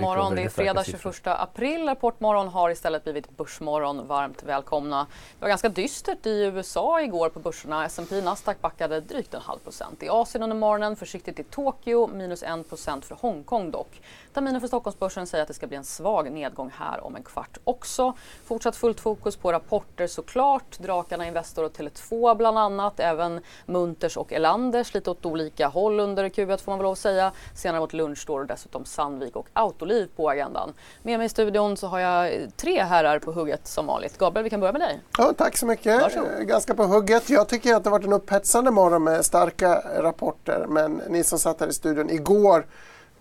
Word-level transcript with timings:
morgon, 0.00 0.34
det 0.34 0.42
är 0.42 0.48
fredag 0.48 0.84
21 0.84 1.04
april. 1.24 1.86
Rapportmorgon 1.88 2.48
har 2.48 2.70
istället 2.70 3.04
blivit 3.04 3.36
Börsmorgon. 3.36 4.06
Varmt 4.06 4.42
välkomna. 4.42 5.06
Det 5.38 5.40
var 5.40 5.48
ganska 5.48 5.68
dystert 5.68 6.26
i 6.26 6.44
USA 6.44 7.00
igår 7.00 7.28
på 7.28 7.38
börserna. 7.38 7.84
S&P 7.84 8.20
Nasdaq 8.20 8.60
backade 8.60 9.00
drygt 9.00 9.34
en 9.34 9.40
halv 9.40 9.58
procent. 9.58 10.02
I 10.02 10.08
Asien 10.08 10.42
under 10.42 10.56
morgonen, 10.56 10.96
försiktigt 10.96 11.38
i 11.38 11.42
Tokyo, 11.44 12.06
minus 12.06 12.42
1 12.42 12.68
procent 12.68 13.04
för 13.04 13.14
Hongkong 13.14 13.70
dock. 13.70 14.00
Terminen 14.34 14.60
för 14.60 14.68
Stockholmsbörsen 14.68 15.26
säger 15.26 15.42
att 15.42 15.48
det 15.48 15.54
ska 15.54 15.66
bli 15.66 15.76
en 15.76 15.84
svag 15.84 16.32
nedgång 16.32 16.70
här 16.78 17.04
om 17.04 17.16
en 17.16 17.22
kvart 17.22 17.58
också. 17.64 18.12
Fortsatt 18.44 18.76
fullt 18.76 19.00
fokus 19.00 19.36
på 19.36 19.52
rapporter 19.52 20.06
såklart. 20.06 20.78
Drakarna 20.78 21.26
Investor 21.26 21.64
och 21.64 21.72
Tele2 21.72 22.34
bland 22.34 22.58
annat. 22.58 23.00
Även 23.00 23.40
Munters 23.66 24.16
och 24.16 24.32
Elanders 24.32 24.94
lite 24.94 25.10
åt 25.10 25.26
olika 25.26 25.68
håll 25.68 26.00
under 26.00 26.28
Q1 26.28 26.56
får 26.56 26.72
man 26.72 26.78
väl 26.78 26.84
lov 26.84 26.92
att 26.92 26.98
säga. 26.98 27.32
Senare 27.54 27.80
mot 27.80 27.92
lunch 27.92 28.18
står 28.18 28.44
dessutom 28.44 28.84
Sandvik 28.84 29.36
och 29.36 29.48
Autoliv 29.52 29.89
på 30.16 30.30
agendan. 30.30 30.72
Med 31.02 31.18
mig 31.18 31.26
i 31.26 31.28
studion 31.28 31.76
så 31.76 31.86
har 31.86 31.98
jag 31.98 32.50
tre 32.56 32.82
herrar 32.82 33.18
på 33.18 33.32
hugget 33.32 33.66
som 33.66 33.86
vanligt. 33.86 34.18
Gabriel, 34.18 34.44
vi 34.44 34.50
kan 34.50 34.60
börja 34.60 34.72
med 34.72 34.80
dig. 34.80 35.00
Ja, 35.18 35.32
tack 35.38 35.56
så 35.56 35.66
mycket. 35.66 36.02
Varsågod. 36.02 36.28
Eh, 36.38 36.44
Ganska 36.44 36.74
på 36.74 36.84
hugget. 36.84 37.30
Jag 37.30 37.48
tycker 37.48 37.74
att 37.74 37.84
det 37.84 37.90
har 37.90 37.98
varit 37.98 38.06
en 38.06 38.12
upphetsande 38.12 38.70
morgon 38.70 39.04
med 39.04 39.24
starka 39.24 39.82
rapporter. 39.98 40.66
Men 40.68 41.02
ni 41.08 41.24
som 41.24 41.38
satt 41.38 41.60
här 41.60 41.68
i 41.68 41.72
studion 41.72 42.10
igår 42.10 42.66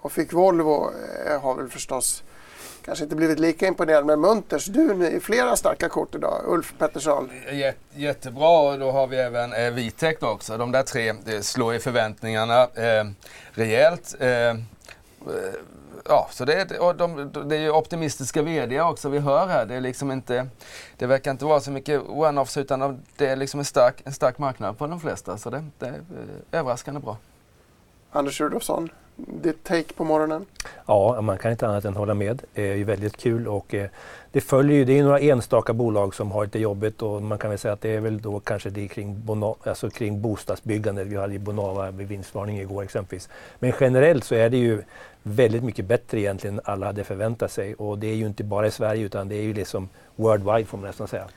och 0.01 0.11
fick 0.11 0.33
Volvo 0.33 0.91
eh, 1.27 1.41
har 1.41 1.55
väl 1.55 1.69
förstås 1.69 2.23
kanske 2.85 3.03
inte 3.03 3.15
blivit 3.15 3.39
lika 3.39 3.67
imponerad. 3.67 4.05
Men 4.05 4.19
Munters, 4.21 4.65
du 4.65 4.91
är 5.05 5.19
flera 5.19 5.55
starka 5.55 5.89
kort 5.89 6.15
idag. 6.15 6.41
Ulf 6.47 6.73
Pettersson. 6.77 7.29
Jät, 7.51 7.77
jättebra 7.93 8.59
och 8.59 8.79
då 8.79 8.91
har 8.91 9.07
vi 9.07 9.17
även 9.17 9.53
eh, 9.53 9.71
Vitec 9.71 10.17
också. 10.21 10.57
De 10.57 10.71
där 10.71 10.83
tre 10.83 11.13
det 11.25 11.43
slår 11.43 11.75
i 11.75 11.79
förväntningarna 11.79 12.61
eh, 12.63 13.05
rejält. 13.51 14.15
Eh, 14.19 14.53
ja, 16.05 16.27
så 16.31 16.45
det, 16.45 16.53
är- 16.53 16.81
och 16.81 16.95
de, 16.95 17.31
det 17.49 17.55
är 17.55 17.59
ju 17.59 17.71
optimistiska 17.71 18.41
VD 18.41 18.81
också 18.81 19.09
vi 19.09 19.19
hör 19.19 19.47
här. 19.47 19.65
Det, 19.65 19.75
är 19.75 19.81
liksom 19.81 20.11
inte, 20.11 20.47
det 20.97 21.05
verkar 21.05 21.31
inte 21.31 21.45
vara 21.45 21.59
så 21.59 21.71
mycket 21.71 22.01
one-offs 22.01 22.59
utan 22.59 23.03
det 23.17 23.27
är 23.27 23.35
liksom 23.35 23.59
en 23.59 23.65
stark, 23.65 24.01
en 24.05 24.13
stark 24.13 24.37
marknad 24.37 24.77
på 24.77 24.87
de 24.87 24.99
flesta. 24.99 25.37
Så 25.37 25.49
det, 25.49 25.65
det 25.79 25.85
är 25.85 25.93
eh, 25.93 26.59
överraskande 26.59 26.99
bra. 26.99 27.17
Anders 28.11 28.41
Rudolfsson, 28.41 28.89
ditt 29.27 29.63
take 29.63 29.93
på 29.93 30.03
morgonen? 30.03 30.45
Ja, 30.85 31.21
man 31.21 31.37
kan 31.37 31.51
inte 31.51 31.67
annat 31.67 31.85
än 31.85 31.95
hålla 31.95 32.13
med. 32.13 32.41
Det 32.53 32.69
är 32.71 32.75
ju 32.75 32.83
väldigt 32.83 33.17
kul 33.17 33.47
och 33.47 33.73
eh, 33.73 33.89
det 34.31 34.41
följer 34.41 34.77
ju, 34.77 34.85
det 34.85 34.99
är 34.99 35.03
några 35.03 35.19
enstaka 35.19 35.73
bolag 35.73 36.15
som 36.15 36.31
har 36.31 36.43
lite 36.43 36.59
jobbigt 36.59 37.01
och 37.01 37.21
man 37.21 37.37
kan 37.37 37.49
väl 37.49 37.59
säga 37.59 37.73
att 37.73 37.81
det 37.81 37.95
är 37.95 37.99
väl 37.99 38.21
då 38.21 38.39
kanske 38.39 38.69
det 38.69 38.87
kring, 38.87 39.25
Bona, 39.25 39.55
alltså 39.63 39.89
kring 39.89 40.21
bostadsbyggande. 40.21 41.03
Vi 41.03 41.15
hade 41.15 41.33
ju 41.33 41.39
Bonava 41.39 41.91
vid 41.91 42.07
vinstvarning 42.07 42.59
igår 42.59 42.83
exempelvis. 42.83 43.29
Men 43.59 43.73
generellt 43.79 44.23
så 44.23 44.35
är 44.35 44.49
det 44.49 44.57
ju 44.57 44.83
väldigt 45.23 45.63
mycket 45.63 45.85
bättre 45.85 46.19
egentligen 46.19 46.55
än 46.55 46.61
alla 46.63 46.85
hade 46.85 47.03
förväntat 47.03 47.51
sig 47.51 47.73
och 47.75 47.99
det 47.99 48.07
är 48.07 48.15
ju 48.15 48.25
inte 48.25 48.43
bara 48.43 48.67
i 48.67 48.71
Sverige 48.71 49.05
utan 49.05 49.29
det 49.29 49.35
är 49.35 49.43
ju 49.43 49.53
liksom 49.53 49.89
worldwide 50.15 50.65
får 50.65 50.77
man 50.77 50.87
nästan 50.87 51.07
säga. 51.07 51.27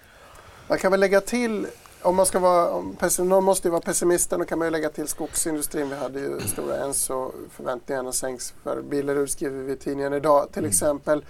Man 0.68 0.78
kan 0.78 0.90
väl 0.90 1.00
lägga 1.00 1.20
till, 1.20 1.66
om 2.02 2.16
man 2.16 2.26
ska 2.26 2.38
vara, 2.38 2.84
pessim, 2.98 3.28
någon 3.28 3.44
måste 3.44 3.68
ju 3.68 3.72
vara 3.72 3.82
pessimisten, 3.82 4.38
då 4.38 4.44
kan 4.44 4.58
man 4.58 4.66
ju 4.66 4.72
lägga 4.72 4.88
till 4.88 5.08
skogsindustrin. 5.08 5.88
Vi 5.88 5.96
hade 5.96 6.20
ju 6.20 6.40
stora 6.40 6.76
Enso, 6.76 7.32
förväntningarna 7.50 8.12
sänks 8.12 8.54
för 8.62 8.82
Billerud 8.82 9.30
skriver 9.30 9.62
vi 9.62 9.72
i 9.72 9.76
tidningen 9.76 10.12
idag 10.12 10.52
till 10.52 10.64
exempel. 10.64 11.24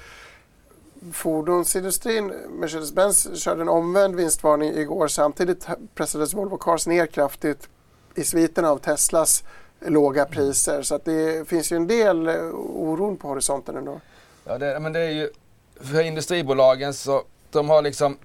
Fordonsindustrin, 1.13 2.33
Mercedes-Benz 2.61 3.37
körde 3.37 3.63
en 3.63 3.69
omvänd 3.69 4.17
vinstvarning 4.17 4.75
igår. 4.75 5.09
Samtidigt 5.09 5.67
pressades 5.95 6.35
Volvo 6.35 6.57
Cars 6.57 6.87
ner 6.87 7.07
kraftigt 7.07 7.69
i 8.15 8.25
sviten 8.25 8.65
av 8.65 8.79
Teslas 8.79 9.45
låga 9.81 10.25
priser. 10.25 10.83
Så 10.83 10.99
det 11.05 11.49
finns 11.49 11.73
ju 11.73 11.77
en 11.77 11.87
del 11.87 12.29
eh, 12.29 12.35
oron 12.55 13.17
på 13.17 13.29
horisonten 13.29 13.77
ändå. 13.77 14.01
Ja, 14.45 14.59
det, 14.59 14.81
men 14.81 14.93
det 14.93 15.01
är 15.01 15.11
ju 15.11 15.31
för 15.81 16.03
industribolagen 16.03 16.95
så 16.95 17.23
de 17.51 17.69
har 17.69 17.83
liksom 17.83 18.17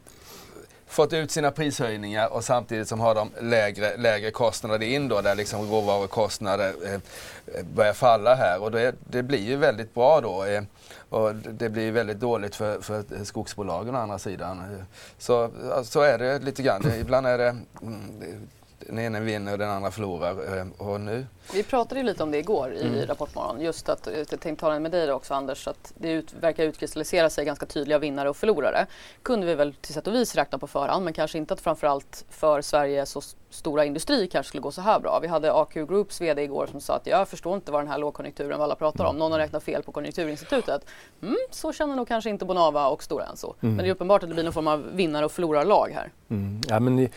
fått 0.88 1.14
ut 1.14 1.32
sina 1.32 1.52
prishöjningar 1.52 2.34
och 2.34 2.44
samtidigt 2.44 2.88
som 2.88 3.00
har 3.00 3.16
de 3.16 3.32
lägre, 3.42 3.98
lägre 3.98 4.32
kostnader 4.32 4.86
in 4.86 5.08
då 5.08 5.22
där 5.22 5.36
liksom 5.36 5.72
råvarukostnader 5.72 6.74
eh, 6.86 6.94
eh 6.94 7.64
börjar 7.76 7.94
falla 7.94 8.36
här 8.36 8.62
och 8.64 8.72
det, 8.72 8.96
det 9.10 9.24
blir 9.24 9.46
ju 9.46 9.56
väldigt 9.56 9.94
bra 9.94 10.22
då. 10.22 10.46
Eh, 10.46 10.64
och 11.10 11.36
det- 11.36 11.70
blir 11.70 11.92
väldigt 11.92 12.20
dåligt 12.20 12.56
för, 12.56 12.82
för 12.82 13.04
skogsbolagen 13.24 13.96
å 13.96 13.98
andra 13.98 14.20
sidan. 14.20 14.60
Eh, 14.60 14.84
så, 15.18 15.50
så 15.84 16.02
är 16.02 16.18
det 16.18 16.40
lite 16.40 16.64
grann. 16.64 16.92
Ibland 17.00 17.28
är 17.28 17.38
det 17.38 17.58
mm, 17.82 18.48
den 18.80 19.00
ena 19.00 19.20
vinner 19.20 19.52
och 19.52 19.58
den 19.58 19.70
andra 19.70 19.92
förlorar. 19.92 20.58
Eh, 20.60 20.66
Och 20.78 21.02
nu 21.02 21.26
Vi 21.54 21.64
pratade 21.64 22.00
ju 22.02 22.06
lite 22.06 22.24
om 22.24 22.32
det 22.32 22.38
igår 22.38 22.74
i 22.74 22.82
Mm. 22.88 23.06
Rapportmorgon. 23.06 23.62
Just 23.62 23.90
att, 23.90 24.08
jag 24.18 24.28
tänkte 24.28 24.56
tala 24.56 24.80
med 24.80 24.92
dig 24.92 25.12
också 25.12 25.34
Anders, 25.34 25.68
att 25.68 25.94
det 25.98 26.12
ut, 26.12 26.34
verkar 26.40 26.64
utkristallisera 26.64 27.30
sig 27.30 27.46
ganska 27.46 27.66
tydliga 27.66 28.00
vinnare 28.00 28.30
och 28.30 28.38
förlorare. 28.38 28.86
kunde 29.24 29.46
vi 29.46 29.56
väl 29.56 29.74
till 29.74 29.94
sätt 29.94 30.08
och 30.08 30.14
vis 30.14 30.36
räkna 30.36 30.58
på 30.58 30.68
förhand 30.68 31.04
men 31.06 31.14
kanske 31.14 31.38
inte 31.38 31.54
att 31.54 31.62
framförallt 31.62 32.26
för 32.30 32.62
Sverige 32.62 33.06
så 33.06 33.22
stora 33.50 33.86
industri 33.86 34.28
kanske 34.28 34.48
skulle 34.48 34.62
gå 34.62 34.72
så 34.72 34.82
här 34.82 35.00
bra. 35.00 35.20
Vi 35.22 35.28
hade 35.28 35.54
AQ 35.54 35.74
Groups 35.74 36.22
VD 36.22 36.42
igår 36.44 36.68
som 36.72 36.82
sa 36.82 36.94
att 36.96 37.08
jag 37.08 37.28
förstår 37.28 37.56
inte 37.56 37.72
vad 37.72 37.82
den 37.82 37.88
här 37.88 37.98
lågkonjunkturen 37.98 38.58
vad 38.60 38.66
alla 38.66 38.76
pratar 38.76 39.06
om. 39.06 39.18
Någon 39.18 39.32
har 39.32 39.40
räknat 39.40 39.64
fel 39.64 39.84
på 39.84 39.92
Konjunkturinstitutet. 39.92 40.86
Mm, 41.22 41.36
så 41.52 41.74
känner 41.74 41.96
nog 41.96 42.08
kanske 42.08 42.30
inte 42.30 42.46
Bonava 42.46 42.88
och 42.88 43.04
Stora 43.04 43.26
Enso. 43.26 43.54
Men 43.60 43.78
det 43.78 43.88
är 43.88 43.92
uppenbart 43.92 44.24
att 44.24 44.30
det 44.30 44.34
blir 44.36 44.44
någon 44.44 44.54
form 44.54 44.68
av 44.68 44.84
vinnare 44.96 45.26
och 45.26 45.32
förlorarlag 45.32 45.92
här. 45.96 46.12
Mm. 46.30 46.62
Ja, 46.68 46.80
men, 46.80 47.00
i- 47.00 47.10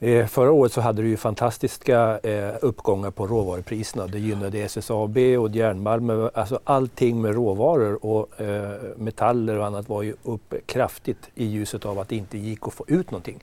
eh, 0.00 0.26
förra 0.26 0.52
året 0.52 0.72
så 0.72 0.80
hade 0.80 1.02
du 1.02 1.08
ju 1.08 1.16
fantastiska 1.16 2.18
eh, 2.18 2.54
uppgångar 2.60 3.10
på 3.10 3.26
råvarupriserna. 3.26 4.06
Det 4.06 4.18
gynnade 4.18 4.58
SSAB 4.58 5.16
och 5.16 5.50
järnmalm. 5.50 6.28
Alltså 6.34 6.60
allting 6.64 7.22
med 7.22 7.34
råvaror 7.34 8.06
och 8.06 8.40
eh, 8.40 8.74
metaller 8.96 9.58
och 9.58 9.66
annat 9.66 9.88
var 9.88 10.02
ju 10.02 10.14
upp 10.22 10.54
kraftigt 10.66 11.30
i 11.34 11.44
ljuset 11.44 11.86
av 11.86 11.98
att 11.98 12.08
det 12.08 12.16
inte 12.16 12.38
gick 12.38 12.66
att 12.66 12.74
få 12.74 12.84
ut 12.88 13.10
någonting. 13.10 13.42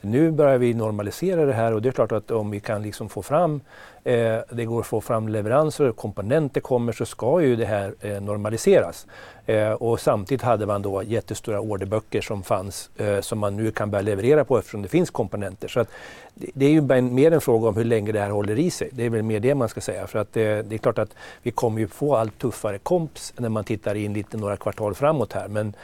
Nu 0.00 0.30
börjar 0.30 0.58
vi 0.58 0.74
normalisera 0.74 1.44
det 1.44 1.52
här 1.52 1.72
och 1.74 1.82
det 1.82 1.88
är 1.88 1.92
klart 1.92 2.12
att 2.12 2.30
om 2.30 2.50
vi 2.50 2.60
kan 2.60 2.82
liksom 2.82 3.08
få 3.08 3.22
fram 3.22 3.60
eh, 4.04 4.38
det 4.50 4.64
går 4.64 4.80
att 4.80 4.86
få 4.86 5.00
fram 5.00 5.28
leveranser 5.28 5.88
och 5.88 5.96
komponenter 5.96 6.60
kommer 6.60 6.92
så 6.92 7.06
ska 7.06 7.40
ju 7.40 7.56
det 7.56 7.66
här 7.66 7.94
eh, 8.00 8.20
normaliseras. 8.20 9.06
Eh, 9.48 9.72
och 9.72 10.00
samtidigt 10.00 10.42
hade 10.42 10.66
man 10.66 10.82
då 10.82 11.02
jättestora 11.02 11.60
orderböcker 11.60 12.20
som 12.20 12.42
fanns 12.42 12.90
eh, 12.96 13.20
som 13.20 13.38
man 13.38 13.56
nu 13.56 13.70
kan 13.70 13.90
börja 13.90 14.02
leverera 14.02 14.44
på 14.44 14.58
eftersom 14.58 14.82
det 14.82 14.88
finns 14.88 15.10
komponenter. 15.10 15.68
Så 15.68 15.80
att 15.80 15.88
det, 16.34 16.50
det 16.54 16.66
är 16.66 16.70
ju 16.70 17.02
mer 17.02 17.32
en 17.32 17.40
fråga 17.40 17.68
om 17.68 17.76
hur 17.76 17.84
länge 17.84 18.12
det 18.12 18.20
här 18.20 18.30
håller 18.30 18.58
i 18.58 18.70
sig. 18.70 18.88
Det 18.92 19.04
är 19.04 19.10
väl 19.10 19.22
mer 19.22 19.40
det 19.40 19.54
man 19.54 19.68
ska 19.68 19.80
säga. 19.80 20.06
För 20.06 20.18
att 20.18 20.36
eh, 20.36 20.42
det 20.42 20.72
är 20.72 20.78
klart 20.78 20.98
att 20.98 21.14
vi 21.42 21.50
kommer 21.50 21.80
ju 21.80 21.88
få 21.88 22.16
allt 22.16 22.38
tuffare 22.38 22.78
komps 22.78 23.32
när 23.36 23.48
man 23.48 23.64
tittar 23.64 23.94
in 23.94 24.12
lite 24.12 24.36
några 24.36 24.56
kvartal 24.56 24.94
framåt 24.94 25.32
här. 25.32 25.48
Men 25.48 25.74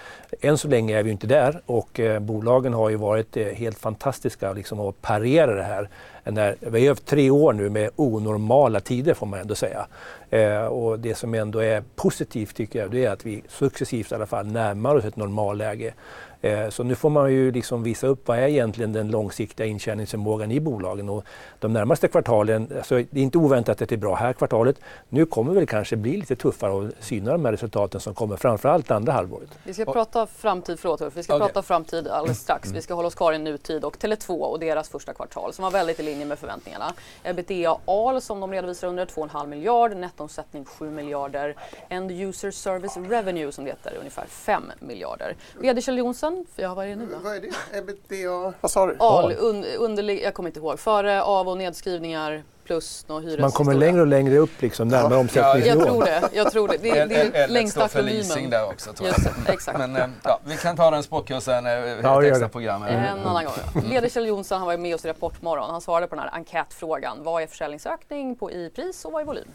än 0.40 0.58
så 0.58 0.68
länge 0.68 0.98
är 0.98 1.02
vi 1.02 1.10
inte 1.10 1.26
där 1.26 1.60
och 1.66 2.00
eh, 2.00 2.20
bolagen 2.20 2.74
har 2.74 2.90
ju 2.90 2.96
varit 2.96 3.36
eh, 3.36 3.46
helt 3.46 3.78
fantastiska 3.78 4.52
liksom, 4.52 4.80
att 4.80 5.02
parera 5.02 5.54
det 5.54 5.62
här. 5.62 5.88
När, 6.24 6.56
vi 6.60 6.80
har 6.80 6.88
haft 6.88 7.06
tre 7.06 7.30
år 7.30 7.52
nu 7.52 7.70
med 7.70 7.90
onormala 7.96 8.80
tider 8.80 9.14
får 9.14 9.26
man 9.26 9.40
ändå 9.40 9.54
säga. 9.54 9.86
Eh, 10.34 10.66
och 10.66 10.98
det 10.98 11.14
som 11.14 11.34
ändå 11.34 11.58
är 11.58 11.82
positivt 11.96 12.56
tycker 12.56 12.78
jag 12.78 12.90
det 12.90 13.04
är 13.04 13.10
att 13.10 13.26
vi 13.26 13.42
successivt 13.48 14.12
i 14.12 14.14
alla 14.14 14.26
fall 14.26 14.46
närmar 14.46 14.94
oss 14.94 15.04
ett 15.04 15.16
normalläge. 15.16 15.94
Eh, 16.44 16.68
så 16.68 16.82
nu 16.82 16.94
får 16.94 17.10
man 17.10 17.32
ju 17.32 17.52
liksom 17.52 17.82
visa 17.82 18.06
upp 18.06 18.28
vad 18.28 18.38
är 18.38 18.48
egentligen 18.48 18.92
den 18.92 19.10
långsiktiga 19.10 19.66
intjäningsförmågan 19.66 20.50
i 20.50 20.60
bolagen. 20.60 21.08
Och 21.08 21.24
de 21.60 21.72
närmaste 21.72 22.08
kvartalen, 22.08 22.68
alltså 22.76 22.94
det 22.94 23.20
är 23.20 23.22
inte 23.22 23.38
oväntat 23.38 23.82
att 23.82 23.88
det 23.88 23.94
är 23.94 23.96
bra 23.96 24.14
här 24.14 24.32
kvartalet. 24.32 24.80
Nu 25.08 25.26
kommer 25.26 25.52
det 25.52 25.58
väl 25.58 25.66
kanske 25.66 25.96
bli 25.96 26.16
lite 26.16 26.36
tuffare 26.36 26.86
att 26.86 27.04
syna 27.04 27.32
de 27.32 27.44
här 27.44 27.52
resultaten 27.52 28.00
som 28.00 28.14
kommer 28.14 28.36
framförallt 28.36 28.90
andra 28.90 29.12
halvåret. 29.12 29.48
Vi 29.64 29.74
ska 29.74 29.84
prata 29.84 30.26
framtid, 30.26 30.78
förlåt 30.80 31.00
Ulf, 31.00 31.16
vi 31.16 31.22
ska 31.22 31.36
Okej. 31.36 31.46
prata 31.46 31.62
framtid 31.62 32.08
alldeles 32.08 32.38
strax. 32.38 32.72
Vi 32.72 32.82
ska 32.82 32.94
hålla 32.94 33.08
oss 33.08 33.14
kvar 33.14 33.32
i 33.32 33.38
nutid 33.38 33.84
och 33.84 33.96
Tele2 33.96 34.38
och 34.38 34.60
deras 34.60 34.88
första 34.88 35.12
kvartal 35.12 35.52
som 35.52 35.62
var 35.62 35.70
väldigt 35.70 36.00
i 36.00 36.02
linje 36.02 36.24
med 36.24 36.38
förväntningarna. 36.38 36.94
Ebitda 37.22 37.78
AL 37.84 38.20
som 38.20 38.40
de 38.40 38.52
redovisar 38.52 38.88
under 38.88 39.06
2,5 39.06 39.46
miljard, 39.46 39.96
nettoomsättning 39.96 40.64
7 40.64 40.90
miljarder, 40.90 41.56
End 41.88 42.10
User 42.10 42.50
Service 42.50 42.96
Revenue 42.96 43.52
som 43.52 43.64
det 43.64 43.70
heter 43.70 43.96
ungefär 43.98 44.26
5 44.26 44.72
miljarder. 44.80 45.36
VD 45.60 45.82
Kjell 45.82 45.98
Jonsson, 45.98 46.33
ja 46.56 46.74
vad 46.74 46.84
är 46.84 46.88
det 46.88 46.96
nu 46.96 47.06
då? 47.06 47.16
Vad 47.24 47.36
är 47.36 47.40
det? 47.40 47.78
Ebitda? 47.78 48.52
Vad 48.60 48.70
sa 48.70 48.86
du? 48.86 48.96
AL, 48.98 49.32
un, 49.38 49.64
underlig, 49.64 50.22
jag 50.22 50.34
kommer 50.34 50.48
inte 50.48 50.60
ihåg, 50.60 50.78
före 50.78 51.22
av 51.22 51.48
och 51.48 51.58
nedskrivningar 51.58 52.42
plus 52.64 53.08
någon 53.08 53.24
hyres 53.24 53.40
Man 53.40 53.50
kommer 53.50 53.74
längre 53.74 54.00
och 54.00 54.06
längre 54.06 54.38
upp 54.38 54.62
liksom, 54.62 54.88
närmare 54.88 55.14
ja. 55.14 55.18
omsättningsnivån. 55.18 55.78
Jag 55.78 55.86
tror 55.86 56.04
det. 56.04 56.28
Jag 56.32 56.52
tror 56.52 56.68
det. 56.68 56.76
Det 56.82 56.90
är, 56.90 57.06
det 57.06 57.38
är 57.38 57.48
längsta 57.48 57.88
för 57.88 58.02
leasing 58.02 58.50
där 58.50 58.66
också 58.66 58.92
tror 58.92 59.08
jag. 59.08 59.18
Just, 59.18 59.48
exakt. 59.48 59.78
Men 59.78 59.96
eh, 59.96 60.06
ja, 60.22 60.40
vi 60.44 60.56
kan 60.56 60.76
ta 60.76 60.90
den 60.90 61.02
språkkursen, 61.02 61.64
ja, 61.64 62.22
ett 62.22 62.30
extra 62.30 62.48
program. 62.48 62.82
En 62.82 63.18
annan 63.18 63.44
gång. 63.44 63.54
Ja. 63.74 63.80
Leder 63.80 64.08
Kjell 64.08 64.26
Jonsson, 64.26 64.58
han 64.58 64.66
var 64.66 64.76
med 64.76 64.94
oss 64.94 65.04
i 65.04 65.08
Rapportmorgon. 65.08 65.70
Han 65.70 65.80
svarade 65.80 66.06
på 66.06 66.14
den 66.14 66.24
här 66.24 66.34
enkätfrågan. 66.34 67.22
Vad 67.22 67.42
är 67.42 67.46
försäljningsökning 67.46 68.36
på 68.36 68.50
i 68.50 68.70
pris 68.70 69.04
och 69.04 69.12
vad 69.12 69.22
är 69.22 69.26
volym? 69.26 69.48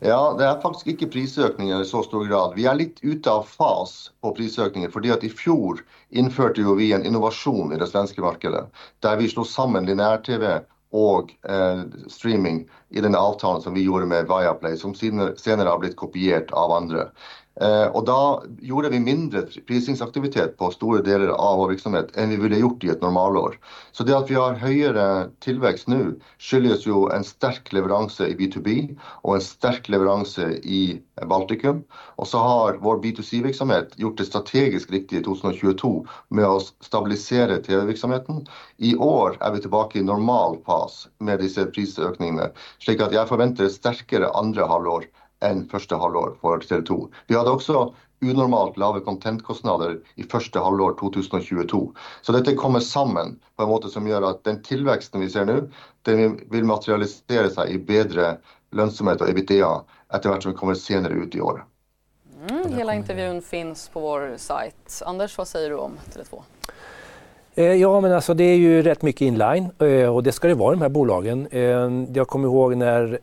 Ja, 0.00 0.34
det 0.38 0.46
er 0.48 0.60
faktisk 0.62 0.86
ikke 0.94 1.10
prisøkninger 1.12 1.82
i 1.82 1.88
så 1.88 2.00
stor 2.06 2.24
grad. 2.24 2.54
Vi 2.56 2.64
er 2.64 2.78
litt 2.78 3.02
ute 3.04 3.28
av 3.28 3.44
fas 3.44 4.08
på 4.24 4.32
prisøkninger, 4.38 4.88
fordi 4.92 5.12
at 5.12 5.26
i 5.26 5.32
fjor 5.32 5.82
innførte 6.16 6.64
jo 6.64 6.72
vi 6.78 6.88
en 6.96 7.04
innovasjon 7.04 7.74
i 7.74 7.80
det 7.80 7.90
svenske 7.90 8.24
markedet, 8.24 8.64
der 9.04 9.18
vi 9.20 9.28
slo 9.28 9.44
sammen 9.44 9.84
lineær-TV 9.88 10.46
og 10.96 11.34
eh, 11.44 11.82
streaming 12.08 12.62
i 12.88 13.04
den 13.04 13.14
avtalen 13.14 13.60
som 13.62 13.76
vi 13.76 13.84
gjorde 13.84 14.08
med 14.08 14.30
Viaplay, 14.30 14.78
som 14.80 14.96
senere 14.96 15.68
har 15.68 15.78
blitt 15.84 16.00
kopiert 16.00 16.48
av 16.56 16.72
andre. 16.80 17.10
Eh, 17.58 17.88
og 17.90 18.04
da 18.06 18.18
gjorde 18.62 18.92
vi 18.92 19.00
mindre 19.02 19.42
prisingsaktivitet 19.66 20.54
på 20.56 20.70
store 20.70 21.02
deler 21.04 21.32
av 21.34 21.58
vår 21.58 21.74
virksomhet 21.74 22.12
enn 22.16 22.30
vi 22.30 22.38
ville 22.44 22.60
gjort 22.62 22.84
i 22.86 22.92
et 22.94 23.02
normalår. 23.02 23.56
Så 23.92 24.06
det 24.06 24.14
at 24.14 24.30
vi 24.30 24.38
har 24.38 24.60
høyere 24.62 25.06
tilvekst 25.44 25.90
nå, 25.90 25.98
skyldes 26.38 26.86
jo 26.86 27.08
en 27.12 27.26
sterk 27.26 27.72
leveranse 27.74 28.30
i 28.30 28.36
B2B 28.38 28.70
og 29.26 29.34
en 29.34 29.44
sterk 29.44 29.90
leveranse 29.92 30.46
i 30.62 31.00
Baltikum. 31.28 31.82
Og 32.22 32.30
så 32.30 32.40
har 32.40 32.80
vår 32.84 33.02
B2C-virksomhet 33.02 33.98
gjort 34.00 34.22
det 34.22 34.30
strategisk 34.30 34.94
riktig 34.94 35.20
i 35.20 35.24
2022 35.26 35.92
med 36.38 36.46
å 36.46 36.62
stabilisere 36.86 37.58
TV-virksomheten. 37.66 38.44
I 38.78 38.94
år 38.94 39.40
er 39.42 39.56
vi 39.56 39.64
tilbake 39.66 40.00
i 40.00 40.06
normal 40.06 40.60
fas 40.64 41.02
med 41.18 41.42
disse 41.42 41.66
prisøkningene, 41.74 42.52
slik 42.80 43.02
at 43.04 43.12
jeg 43.12 43.28
forventer 43.28 43.66
et 43.66 43.76
sterkere 43.76 44.30
andre 44.38 44.70
halvår 44.70 45.10
enn 45.44 45.66
første 45.70 45.96
halvår 45.96 46.36
for 46.40 46.62
TV2. 46.64 47.00
Vi 47.28 47.36
hadde 47.38 47.52
også 47.54 47.88
unormalt 48.20 48.76
lave 48.80 49.00
contentkostnader 49.04 49.96
i 50.20 50.26
første 50.28 50.60
halvår 50.60 50.98
2022. 51.00 51.80
Så 52.22 52.36
dette 52.36 52.56
kommer 52.58 52.84
sammen 52.84 53.38
på 53.56 53.64
en 53.64 53.72
måte 53.72 53.92
som 53.92 54.08
gjør 54.08 54.28
at 54.30 54.44
den 54.44 54.60
tilveksten 54.66 55.24
vi 55.24 55.30
ser 55.32 55.48
nå, 55.48 55.62
den 56.08 56.38
vil 56.52 56.68
materialisere 56.68 57.48
seg 57.52 57.72
i 57.72 57.80
bedre 57.80 58.34
lønnsomhet 58.76 59.24
og 59.24 59.32
EBITDA 59.32 59.72
etter 60.14 60.30
hvert 60.30 60.44
som 60.44 60.52
vi 60.52 60.60
kommer 60.60 60.78
senere 60.78 61.16
ut 61.16 61.34
i 61.34 61.42
året. 61.42 61.64
Mm, 62.40 62.72
hela 62.72 62.94
intervjun 62.96 63.42
finns 63.42 63.88
på 63.92 64.00
vår 64.00 64.34
sajt. 64.36 65.02
Anders, 65.06 65.38
vad 65.38 65.48
säger 65.48 65.70
du 65.70 65.76
om 65.76 65.98
Tele2? 66.14 66.42
Eh, 67.54 67.74
ja, 67.74 68.00
men 68.00 68.12
alltså 68.12 68.34
det 68.34 68.44
är 68.44 68.56
ju 68.56 68.82
rätt 68.82 69.02
mycket 69.02 69.20
inline 69.20 69.70
eh, 69.78 70.14
och 70.14 70.22
det 70.22 70.32
ska 70.32 70.48
det 70.48 70.54
vara 70.54 70.74
de 70.74 70.82
här 70.82 70.88
bolagen. 70.88 71.48
Eh, 71.50 71.90
jag 72.14 72.28
kommer 72.28 72.48
ihåg 72.48 72.76
när 72.76 73.18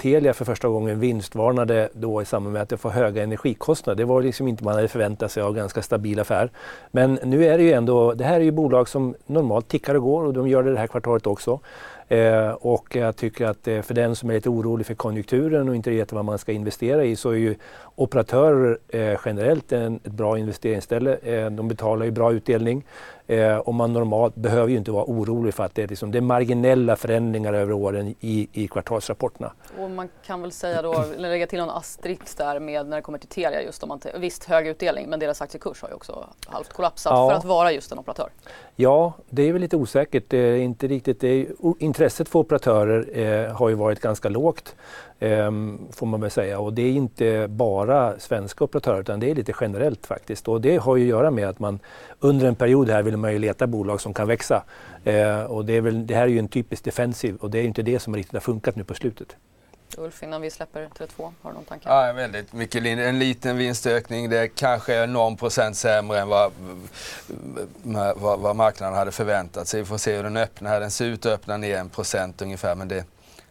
Telia 0.00 0.34
för 0.34 0.44
första 0.44 0.68
gången 0.68 1.00
vinstvarnade 1.00 1.88
då 1.92 2.22
i 2.22 2.24
samband 2.24 2.52
med 2.52 2.62
att 2.62 2.68
det 2.68 2.76
får 2.76 2.90
höga 2.90 3.22
energikostnader. 3.22 3.96
Det 3.98 4.04
var 4.04 4.22
liksom 4.22 4.48
inte 4.48 4.64
man 4.64 4.74
hade 4.74 4.88
förväntat 4.88 5.32
sig 5.32 5.42
av 5.42 5.54
ganska 5.54 5.82
stabil 5.82 6.20
affär. 6.20 6.50
Men 6.90 7.18
nu 7.24 7.44
är 7.44 7.58
det 7.58 7.64
ju 7.64 7.72
ändå, 7.72 8.14
det 8.14 8.24
här 8.24 8.40
är 8.40 8.44
ju 8.44 8.50
bolag 8.50 8.88
som 8.88 9.14
normalt 9.26 9.68
tickar 9.68 9.94
och 9.94 10.02
går 10.02 10.24
och 10.24 10.32
de 10.32 10.48
gör 10.48 10.62
det 10.62 10.72
det 10.72 10.78
här 10.78 10.86
kvartalet 10.86 11.26
också. 11.26 11.60
Eh, 12.08 12.50
och 12.50 12.96
jag 12.96 13.16
tycker 13.16 13.46
att 13.46 13.68
eh, 13.68 13.82
för 13.82 13.94
den 13.94 14.16
som 14.16 14.30
är 14.30 14.34
lite 14.34 14.48
orolig 14.48 14.86
för 14.86 14.94
konjunkturen 14.94 15.68
och 15.68 15.76
inte 15.76 15.90
vet 15.90 16.12
vad 16.12 16.24
man 16.24 16.38
ska 16.38 16.52
investera 16.52 17.04
i 17.04 17.16
så 17.16 17.30
är 17.30 17.36
ju 17.36 17.54
operatörer 17.94 18.78
eh, 18.88 19.18
generellt 19.24 19.72
en, 19.72 20.00
ett 20.04 20.12
bra 20.12 20.38
investeringsställe. 20.38 21.16
Eh, 21.22 21.50
de 21.50 21.68
betalar 21.68 22.04
ju 22.04 22.10
bra 22.10 22.32
utdelning. 22.32 22.84
Eh, 23.30 23.56
och 23.56 23.74
man 23.74 23.92
normalt 23.92 24.34
behöver 24.34 24.68
ju 24.68 24.76
inte 24.76 24.90
vara 24.90 25.04
orolig 25.04 25.54
för 25.54 25.64
att 25.64 25.74
det 25.74 25.82
är, 25.82 25.88
liksom, 25.88 26.10
det 26.10 26.18
är 26.18 26.22
marginella 26.22 26.96
förändringar 26.96 27.52
över 27.52 27.72
åren 27.72 28.14
i, 28.20 28.48
i 28.52 28.68
kvartalsrapporterna. 28.68 29.52
Och 29.78 29.90
man 29.90 30.08
kan 30.26 30.42
väl 30.42 30.52
säga 30.52 30.82
då, 30.82 31.04
lägga 31.16 31.46
till 31.46 31.58
någon 31.58 31.70
asterix 31.70 32.34
där 32.34 32.60
med 32.60 32.86
när 32.86 32.96
det 32.96 33.02
kommer 33.02 33.18
till 33.18 33.28
Telia 33.28 33.62
just 33.62 33.82
om 33.82 33.88
man, 33.88 34.00
visst 34.18 34.44
hög 34.44 34.66
utdelning 34.66 35.10
men 35.10 35.20
deras 35.20 35.42
aktiekurs 35.42 35.82
har 35.82 35.88
ju 35.88 35.94
också 35.94 36.26
halvt 36.46 36.72
kollapsat 36.72 37.10
ja. 37.10 37.30
för 37.30 37.36
att 37.36 37.44
vara 37.44 37.72
just 37.72 37.92
en 37.92 37.98
operatör. 37.98 38.30
Ja, 38.76 39.12
det 39.28 39.42
är 39.42 39.52
väl 39.52 39.62
lite 39.62 39.76
osäkert. 39.76 40.24
Det 40.28 40.38
är 40.38 40.56
inte 40.56 40.86
riktigt, 40.86 41.20
det 41.20 41.28
är, 41.28 41.46
intresset 41.78 42.28
för 42.28 42.38
operatörer 42.38 43.18
eh, 43.18 43.52
har 43.52 43.68
ju 43.68 43.74
varit 43.74 44.00
ganska 44.00 44.28
lågt. 44.28 44.74
Ehm, 45.20 45.78
får 45.92 46.06
man 46.06 46.20
väl 46.20 46.30
säga. 46.30 46.58
Och 46.58 46.72
det 46.72 46.82
är 46.82 46.92
inte 46.92 47.46
bara 47.48 48.18
svenska 48.18 48.64
operatörer 48.64 49.00
utan 49.00 49.20
det 49.20 49.30
är 49.30 49.34
lite 49.34 49.52
generellt 49.60 50.06
faktiskt. 50.06 50.48
Och 50.48 50.60
det 50.60 50.76
har 50.76 50.96
ju 50.96 51.02
att 51.04 51.08
göra 51.08 51.30
med 51.30 51.48
att 51.48 51.58
man 51.58 51.78
under 52.20 52.46
en 52.46 52.54
period 52.54 52.90
här 52.90 53.02
vill 53.02 53.16
man 53.16 53.32
ju 53.32 53.38
leta 53.38 53.66
bolag 53.66 54.00
som 54.00 54.14
kan 54.14 54.28
växa. 54.28 54.62
Ehm, 55.04 55.46
och 55.46 55.64
det, 55.64 55.72
är 55.72 55.80
väl, 55.80 56.06
det 56.06 56.14
här 56.14 56.22
är 56.22 56.26
ju 56.26 56.38
en 56.38 56.48
typisk 56.48 56.84
defensiv 56.84 57.36
och 57.36 57.50
det 57.50 57.58
är 57.58 57.64
inte 57.64 57.82
det 57.82 57.98
som 57.98 58.16
riktigt 58.16 58.32
har 58.32 58.40
funkat 58.40 58.76
nu 58.76 58.84
på 58.84 58.94
slutet. 58.94 59.36
Ulf, 59.98 60.22
innan 60.22 60.40
vi 60.40 60.50
släpper 60.50 60.88
Tele2, 60.98 61.32
har 61.42 61.50
du 61.50 61.54
någon 61.54 61.64
tanke? 61.64 61.88
Ja, 61.88 62.12
väldigt 62.12 62.52
mycket. 62.52 62.86
En 62.86 63.18
liten 63.18 63.56
vinstökning. 63.56 64.30
Det 64.30 64.48
kanske 64.48 64.94
är 64.94 65.06
någon 65.06 65.36
procent 65.36 65.76
sämre 65.76 66.20
än 66.20 66.28
vad, 66.28 66.52
vad, 67.82 68.40
vad 68.40 68.56
marknaden 68.56 68.96
hade 68.96 69.10
förväntat 69.12 69.68
sig. 69.68 69.80
Vi 69.80 69.86
får 69.86 69.98
se 69.98 70.16
hur 70.16 70.22
den 70.22 70.36
öppnar. 70.36 70.80
Den 70.80 70.90
ser 70.90 71.04
ut 71.04 71.26
att 71.26 71.32
öppna 71.32 71.56
ner 71.56 71.76
en 71.76 71.88
procent 71.88 72.42
ungefär 72.42 72.74
men 72.74 72.88
det, 72.88 73.04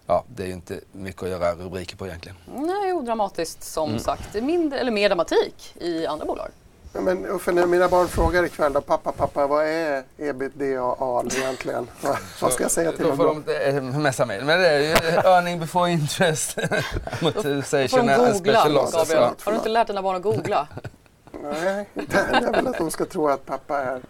ja, 0.09 0.23
det 0.27 0.43
är 0.43 0.47
inte 0.47 0.79
mycket 0.91 1.23
att 1.23 1.29
göra 1.29 1.55
rubriker 1.55 1.97
på 1.97 2.07
egentligen. 2.07 2.37
Nej, 2.55 2.93
odramatiskt 2.93 3.63
som 3.63 3.89
mm. 3.89 4.01
sagt. 4.01 4.33
Mindre, 4.33 4.79
eller 4.79 4.91
mer 4.91 5.09
dramatik 5.09 5.75
i 5.75 6.05
andra 6.05 6.25
bolag. 6.25 6.49
Men 6.93 7.25
Uffe, 7.25 7.51
när 7.51 7.65
mina 7.65 7.87
barn 7.87 8.07
frågar 8.07 8.43
ikväll 8.43 8.73
då, 8.73 8.81
pappa, 8.81 9.11
pappa, 9.11 9.47
vad 9.47 9.65
är 9.65 10.03
ebitda 10.17 10.65
egentligen? 10.65 11.87
vad 12.41 12.53
ska 12.53 12.63
jag 12.63 12.71
säga 12.71 12.91
till 12.91 13.05
dem 13.05 13.17
då? 13.17 13.33
Får 13.33 13.43
de 13.45 13.77
eh, 13.77 13.83
messa 13.83 14.25
mig. 14.25 14.43
Men 14.43 14.59
det 14.59 14.69
är 14.69 14.79
ju 14.79 14.93
earning 15.29 15.59
before 15.59 15.91
interest. 15.91 16.57
Amortization 17.21 18.09
as 18.09 18.37
special 18.37 18.73
losses. 18.73 19.13
Har 19.43 19.51
du 19.51 19.57
inte 19.57 19.69
lärt 19.69 19.87
dina 19.87 20.01
barn 20.01 20.15
att 20.15 20.21
googla? 20.21 20.67
Nej, 21.43 21.89
det 21.93 22.15
är 22.15 22.51
väl 22.51 22.67
att 22.67 22.77
de 22.77 22.91
ska 22.91 23.05
tro 23.05 23.27
att 23.27 23.45
pappa 23.45 23.77
är 23.77 24.01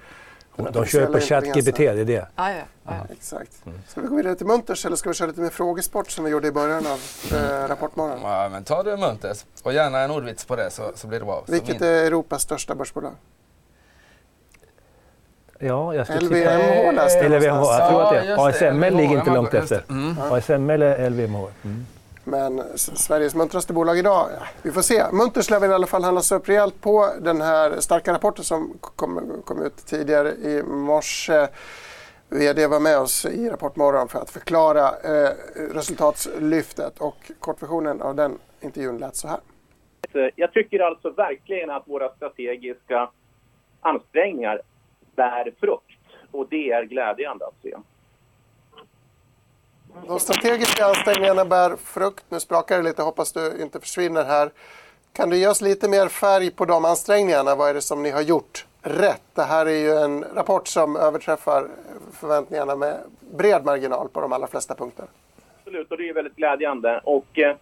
de 0.72 0.86
kör 0.86 1.06
på 1.06 1.20
ChatGPT, 1.20 1.78
det 1.78 1.88
är 1.88 2.06
det? 2.06 2.28
Ah, 2.36 2.52
ja, 2.52 2.62
ah, 2.86 2.94
ja. 2.96 3.08
Exakt. 3.12 3.66
Mm. 3.66 3.80
Ska 3.88 4.02
vi 4.02 4.08
gå 4.08 4.16
vidare 4.16 4.36
till 4.36 4.48
Munters 4.48 4.86
eller 4.86 4.96
ska 4.96 5.10
vi 5.10 5.16
köra 5.16 5.28
lite 5.28 5.42
mer 5.42 5.50
frågesport 5.50 6.12
som 6.12 6.26
vi 6.26 6.32
gjorde 6.32 6.48
i 6.48 6.52
början 6.52 6.86
av 6.88 7.00
eh, 7.34 7.68
Rapportmorgon? 7.68 8.20
Ja, 8.24 8.50
men 8.50 8.64
ta 8.64 8.84
du 8.84 8.98
Munters 8.98 9.46
och 9.64 9.74
gärna 9.74 10.00
en 10.00 10.12
ordvits 10.12 10.46
på 10.46 10.56
det 10.56 10.70
så, 10.72 10.92
så 10.96 11.08
blir 11.08 11.20
det 11.20 11.26
bra. 11.26 11.44
Vilket 11.48 11.82
är 11.82 12.06
Europas 12.06 12.42
största 12.42 12.76
börsbolag? 12.76 13.14
Ja, 15.60 15.96
jag 15.96 16.08
skulle 16.08 16.22
LVMH 16.22 16.92
läste 16.96 17.20
jag 17.20 17.32
LVMH, 17.32 17.64
jag 17.64 17.90
tror 17.90 18.02
att 18.02 18.12
det 18.12 18.20
är. 18.20 18.50
ASML 18.50 18.96
ligger 18.96 19.20
inte 19.20 19.32
långt 19.32 19.54
efter. 19.54 19.84
Mm. 19.90 20.18
ASML 20.32 20.82
är 20.82 21.10
LVMH. 21.10 21.48
Men 22.30 22.78
Sveriges 22.78 23.36
muntraste 23.36 23.74
bolag 23.74 23.98
idag, 23.98 24.30
ja, 24.40 24.46
vi 24.64 24.72
får 24.72 24.82
se. 24.82 25.04
Munters 25.12 25.50
lär 25.50 25.66
i 25.66 25.74
alla 25.74 25.88
fall 25.88 26.04
handlas 26.04 26.32
upp 26.32 26.50
rejält 26.50 26.82
på 26.82 27.10
den 27.22 27.42
här 27.42 27.80
starka 27.80 28.14
rapporten 28.14 28.44
som 28.44 28.78
kom, 28.82 29.42
kom 29.46 29.62
ut 29.62 29.78
tidigare 29.78 30.30
i 30.32 30.64
morse. 30.64 31.48
VD 32.30 32.68
var 32.68 32.80
med 32.80 32.98
oss 33.00 33.26
i 33.26 33.50
Rapportmorgon 33.50 34.08
för 34.08 34.20
att 34.20 34.30
förklara 34.30 34.88
eh, 34.88 35.32
resultatslyftet 35.74 37.00
och 37.00 37.32
kortversionen 37.40 38.02
av 38.02 38.16
den 38.16 38.38
intervjun 38.62 38.98
lät 38.98 39.16
så 39.16 39.28
här. 39.28 39.40
Eh, 40.14 40.30
jag 40.36 40.54
tycker 40.54 40.80
alltså 40.80 41.10
verkligen 41.10 41.70
att 41.70 41.88
våra 41.88 42.10
strategiska 42.10 43.10
ansträngningar 43.82 44.62
bär 45.16 45.54
frukt 45.60 46.00
och 46.32 46.48
det 46.50 46.72
är 46.72 46.84
glädjande 46.84 47.46
att 47.46 47.62
se. 47.62 47.76
De 50.08 50.20
strategiska 50.20 50.86
ansträngningarna 50.86 51.46
bär 51.46 51.76
frukt. 51.76 52.26
Nu 52.30 52.40
sprakar 52.40 52.78
det 52.78 52.84
lite, 52.84 53.02
hoppas 53.02 53.34
du 53.34 53.62
inte 53.62 53.80
försvinner 53.80 54.24
här. 54.24 54.50
Kan 55.14 55.30
du 55.30 55.38
ge 55.38 55.48
oss 55.48 55.62
lite 55.62 55.90
mer 55.90 56.08
färg 56.08 56.52
på 56.52 56.66
de 56.66 56.86
ansträngningarna? 56.86 57.56
Vad 57.56 57.70
är 57.70 57.74
det 57.74 57.82
som 57.82 58.04
ni 58.04 58.10
har 58.10 58.22
gjort 58.22 58.66
rätt? 58.82 59.24
Det 59.36 59.44
här 59.44 59.66
är 59.66 59.80
ju 59.80 59.92
en 59.92 60.26
rapport 60.36 60.68
som 60.68 60.96
överträffar 60.96 61.68
förväntningarna 62.14 62.76
med 62.76 62.98
bred 63.38 63.66
marginal 63.66 64.10
på 64.10 64.22
de 64.22 64.34
allra 64.34 64.48
flesta 64.48 64.76
punkter. 64.76 65.06
Absolut, 65.60 65.92
och 65.92 65.98
det 65.98 66.10
är 66.10 66.14
väldigt 66.14 66.36
glädjande. 66.36 67.02
Och, 67.04 67.40
eh, 67.40 67.56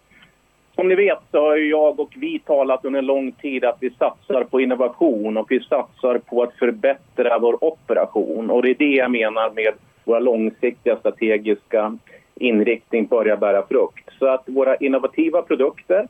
som 0.74 0.88
ni 0.88 0.94
vet 0.94 1.18
så 1.30 1.40
har 1.40 1.56
jag 1.56 2.00
och 2.00 2.12
vi 2.16 2.38
talat 2.38 2.84
under 2.84 2.98
en 2.98 3.06
lång 3.06 3.32
tid 3.32 3.64
att 3.64 3.76
vi 3.80 3.90
satsar 3.90 4.44
på 4.44 4.60
innovation 4.60 5.36
och 5.36 5.46
vi 5.50 5.60
satsar 5.60 6.18
på 6.18 6.42
att 6.42 6.54
förbättra 6.54 7.38
vår 7.38 7.64
operation. 7.64 8.50
Och 8.50 8.62
det 8.62 8.70
är 8.70 8.74
det 8.74 8.84
jag 8.84 9.10
menar 9.10 9.50
med 9.50 9.74
våra 10.08 10.18
långsiktiga 10.18 10.96
strategiska 10.96 11.98
inriktning 12.34 13.06
börjar 13.06 13.36
bära 13.36 13.66
frukt. 13.66 14.10
Så 14.18 14.26
att 14.26 14.42
våra 14.46 14.76
innovativa 14.76 15.42
produkter 15.42 16.08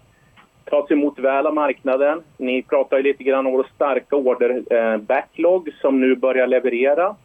tas 0.64 0.90
emot 0.90 1.18
väl 1.18 1.46
av 1.46 1.54
marknaden. 1.54 2.22
Ni 2.36 2.62
pratar 2.62 2.96
ju 2.96 3.02
lite 3.02 3.24
grann 3.24 3.46
om 3.46 3.52
vår 3.52 3.66
starka 3.74 4.16
order-backlog 4.16 5.68
eh, 5.68 5.74
som 5.80 6.00
nu 6.00 6.16
börjar 6.16 6.46
leverera. 6.46 7.16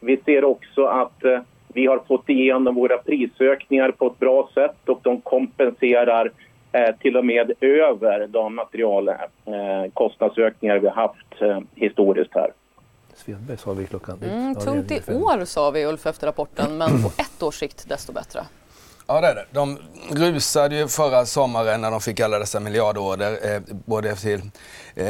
Vi 0.00 0.16
ser 0.24 0.44
också 0.44 0.84
att 0.84 1.24
eh, 1.24 1.40
vi 1.68 1.86
har 1.86 1.98
fått 1.98 2.28
igenom 2.28 2.74
våra 2.74 2.98
prisökningar 2.98 3.90
på 3.90 4.06
ett 4.06 4.18
bra 4.18 4.50
sätt 4.54 4.88
och 4.88 5.00
de 5.02 5.20
kompenserar 5.20 6.30
eh, 6.72 6.96
till 6.96 7.16
och 7.16 7.24
med 7.24 7.52
över 7.60 8.26
de 8.26 8.54
materialkostnadsökningar 8.54 10.76
eh, 10.76 10.80
vi 10.80 10.88
har 10.88 10.94
haft 10.94 11.42
eh, 11.42 11.60
historiskt 11.74 12.34
här. 12.34 12.50
Svedberg 13.16 13.58
sa 13.58 13.72
vi 13.72 13.86
klockan. 13.86 14.22
Mm, 14.22 14.54
tungt 14.54 14.90
i 14.90 15.02
år 15.06 15.44
sa 15.44 15.70
vi 15.70 15.86
Ulf 15.86 16.06
efter 16.06 16.26
rapporten 16.26 16.78
men 16.78 17.02
på 17.02 17.10
ett 17.16 17.42
års 17.42 17.58
sikt 17.58 17.88
desto 17.88 18.12
bättre. 18.12 18.46
Ja 19.06 19.20
det 19.20 19.26
är 19.26 19.34
det. 19.34 19.46
De 19.50 19.78
rusade 20.10 20.76
ju 20.76 20.88
förra 20.88 21.26
sommaren 21.26 21.80
när 21.80 21.90
de 21.90 22.00
fick 22.00 22.20
alla 22.20 22.38
dessa 22.38 22.60
miljardorder 22.60 23.54
eh, 23.54 23.60
både 23.68 24.16
till 24.16 24.40
eh, 24.94 25.06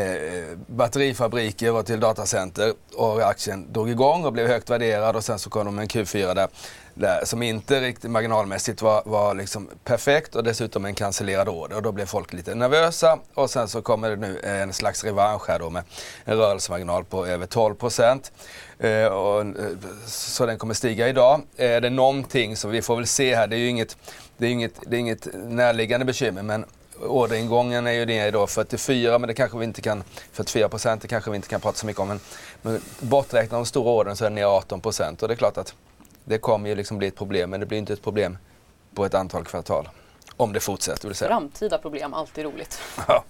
batterifabriker 0.67 1.75
och 1.75 1.87
till 1.87 2.01
datacenter 2.01 2.73
och 2.95 3.23
aktien 3.23 3.73
drog 3.73 3.91
igång 3.91 4.25
och 4.25 4.33
blev 4.33 4.47
högt 4.47 4.71
värderad 4.71 5.17
och 5.17 5.25
sen 5.25 5.39
så 5.39 5.51
kom 5.51 5.67
de 5.67 5.75
med 5.75 5.83
en 5.83 5.89
Q4 5.89 6.35
där 6.35 6.49
där, 6.95 7.25
som 7.25 7.43
inte 7.43 7.81
riktigt 7.81 8.11
marginalmässigt 8.11 8.83
var, 8.83 9.03
var 9.05 9.35
liksom 9.35 9.69
perfekt 9.85 10.35
och 10.35 10.45
dessutom 10.45 10.85
en 10.85 10.95
cancellerad 10.95 11.49
order. 11.49 11.77
Och 11.77 11.83
då 11.83 11.93
blev 11.93 12.07
folk 12.07 12.33
lite 12.33 12.55
nervösa 12.55 13.19
och 13.35 13.51
sen 13.51 13.69
så 13.69 13.83
kommer 13.83 14.11
det 14.11 14.17
nu 14.17 14.41
eh, 14.43 14.63
en 14.63 14.73
slags 14.73 15.05
revansch 15.05 15.49
här 15.49 15.59
då 15.59 15.71
med 15.71 15.83
en 16.25 16.37
rörelsemarginal 16.37 17.05
på 17.05 17.27
över 17.27 17.47
12 17.47 17.75
procent. 17.75 18.33
Eh, 18.79 19.07
och, 19.07 19.41
eh, 19.41 19.55
så 20.07 20.47
den 20.47 20.59
kommer 20.59 20.75
stiga 20.75 21.09
idag. 21.09 21.41
Eh, 21.57 21.71
är 21.71 21.81
det 21.81 21.91
någonting 21.91 22.57
som 22.57 22.71
vi 22.71 22.83
får 22.83 22.97
väl 22.97 23.07
se 23.07 23.35
här, 23.35 23.47
det 23.47 23.57
är 23.57 23.61
ju 23.61 23.69
inget, 23.69 23.97
det 24.37 24.47
är 24.47 24.51
inget, 24.51 24.75
det 24.87 24.97
är 24.97 25.01
inget 25.01 25.29
närliggande 25.35 26.07
bekymmer 26.07 26.43
men 26.43 26.65
orderingången 27.01 27.87
är 27.87 27.93
ju 27.93 28.05
det 28.05 28.27
idag 28.27 28.51
44 28.51 29.19
men 29.19 29.29
det 29.29 29.35
kanske 29.35 29.59
vi 29.59 29.65
inte 29.65 29.83
kan, 29.83 30.05
44 30.33 30.69
procent 30.69 31.03
det 31.03 31.09
kanske 31.09 31.31
vi 31.31 31.37
inte 31.37 31.49
kan 31.49 31.61
prata 31.61 31.79
så 31.79 31.87
mycket 31.87 32.01
om. 32.01 32.09
Men, 32.09 32.21
men 32.63 32.81
borträknat 33.01 33.51
de 33.51 33.67
stora 33.67 33.91
ordern 33.91 34.17
så 34.17 34.25
är 34.25 34.27
den 34.27 34.35
ner 34.35 34.45
18 34.45 34.81
procent 34.81 35.23
och 35.23 35.29
det 35.29 35.35
är 35.35 35.37
klart 35.37 35.59
att 35.59 35.75
det 36.25 36.39
kommer 36.39 36.69
ju 36.69 36.75
liksom 36.75 36.99
bli 36.99 37.09
ett 37.09 37.17
problem, 37.17 37.51
men 37.51 37.61
det 37.61 37.67
blir 37.67 37.79
inte 37.79 37.93
ett 37.93 38.03
problem 38.03 38.39
på 38.95 39.05
ett 39.05 39.15
antal 39.15 39.45
kvartal. 39.45 39.89
Om 40.37 40.53
det 40.53 40.61
fortsätter 40.61 41.09
vill 41.09 41.17
säga. 41.17 41.29
Framtida 41.29 41.79
problem, 41.79 42.15
alltid 42.15 42.45
roligt. 42.45 42.79
Ja. 43.09 43.25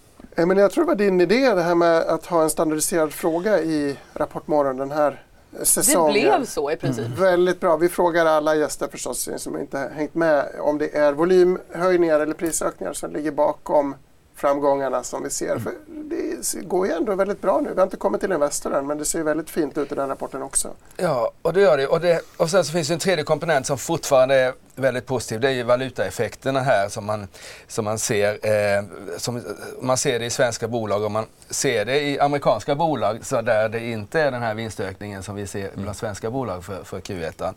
Men 0.46 0.58
jag 0.58 0.72
tror 0.72 0.84
det 0.84 0.88
var 0.88 0.94
din 0.94 1.20
idé 1.20 1.54
det 1.54 1.62
här 1.62 1.74
med 1.74 1.98
att 1.98 2.26
ha 2.26 2.42
en 2.42 2.50
standardiserad 2.50 3.12
fråga 3.12 3.60
i 3.60 3.96
Rapportmorgon 4.14 4.76
den 4.76 4.90
här 4.90 5.22
säsongen. 5.62 6.14
Det 6.14 6.20
blev 6.20 6.44
så 6.44 6.70
i 6.70 6.76
princip. 6.76 7.06
Mm. 7.06 7.20
Väldigt 7.20 7.60
bra. 7.60 7.76
Vi 7.76 7.88
frågar 7.88 8.26
alla 8.26 8.54
gäster 8.54 8.88
förstås 8.90 9.28
som 9.36 9.58
inte 9.58 9.90
hängt 9.94 10.14
med 10.14 10.48
om 10.60 10.78
det 10.78 10.96
är 10.96 11.12
volymhöjningar 11.12 12.20
eller 12.20 12.34
prisökningar 12.34 12.92
som 12.92 13.12
ligger 13.12 13.30
bakom 13.30 13.94
framgångarna 14.36 15.02
som 15.02 15.22
vi 15.22 15.30
ser. 15.30 15.58
För 15.58 15.72
det 15.86 16.68
går 16.68 16.86
ju 16.86 16.92
ändå 16.92 17.14
väldigt 17.14 17.40
bra 17.40 17.60
nu. 17.60 17.70
Vi 17.70 17.76
har 17.76 17.82
inte 17.82 17.96
kommit 17.96 18.20
till 18.20 18.32
Investor 18.32 18.74
än 18.74 18.86
men 18.86 18.98
det 18.98 19.04
ser 19.04 19.22
väldigt 19.22 19.50
fint 19.50 19.78
ut 19.78 19.92
i 19.92 19.94
den 19.94 20.08
rapporten 20.08 20.42
också. 20.42 20.70
Ja, 20.96 21.32
och 21.42 21.52
det 21.52 21.60
gör 21.60 21.76
det. 21.76 21.86
Och, 21.86 22.00
det, 22.00 22.20
och 22.36 22.50
sen 22.50 22.64
så 22.64 22.72
finns 22.72 22.88
det 22.88 22.94
en 22.94 23.00
tredje 23.00 23.24
komponent 23.24 23.66
som 23.66 23.78
fortfarande 23.78 24.34
är 24.34 24.52
väldigt 24.74 25.06
positiv. 25.06 25.40
Det 25.40 25.48
är 25.48 25.52
ju 25.52 25.62
valutaeffekterna 25.62 26.60
här 26.60 26.88
som 26.88 27.04
man, 27.04 27.28
som 27.66 27.84
man 27.84 27.98
ser. 27.98 28.46
Eh, 28.46 28.84
som, 29.16 29.42
man 29.80 29.96
ser 29.96 30.18
det 30.18 30.24
i 30.24 30.30
svenska 30.30 30.68
bolag 30.68 31.04
och 31.04 31.10
man 31.10 31.26
ser 31.50 31.84
det 31.84 32.00
i 32.00 32.20
amerikanska 32.20 32.74
bolag 32.74 33.26
så 33.26 33.42
där 33.42 33.68
det 33.68 33.80
inte 33.80 34.20
är 34.20 34.30
den 34.30 34.42
här 34.42 34.54
vinstökningen 34.54 35.22
som 35.22 35.34
vi 35.34 35.46
ser 35.46 35.70
bland 35.74 35.96
svenska 35.96 36.30
bolag 36.30 36.64
för, 36.64 36.84
för 36.84 37.00
Q1. 37.00 37.54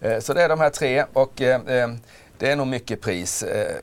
Eh, 0.00 0.20
så 0.20 0.34
det 0.34 0.42
är 0.42 0.48
de 0.48 0.60
här 0.60 0.70
tre. 0.70 1.04
och 1.12 1.42
eh, 1.42 1.60
eh 1.66 1.88
det 2.38 2.50
är 2.50 2.56
nog 2.56 2.66
mycket 2.66 3.00
pris 3.00 3.42
eh, 3.42 3.76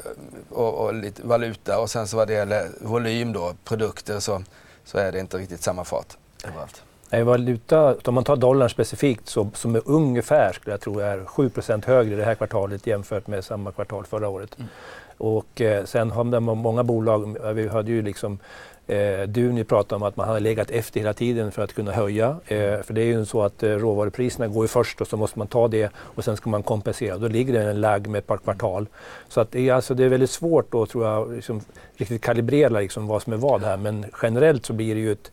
och, 0.50 0.74
och, 0.74 0.94
lite 0.94 1.28
valuta 1.28 1.80
och 1.80 1.90
sen 1.90 2.08
så 2.08 2.18
vad 2.18 2.28
det 2.28 2.34
gäller 2.34 2.70
volym 2.82 3.34
då, 3.34 3.54
produkter 3.64 4.20
så, 4.20 4.44
så 4.84 4.98
är 4.98 5.12
det 5.12 5.20
inte 5.20 5.38
riktigt 5.38 5.62
samma 5.62 5.84
fart 5.84 6.18
överallt. 6.48 6.84
Nej, 7.10 7.24
valuta, 7.24 7.96
om 8.06 8.14
man 8.14 8.24
tar 8.24 8.36
dollarn 8.36 8.70
specifikt 8.70 9.30
så, 9.30 9.50
som 9.54 9.76
är 9.76 9.82
ungefär, 9.86 10.54
skulle 10.54 10.74
jag 10.74 10.82
tro, 10.82 11.00
är 11.00 11.18
7% 11.18 11.86
högre 11.86 12.16
det 12.16 12.24
här 12.24 12.36
kvartalet 12.36 12.88
jämfört 12.88 13.28
med 13.28 13.46
samma 13.46 13.72
kvartal 13.72 14.06
förra 14.06 14.28
året. 14.28 14.58
Mm. 14.58 14.70
Och 15.18 15.62
eh, 15.62 15.86
sen 15.86 16.12
har 16.12 16.24
man 16.24 16.58
många 16.58 16.84
bolag, 16.84 17.54
vi 17.54 17.68
hade 17.68 17.92
ju 17.92 18.02
liksom 18.02 18.40
Eh, 18.88 19.28
Duni 19.28 19.64
pratade 19.64 19.96
om 19.96 20.04
att 20.04 20.18
man 20.18 20.28
hade 20.28 20.40
legat 20.40 20.70
efter 20.72 21.00
hela 21.00 21.14
tiden 21.14 21.52
för 21.52 21.62
att 21.62 21.74
kunna 21.74 21.92
höja. 21.92 22.28
Eh, 22.48 22.82
för 22.82 22.94
det 22.94 23.02
är 23.02 23.06
ju 23.06 23.26
så 23.26 23.42
att 23.42 23.64
eh, 23.64 23.70
råvarupriserna 23.70 24.48
går 24.48 24.64
ju 24.64 24.68
först 24.68 25.02
och 25.02 25.08
så 25.08 25.18
måste 25.18 25.40
man 25.40 25.48
ta 25.48 25.68
det 25.68 25.92
och 25.96 26.24
sen 26.24 26.38
ska 26.38 26.50
man 26.50 26.64
kompensera. 26.64 27.18
Då 27.18 27.28
ligger 27.28 27.54
det 27.54 27.64
en 27.70 27.82
lagg 27.82 28.08
med 28.08 28.20
ett 28.20 28.28
par 28.28 28.38
kvartal. 28.38 28.88
Så 29.28 29.42
att 29.42 29.52
det, 29.52 29.70
är, 29.70 29.74
alltså, 29.74 29.94
det 29.94 30.04
är 30.04 30.10
väldigt 30.10 30.30
svårt 30.30 30.74
att 30.74 30.90
tror 30.90 31.06
jag, 31.06 31.34
liksom, 31.34 31.62
riktigt 31.96 32.22
kalibrera 32.22 32.80
liksom, 32.80 33.08
vad 33.08 33.22
som 33.22 33.34
är 33.34 33.38
vad 33.38 33.64
här. 33.64 33.78
Men 33.78 34.06
generellt 34.22 34.66
så 34.66 34.74
blir 34.74 34.96
det 34.96 35.02
ju 35.02 35.12
ett 35.12 35.32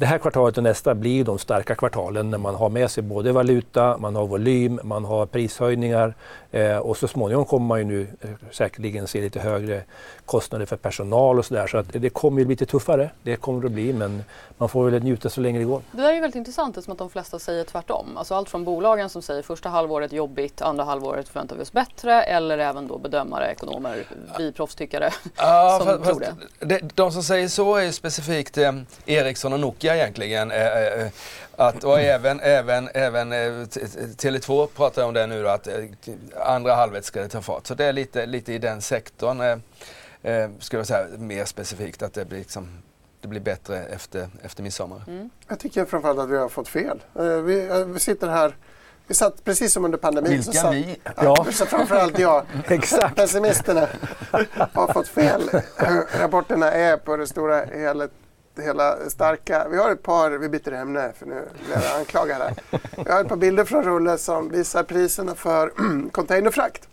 det 0.00 0.06
här 0.06 0.18
kvartalet 0.18 0.56
och 0.56 0.62
nästa 0.62 0.94
blir 0.94 1.24
de 1.24 1.38
starka 1.38 1.74
kvartalen 1.74 2.30
när 2.30 2.38
man 2.38 2.54
har 2.54 2.68
med 2.68 2.90
sig 2.90 3.02
både 3.02 3.32
valuta, 3.32 3.98
man 3.98 4.16
har 4.16 4.26
volym, 4.26 4.80
man 4.84 5.04
har 5.04 5.26
prishöjningar 5.26 6.14
eh, 6.50 6.76
och 6.76 6.96
så 6.96 7.08
småningom 7.08 7.44
kommer 7.44 7.66
man 7.66 7.78
ju 7.78 7.84
nu 7.84 8.08
eh, 8.20 8.30
säkerligen 8.50 9.06
se 9.06 9.20
lite 9.20 9.40
högre 9.40 9.82
kostnader 10.26 10.66
för 10.66 10.76
personal 10.76 11.38
och 11.38 11.44
sådär. 11.44 11.66
Så 11.66 11.78
att 11.78 11.86
det 11.92 12.10
kommer 12.10 12.40
att 12.40 12.46
bli 12.46 12.54
lite 12.54 12.66
tuffare, 12.66 13.10
det 13.22 13.36
kommer 13.36 13.60
det 13.60 13.66
att 13.66 13.72
bli 13.72 13.92
men 13.92 14.24
man 14.58 14.68
får 14.68 14.90
väl 14.90 15.02
njuta 15.02 15.30
så 15.30 15.40
länge 15.40 15.58
det 15.58 15.64
går. 15.64 15.82
Det 15.92 16.02
där 16.02 16.08
är 16.08 16.14
ju 16.14 16.20
väldigt 16.20 16.36
intressant 16.36 16.76
eftersom 16.76 16.92
att 16.92 16.98
de 16.98 17.10
flesta 17.10 17.38
säger 17.38 17.64
tvärtom. 17.64 18.16
Alltså 18.16 18.34
allt 18.34 18.48
från 18.48 18.64
bolagen 18.64 19.08
som 19.08 19.22
säger 19.22 19.42
första 19.42 19.68
halvåret 19.68 20.12
jobbigt, 20.12 20.62
andra 20.62 20.84
halvåret 20.84 21.28
förväntar 21.28 21.56
vi 21.56 21.62
oss 21.62 21.72
bättre 21.72 22.22
eller 22.22 22.58
även 22.58 22.86
då 22.86 22.98
bedömare, 22.98 23.50
ekonomer, 23.52 24.04
vi 24.38 24.52
proffstyckare 24.52 25.10
ja, 25.36 25.78
som 25.78 25.86
fast, 25.86 26.10
tror 26.10 26.20
det. 26.20 26.66
det. 26.66 26.80
De 26.94 27.12
som 27.12 27.22
säger 27.22 27.48
så 27.48 27.76
är 27.76 27.90
specifikt 27.90 28.58
eh, 28.58 28.72
Ericsson 29.06 29.52
och 29.52 29.60
Nokia 29.60 29.89
egentligen. 29.94 30.50
Eh, 30.50 30.66
eh, 30.66 31.08
att, 31.56 31.84
och 31.84 32.00
även, 32.00 32.40
även, 32.40 32.88
även 32.94 33.32
eh, 33.32 33.36
Tele2 33.36 34.66
pratar 34.66 35.04
om 35.04 35.14
det 35.14 35.26
nu 35.26 35.42
då, 35.42 35.48
att 35.48 35.66
eh, 35.66 35.74
andra 36.46 36.74
halvåret 36.74 37.04
ska 37.04 37.20
det 37.20 37.28
ta 37.28 37.42
fart. 37.42 37.66
Så 37.66 37.74
det 37.74 37.84
är 37.84 37.92
lite, 37.92 38.26
lite 38.26 38.52
i 38.52 38.58
den 38.58 38.82
sektorn, 38.82 39.40
eh, 39.40 40.32
eh, 40.32 40.50
skulle 40.58 40.80
jag 40.80 40.86
säga, 40.86 41.06
mer 41.18 41.44
specifikt 41.44 42.02
att 42.02 42.14
det 42.14 42.24
blir 42.24 42.38
liksom 42.38 42.82
det 43.20 43.28
blir 43.28 43.40
bättre 43.40 43.84
efter, 43.84 44.28
efter 44.42 44.62
midsommar. 44.62 45.02
Mm. 45.06 45.30
Jag 45.48 45.58
tycker 45.58 45.84
framförallt 45.84 46.18
att 46.18 46.30
vi 46.30 46.36
har 46.36 46.48
fått 46.48 46.68
fel. 46.68 47.02
Eh, 47.18 47.24
vi, 47.24 47.66
eh, 47.66 47.84
vi 47.84 48.00
sitter 48.00 48.28
här 48.28 48.54
vi 49.10 49.14
satt 49.14 49.44
precis 49.44 49.72
som 49.72 49.84
under 49.84 49.98
pandemin. 49.98 50.32
Vilka 50.32 50.52
satt, 50.52 50.74
vi? 50.74 50.96
Ja. 51.16 51.46
Så 51.52 51.66
framförallt 51.66 52.18
jag. 52.18 52.46
Exakt. 52.68 53.16
Pessimisterna 53.16 53.88
har 54.72 54.92
fått 54.92 55.08
fel. 55.08 55.50
Rapporterna 56.20 56.72
är 56.72 56.96
på 56.96 57.16
det 57.16 57.26
stora 57.26 57.64
hela, 57.64 58.08
hela 58.60 59.10
starka. 59.10 59.66
Vi 59.70 59.76
har 59.76 59.90
ett 59.90 60.02
par, 60.02 60.30
vi 60.30 60.48
byter 60.48 60.72
ämne 60.72 61.12
för 61.18 61.26
nu 61.26 61.48
blir 61.66 61.84
jag 61.84 61.98
anklagad 61.98 62.38
här. 62.42 62.54
Vi 63.04 63.10
har 63.10 63.20
ett 63.20 63.28
par 63.28 63.36
bilder 63.36 63.64
från 63.64 63.82
Rulle 63.82 64.18
som 64.18 64.48
visar 64.48 64.82
priserna 64.82 65.34
för 65.34 65.72
containerfrakt. 66.12 66.88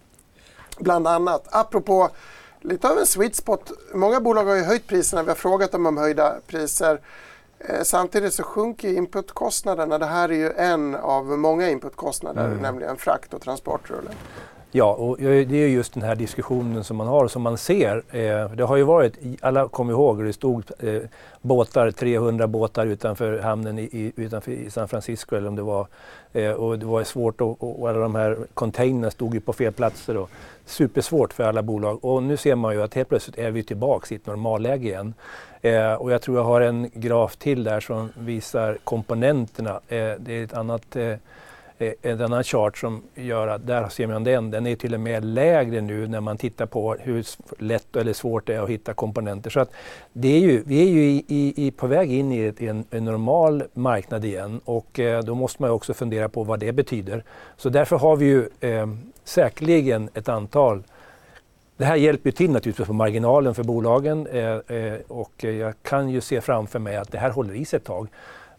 Bland 0.80 1.08
annat. 1.08 1.48
Apropå 1.52 2.10
lite 2.62 2.90
av 2.90 2.98
en 2.98 3.06
sweet 3.06 3.36
spot. 3.36 3.72
Många 3.94 4.20
bolag 4.20 4.46
har 4.46 4.56
ju 4.56 4.64
höjt 4.64 4.88
priserna. 4.88 5.24
Vi 5.24 5.30
har 5.30 5.36
frågat 5.36 5.72
dem 5.72 5.86
om 5.86 5.98
höjda 5.98 6.36
priser. 6.48 7.02
Eh, 7.60 7.84
samtidigt 7.84 8.34
så 8.34 8.44
sjunker 8.44 8.94
inputkostnaderna. 8.94 9.98
Det 9.98 10.06
här 10.06 10.30
är 10.30 10.36
ju 10.36 10.52
en 10.52 10.96
av 10.96 11.26
många 11.26 11.70
inputkostnader, 11.70 12.46
mm. 12.46 12.58
nämligen 12.58 12.98
frakt 12.98 13.34
och 13.34 13.42
transportrulle. 13.42 14.10
Ja, 14.78 14.94
och 14.94 15.18
det 15.20 15.56
är 15.56 15.68
just 15.68 15.94
den 15.94 16.04
här 16.04 16.16
diskussionen 16.16 16.84
som 16.84 16.98
man 16.98 17.08
har 17.08 17.24
och 17.24 17.32
som 17.32 17.42
man 17.42 17.58
ser. 17.58 18.04
Eh, 18.12 18.52
det 18.52 18.64
har 18.64 18.76
ju 18.76 18.84
varit, 18.84 19.14
alla 19.42 19.68
kommer 19.68 19.94
ihåg, 19.94 20.24
det 20.24 20.34
stod 20.34 20.64
eh, 20.80 21.02
båtar, 21.42 21.92
300 21.92 22.48
båtar 22.48 22.86
utanför 22.86 23.40
hamnen 23.40 23.80
i, 23.80 24.14
utanför 24.16 24.52
i 24.52 24.70
San 24.70 24.88
Francisco 24.88 25.36
eller 25.36 25.48
om 25.48 25.56
det 25.56 25.62
var. 25.62 25.88
Eh, 26.34 26.52
och 26.52 26.80
det 26.80 26.86
var 26.86 27.04
svårt 27.04 27.42
och, 27.42 27.80
och 27.82 27.90
alla 27.90 28.00
de 28.00 28.16
här 28.16 28.38
containrarna 28.54 29.12
stod 29.12 29.34
ju 29.34 29.40
på 29.40 29.54
fel 29.54 29.74
platser. 29.74 30.18
Och, 30.18 30.30
supersvårt 30.68 31.34
för 31.34 31.44
alla 31.44 31.62
bolag 31.62 32.06
och 32.06 32.24
nu 32.24 32.38
ser 32.38 32.56
man 32.56 32.74
ju 32.74 32.82
att 32.84 32.94
helt 32.94 33.10
plötsligt 33.10 33.38
är 33.38 33.52
vi 33.52 33.64
tillbaks 33.64 34.12
i 34.12 34.16
ett 34.16 34.26
normalläge 34.26 34.88
igen. 34.88 35.14
Eh, 35.62 35.94
och 35.94 36.12
jag 36.12 36.22
tror 36.22 36.38
jag 36.38 36.44
har 36.44 36.62
en 36.62 36.90
graf 36.94 37.36
till 37.36 37.64
där 37.64 37.80
som 37.80 38.10
visar 38.18 38.78
komponenterna. 38.84 39.72
Eh, 39.88 40.12
det 40.20 40.34
är 40.34 40.44
ett 40.44 40.54
annat 40.54 40.96
eh, 40.96 41.16
Eh, 41.80 41.88
eh, 41.88 42.12
en 42.12 42.22
annan 42.22 42.44
chart 42.44 42.78
som 42.78 43.04
gör 43.16 43.48
att 43.48 43.68
där 43.68 43.90
ser 43.90 44.08
man 44.08 44.24
den, 44.24 44.52
den 44.52 44.68
är 44.68 44.76
till 44.76 44.94
och 44.94 45.00
med 45.00 45.26
lägre 45.26 45.82
nu 45.82 46.08
när 46.08 46.22
man 46.22 46.38
tittar 46.38 46.66
på 46.66 46.96
hur 47.00 47.26
lätt 47.60 47.96
eller 47.96 48.14
svårt 48.14 48.48
det 48.48 48.56
är 48.56 48.62
att 48.62 48.70
hitta 48.70 48.94
komponenter. 48.94 49.50
Så 49.50 49.60
att 49.60 49.72
det 50.14 50.28
är 50.28 50.40
ju, 50.40 50.64
vi 50.66 50.82
är 50.82 50.92
ju 50.92 51.04
i, 51.04 51.54
i, 51.56 51.72
på 51.72 51.88
väg 51.88 52.14
in 52.14 52.32
i, 52.32 52.40
ett, 52.40 52.62
en, 52.62 52.86
en, 52.90 53.06
normal 53.06 53.64
marknad 53.74 54.26
igen 54.26 54.62
och 54.66 55.00
eh, 55.00 55.24
då 55.24 55.36
måste 55.36 55.62
man 55.62 55.72
också 55.72 55.94
fundera 55.94 56.30
på 56.30 56.44
vad 56.44 56.60
det 56.60 56.72
betyder. 56.72 57.24
Så 57.58 57.70
därför 57.70 57.98
har 57.98 58.16
vi 58.16 58.26
ju 58.26 58.50
eh, 58.60 58.88
säkerligen 59.24 60.10
ett 60.14 60.30
antal 60.30 60.84
det 61.78 61.86
här 61.86 61.96
hjälper 61.96 62.32
till 62.32 62.52
naturligtvis 62.52 62.88
på 62.88 62.94
marginalen 62.94 63.56
för 63.56 63.64
bolagen 63.64 64.28
eh, 64.28 64.78
eh, 64.78 65.00
och 65.08 65.44
jag 65.44 65.74
kan 65.82 66.10
ju 66.10 66.22
se 66.22 66.42
framför 66.42 66.80
mig 66.80 66.98
att 66.98 67.12
det 67.12 67.18
här 67.18 67.30
håller 67.30 67.54
i 67.54 67.66
sig 67.66 67.78
ett 67.78 67.84
tag. 67.84 68.08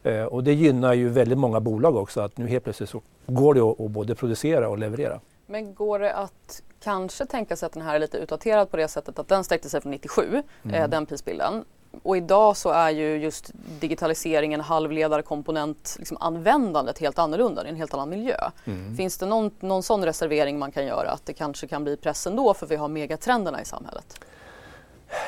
Eh, 0.02 0.25
och 0.25 0.45
det 0.45 0.55
gynnar 0.55 0.95
ju 0.95 1.09
väldigt 1.09 1.38
många 1.38 1.61
bolag 1.61 1.97
också 1.97 2.21
att 2.21 2.37
nu 2.37 2.47
helt 2.49 2.64
plötsligt 2.64 2.90
så 2.90 3.02
går 3.26 3.55
det 3.55 3.61
att, 3.61 3.90
både 3.90 4.14
producera 4.14 4.69
och 4.69 4.78
leverera. 4.78 5.21
Men 5.47 5.75
går 5.75 5.99
det 5.99 6.14
att 6.14 6.62
kanske 6.81 7.26
tänka 7.26 7.57
sig 7.57 7.67
att 7.67 7.73
den 7.73 7.83
här 7.83 7.95
är 7.95 7.99
lite 7.99 8.19
utdaterad 8.19 8.71
på 8.71 8.76
det 8.76 8.88
sättet 8.88 9.19
att 9.19 9.28
den 9.28 9.45
sträckte 9.45 9.69
sig 9.69 9.81
från 9.81 9.93
97, 9.93 10.43
eh, 10.64 10.75
mm. 10.75 10.90
den 10.90 11.07
prisbilden. 11.07 11.64
Och 12.02 12.17
idag 12.17 12.57
så 12.57 12.71
är 12.71 12.90
ju 12.90 13.17
just 13.17 13.50
digitaliseringen, 13.81 14.61
halvledarkomponent, 14.61 15.97
liksom 15.99 16.17
användandet 16.21 16.99
helt 16.99 17.19
annorlunda, 17.19 17.67
i 17.67 17.69
en 17.69 17.76
helt 17.76 17.95
annan 17.95 18.09
miljö. 18.09 18.50
Mm. 18.64 18.97
Finns 18.97 19.19
det 19.19 19.26
någon, 19.26 19.50
någon 19.61 19.83
sån 19.83 20.05
reservering 20.05 20.59
man 20.59 20.73
kan 20.73 20.87
göra 20.87 21.11
att 21.11 21.26
det 21.26 21.33
kanske 21.33 21.67
kan 21.67 21.85
bli 21.85 21.97
press 21.97 22.26
ändå 22.26 22.55
för 22.55 22.67
vi 22.67 22.76
har 22.76 22.88
megatrenderna 22.88 23.62
i 23.62 23.64
samhället? 23.64 24.21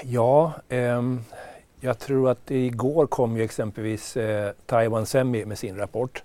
Ja, 0.02 0.52
ehm, 0.68 1.24
jag 1.80 1.99
tror 1.99 2.30
att 2.30 2.50
igår 2.50 3.06
kom 3.06 3.37
ju 3.37 3.42
exempelvis 3.42 4.16
eh, 4.16 4.52
Taiwan 4.66 5.06
Semi 5.06 5.44
med 5.44 5.58
sin 5.58 5.76
rapport. 5.76 6.22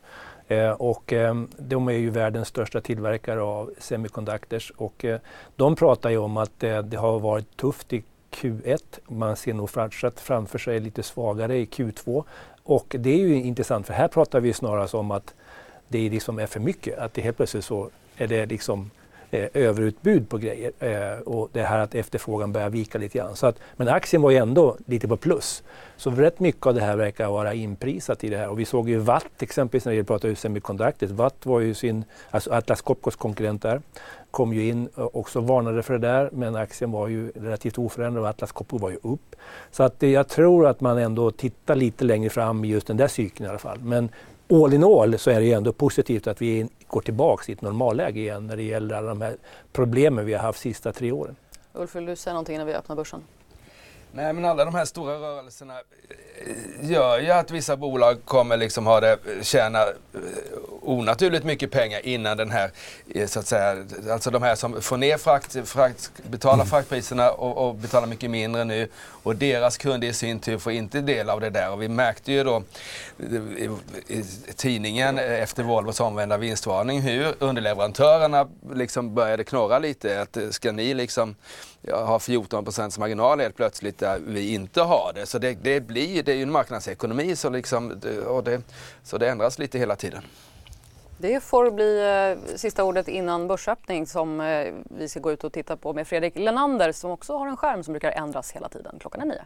Eh, 0.47 0.69
och 0.69 1.13
eh, 1.13 1.35
de 1.57 1.88
är 1.88 1.93
ju 1.93 2.09
världens 2.09 2.47
största 2.47 2.81
tillverkare 2.81 3.41
av 3.41 3.74
semiconductors 3.77 4.71
och 4.77 5.05
eh, 5.05 5.19
de 5.55 5.75
pratar 5.75 6.09
ju 6.09 6.17
om 6.17 6.38
att 6.38 6.63
eh, 6.63 6.79
det 6.79 6.97
har 6.97 7.19
varit 7.19 7.57
tufft 7.57 7.93
i 7.93 8.03
Q1. 8.31 8.83
Man 9.07 9.35
ser 9.35 9.53
nog 9.53 9.69
fortsatt 9.69 10.19
framför 10.19 10.59
sig 10.59 10.79
lite 10.79 11.03
svagare 11.03 11.57
i 11.57 11.65
Q2. 11.65 12.24
Och 12.63 12.95
det 13.00 13.09
är 13.09 13.17
ju 13.17 13.35
intressant 13.35 13.88
för 13.88 13.93
här 13.93 14.07
pratar 14.07 14.39
vi 14.39 14.53
snarast 14.53 14.93
om 14.93 15.12
att 15.12 15.33
det 15.88 16.09
liksom 16.09 16.39
är 16.39 16.47
för 16.47 16.59
mycket. 16.59 16.97
Att 16.97 17.13
det 17.13 17.21
helt 17.21 17.38
plötsligt 17.38 17.65
så 17.65 17.89
är 18.17 18.27
det 18.27 18.45
liksom 18.45 18.91
eh, 19.35 19.49
överutbud 19.53 20.29
på 20.29 20.37
grejer 20.37 20.71
eh, 20.79 21.19
och 21.19 21.49
det 21.53 21.63
här 21.63 21.79
att 21.79 21.95
efterfrågan 21.95 22.51
börjar 22.51 22.69
vika 22.69 22.97
lite 22.97 23.17
grann. 23.17 23.35
Så 23.35 23.47
att, 23.47 23.59
men 23.75 23.87
aktien 23.87 24.21
var 24.21 24.31
ju 24.31 24.37
ändå 24.37 24.77
lite 24.85 25.07
på 25.07 25.17
plus. 25.17 25.63
Så 25.97 26.11
rätt 26.11 26.39
mycket 26.39 26.65
av 26.65 26.73
det 26.73 26.81
här 26.81 26.95
verkar 26.95 27.27
vara 27.27 27.53
inprisat 27.53 28.23
i 28.23 28.29
det 28.29 28.37
här. 28.37 28.49
Och 28.49 28.59
vi 28.59 28.65
såg 28.65 28.89
ju 28.89 28.97
Watt 28.97 29.41
exempelvis 29.41 29.85
när 29.85 29.93
vi 29.93 30.03
pratade 30.03 30.31
om 30.31 30.35
semiconductors. 30.35 31.09
Watt 31.09 31.45
var 31.45 31.59
ju 31.59 31.73
sin, 31.73 32.05
alltså 32.31 32.51
Atlas 32.51 32.81
Copcos 32.81 33.15
konkurrent 33.15 33.61
där, 33.61 33.81
kom 34.31 34.53
ju 34.53 34.67
in 34.69 34.87
och 34.87 35.15
också 35.15 35.41
varnade 35.41 35.83
för 35.83 35.93
det 35.93 36.07
där 36.07 36.29
men 36.31 36.55
aktien 36.55 36.91
var 36.91 37.07
ju 37.07 37.31
relativt 37.35 37.77
oförändrad 37.77 38.23
och 38.23 38.29
Atlas 38.29 38.51
Copco 38.51 38.77
var 38.77 38.89
ju 38.89 38.97
upp. 39.01 39.35
Så 39.71 39.83
att 39.83 40.01
jag 40.01 40.27
tror 40.27 40.67
att 40.67 40.81
man 40.81 40.97
ändå 40.97 41.31
tittar 41.31 41.75
lite 41.75 42.03
längre 42.03 42.29
fram 42.29 42.65
i 42.65 42.67
just 42.67 42.87
den 42.87 42.97
där 42.97 43.07
cykeln 43.07 43.45
i 43.45 43.49
alla 43.49 43.59
fall. 43.59 43.79
Men 43.79 44.09
all 44.49 44.73
in 44.73 44.83
all 44.83 45.19
så 45.19 45.31
är 45.31 45.39
det 45.39 45.45
ju 45.45 45.53
ändå 45.53 45.73
positivt 45.73 46.27
att 46.27 46.41
vi 46.41 46.67
går 46.87 47.01
tillbaka 47.01 47.43
i 47.47 47.53
ett 47.53 47.61
normalläge 47.61 48.19
igen 48.19 48.47
när 48.47 48.55
det 48.55 48.63
gäller 48.63 48.95
alla 48.95 49.07
de 49.07 49.21
här 49.21 49.37
problemen 49.73 50.25
vi 50.25 50.33
har 50.33 50.41
haft 50.41 50.63
de 50.63 50.69
sista 50.69 50.93
tre 50.93 51.11
åren. 51.11 51.35
Ulf, 51.73 51.95
vill 51.95 52.05
du 52.05 52.15
säga 52.15 52.33
någonting 52.33 52.57
när 52.57 52.65
vi 52.65 52.73
öppnar 52.73 52.95
börsen? 52.95 53.21
Nej 54.11 54.33
men 54.33 54.45
alla 54.45 54.65
de 54.65 54.75
här 54.75 54.85
stora 54.85 55.13
rörelserna 55.13 55.73
eh, 55.73 56.91
gör 56.91 57.19
ju 57.19 57.31
att 57.31 57.51
vissa 57.51 57.77
bolag 57.77 58.25
kommer 58.25 58.57
liksom 58.57 58.85
ha 58.85 58.99
det, 58.99 59.17
tjäna 59.41 59.81
eh, 59.81 59.89
onaturligt 60.81 61.45
mycket 61.45 61.71
pengar 61.71 62.05
innan 62.05 62.37
den 62.37 62.51
här, 62.51 62.71
eh, 63.15 63.27
så 63.27 63.39
att 63.39 63.47
säga, 63.47 63.85
alltså 64.11 64.31
de 64.31 64.43
här 64.43 64.55
som 64.55 64.81
får 64.81 64.97
ner 64.97 65.17
frakt, 65.17 65.69
frakt 65.69 66.11
betalar 66.29 66.65
fraktpriserna 66.65 67.31
och, 67.31 67.67
och 67.67 67.75
betalar 67.75 68.07
mycket 68.07 68.31
mindre 68.31 68.63
nu 68.63 68.89
och 69.25 69.36
deras 69.36 69.77
kunder 69.77 70.08
i 70.08 70.13
sin 70.13 70.39
tur 70.39 70.58
får 70.58 70.72
inte 70.72 71.01
del 71.01 71.29
av 71.29 71.41
det 71.41 71.50
där 71.50 71.72
och 71.72 71.82
vi 71.82 71.88
märkte 71.89 72.32
ju 72.32 72.44
då 72.44 72.63
i, 73.58 73.70
i 74.08 74.24
tidningen 74.55 75.20
efter 75.20 75.63
Volvos 75.63 76.00
omvända 76.00 76.38
vinstvarning 76.38 77.01
hur 77.01 77.34
underleverantörerna 77.39 78.48
liksom 78.74 79.15
började 79.15 79.44
knorra 79.44 79.79
lite 79.79 80.22
att 80.22 80.38
eh, 80.38 80.50
ska 80.50 80.72
ni 80.72 80.94
liksom 80.94 81.36
ha 81.91 82.20
14 82.20 82.63
procents 82.63 82.98
marginal 82.98 83.39
helt 83.39 83.55
plötsligt 83.55 83.98
där 83.98 84.20
vi 84.27 84.53
inte 84.53 84.82
har 84.82 85.12
det. 85.15 85.25
Så 85.25 85.39
det, 85.39 85.58
det 85.62 85.82
blir, 85.82 86.24
det 86.24 86.32
är 86.32 86.36
ju 86.36 86.44
en 86.44 86.51
marknadsekonomi 86.51 87.36
så, 87.36 87.50
liksom, 87.50 88.01
och 88.27 88.44
det, 88.44 88.62
så 89.03 89.17
det 89.17 89.29
ändras 89.29 89.60
lite 89.60 89.79
hela 89.79 89.96
tiden. 89.96 90.22
Det 91.17 91.43
får 91.43 91.72
bli 91.72 92.01
eh, 92.50 92.55
sista 92.55 92.84
ordet 92.84 93.07
innan 93.07 93.48
börsöppning 93.48 94.07
som 94.07 94.41
eh, 94.41 94.74
vi 94.84 95.10
ska 95.10 95.19
gå 95.19 95.31
ut 95.31 95.43
och 95.43 95.53
titta 95.53 95.77
på 95.77 95.93
med 95.93 96.07
Fredrik 96.07 96.36
Lenander 96.36 96.91
som 96.91 97.12
också 97.12 97.38
har 97.38 97.48
en 97.48 97.57
skärm 97.57 97.84
som 97.84 97.93
brukar 97.93 98.12
ändras 98.12 98.51
hela 98.51 98.69
tiden. 98.69 99.00
Klockan 99.00 99.22
är 99.22 99.25
nio. 99.25 99.45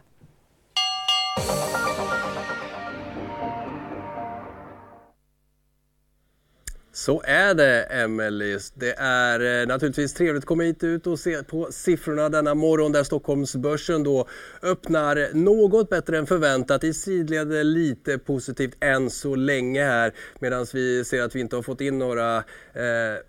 Så 7.00 7.22
är 7.24 7.54
det, 7.54 7.82
Emelie. 7.82 8.58
Det 8.74 8.94
är 8.98 9.60
eh, 9.60 9.66
naturligtvis 9.66 10.14
trevligt 10.14 10.42
att 10.42 10.46
komma 10.46 10.62
hit 10.62 10.84
ut 10.84 11.06
och 11.06 11.18
se 11.18 11.42
på 11.42 11.68
siffrorna 11.72 12.28
denna 12.28 12.54
morgon 12.54 12.92
där 12.92 13.02
Stockholmsbörsen 13.02 14.02
då 14.02 14.28
öppnar 14.62 15.34
något 15.34 15.90
bättre 15.90 16.18
än 16.18 16.26
förväntat. 16.26 16.84
I 16.84 16.94
sidled 16.94 17.66
lite 17.66 18.18
positivt 18.18 18.76
än 18.80 19.10
så 19.10 19.34
länge 19.34 19.84
här 19.84 20.12
medan 20.38 20.66
vi 20.72 21.04
ser 21.04 21.22
att 21.22 21.34
vi 21.34 21.40
inte 21.40 21.56
har 21.56 21.62
fått 21.62 21.80
in 21.80 21.98
några 21.98 22.36
eh, 22.36 22.42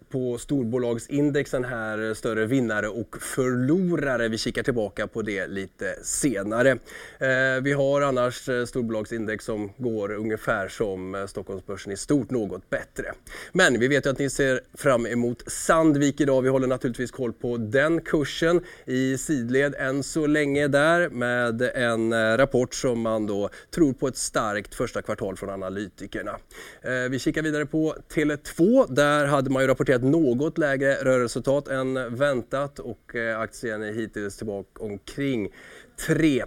på 0.09 0.37
storbolagsindexen 0.37 1.63
här 1.63 2.13
större 2.13 2.45
vinnare 2.45 2.87
och 2.87 3.17
förlorare. 3.21 4.27
Vi 4.27 4.37
kikar 4.37 4.63
tillbaka 4.63 5.07
på 5.07 5.21
det 5.21 5.47
lite 5.47 5.95
senare. 6.03 6.71
Eh, 7.19 7.61
vi 7.61 7.73
har 7.73 8.01
annars 8.01 8.49
eh, 8.49 8.65
storbolagsindex 8.65 9.45
som 9.45 9.71
går 9.77 10.11
ungefär 10.11 10.67
som 10.67 11.15
eh, 11.15 11.25
Stockholmsbörsen 11.25 11.91
i 11.91 11.97
stort, 11.97 12.29
något 12.31 12.69
bättre. 12.69 13.13
Men 13.51 13.60
men 13.61 13.79
vi 13.79 13.87
vet 13.87 14.05
ju 14.05 14.09
att 14.09 14.19
ni 14.19 14.29
ser 14.29 14.61
fram 14.73 15.05
emot 15.05 15.43
Sandvik 15.47 16.21
idag. 16.21 16.41
Vi 16.41 16.49
håller 16.49 16.67
naturligtvis 16.67 17.11
koll 17.11 17.33
på 17.33 17.57
den 17.57 18.01
kursen 18.01 18.61
i 18.85 19.17
sidled 19.17 19.75
än 19.77 20.03
så 20.03 20.27
länge 20.27 20.67
där 20.67 21.09
med 21.09 21.61
en 21.61 22.13
eh, 22.13 22.37
rapport 22.37 22.73
som 22.73 23.01
man 23.01 23.27
då 23.27 23.49
tror 23.75 23.93
på 23.93 24.07
ett 24.07 24.17
starkt 24.17 24.75
första 24.75 25.01
kvartal 25.01 25.37
från 25.37 25.49
analytikerna. 25.49 26.31
Eh, 26.81 27.09
vi 27.09 27.19
kikar 27.19 27.41
vidare 27.41 27.65
på 27.65 27.95
Tele2. 28.13 28.85
Där 28.93 29.25
hade 29.25 29.49
man 29.49 29.61
ju 29.61 29.67
rapporterat 29.67 30.03
något 30.03 30.57
lägre 30.57 30.93
rörelseresultat 30.93 31.67
än 31.67 32.15
väntat 32.15 32.79
och 32.79 33.15
eh, 33.15 33.39
aktien 33.39 33.83
är 33.83 33.93
hittills 33.93 34.37
tillbaka 34.37 34.83
omkring 34.83 35.49
3 36.07 36.43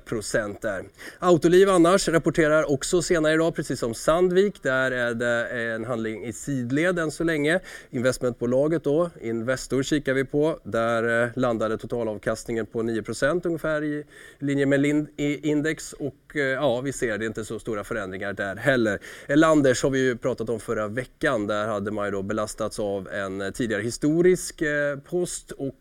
där. 0.61 0.85
Autoliv 1.19 1.71
annars 1.71 2.09
rapporterar 2.09 2.73
också 2.73 3.03
senare 3.03 3.35
idag, 3.35 3.55
precis 3.55 3.81
som 3.81 3.95
Sandvik. 3.95 4.63
Där 4.63 4.91
är 4.91 5.15
det 5.15 5.47
en 5.47 5.85
handling 5.85 6.25
i 6.25 6.33
sidled 6.33 6.99
än 6.99 7.11
så 7.11 7.25
länge. 7.25 7.61
Investmentbolaget 7.91 8.85
då, 8.85 9.11
Investor 9.21 9.83
kikar 9.83 10.15
vi 10.15 10.25
på. 10.25 10.59
Där 10.63 11.23
eh, 11.23 11.29
landade 11.37 11.79
totalavkastningen 11.79 12.67
på 12.67 12.83
9% 12.83 13.47
ungefär 13.47 13.85
i 13.85 14.05
linje 14.39 14.67
med 14.67 15.09
index 15.19 15.93
och 15.93 16.37
eh, 16.37 16.43
ja, 16.43 16.81
vi 16.81 16.93
ser 16.93 17.19
det 17.19 17.27
inte 17.27 17.45
så 17.45 17.59
stora 17.59 17.85
förändringar 17.85 18.33
där 18.33 18.57
heller. 18.57 18.99
Elanders 19.27 19.83
har 19.83 19.91
vi 19.91 19.99
ju 19.99 20.17
pratat 20.17 20.49
om 20.49 20.61
förra 20.61 20.89
veckan. 20.89 21.47
Där 21.47 21.67
hade 21.67 21.91
man 21.91 22.05
ju 22.05 22.11
då 22.11 22.23
belastats 22.23 22.79
av 22.79 23.09
en 23.09 23.41
eh, 23.41 23.51
tidigare 23.51 23.83
historisk 23.83 24.63
post 25.05 25.51
och 25.51 25.81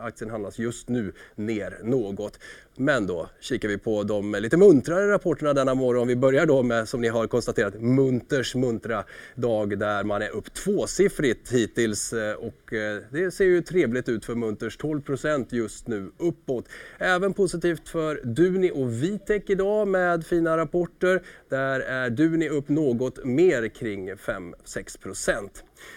aktien 0.00 0.30
handlas 0.30 0.58
just 0.58 0.88
nu 0.88 1.12
ner 1.34 1.78
något. 1.82 2.38
Men 2.76 3.06
då 3.06 3.28
kikar 3.40 3.68
vi 3.68 3.78
på 3.78 4.02
de 4.02 4.34
lite 4.34 4.56
muntrare 4.56 5.12
rapporterna 5.12 5.52
denna 5.52 5.74
morgon. 5.74 6.08
Vi 6.08 6.16
börjar 6.16 6.46
då 6.46 6.62
med, 6.62 6.88
som 6.88 7.00
ni 7.00 7.08
har 7.08 7.26
konstaterat, 7.26 7.80
Munters 7.80 8.54
muntra 8.54 9.04
dag 9.34 9.78
där 9.78 10.04
man 10.04 10.22
är 10.22 10.30
upp 10.30 10.54
tvåsiffrigt 10.54 11.52
hittills 11.52 12.12
eh, 12.12 12.34
och 12.34 12.72
eh, 12.72 13.02
det 13.10 13.30
ser 13.30 13.44
ju 13.44 13.62
trevligt 13.62 14.08
ut 14.08 14.24
för 14.24 14.34
Munters. 14.34 14.78
12% 14.78 15.46
just 15.50 15.88
nu 15.88 16.10
uppåt. 16.18 16.68
Även 16.98 17.32
positivt 17.32 17.88
för 17.88 18.20
Duni 18.24 18.70
och 18.74 19.02
Vitec 19.02 19.42
idag 19.46 19.88
med 19.88 20.26
fina 20.26 20.56
rapporter. 20.56 21.22
Där 21.48 21.80
är 21.80 22.10
Duni 22.10 22.48
upp 22.48 22.68
något 22.68 23.24
mer 23.24 23.68
kring 23.68 24.14
5-6% 24.14 25.48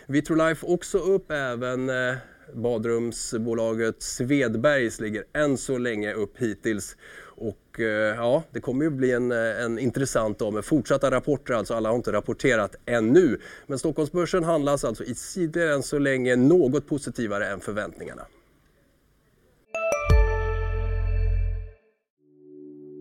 Vitrolife 0.08 0.66
också 0.66 0.98
upp 0.98 1.32
även 1.32 1.90
eh, 1.90 2.16
badrumsbolaget 2.54 4.04
Svedbergs 4.04 5.00
ligger 5.00 5.24
än 5.34 5.58
så 5.58 5.78
länge 5.78 6.14
upp 6.14 6.38
hittills. 6.38 6.98
Och 7.26 7.80
eh, 7.80 8.16
ja, 8.16 8.44
det 8.52 8.60
kommer 8.60 8.84
ju 8.86 8.90
bli 8.90 9.12
en, 9.12 9.32
eh, 9.32 9.64
en 9.64 9.80
intressant 9.80 10.40
dag 10.40 10.54
med 10.54 10.66
fortsatta 10.66 11.12
rapporter. 11.12 11.54
Alltså 11.54 11.74
alla 11.74 11.90
har 11.90 11.96
inte 11.96 12.12
rapporterat 12.12 12.76
ännu. 12.86 13.38
Men 13.68 13.80
Stockholmsbörsen 13.80 14.44
handlas 14.44 14.84
alltså 14.84 15.04
i 15.04 15.16
sidor 15.16 15.68
än 15.68 15.84
så 15.84 16.00
länge 16.00 16.36
något 16.36 16.88
positivare 16.88 17.48
än 17.48 17.60
förväntningarna. 17.60 18.22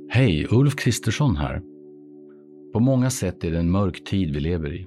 Hej, 0.08 0.46
Ulf 0.50 0.76
Kristersson 0.76 1.36
här. 1.36 1.62
På 2.72 2.80
många 2.80 3.10
sätt 3.10 3.44
är 3.44 3.50
det 3.50 3.58
en 3.58 3.70
mörk 3.70 4.04
tid 4.04 4.34
vi 4.34 4.40
lever 4.40 4.74
i. 4.74 4.86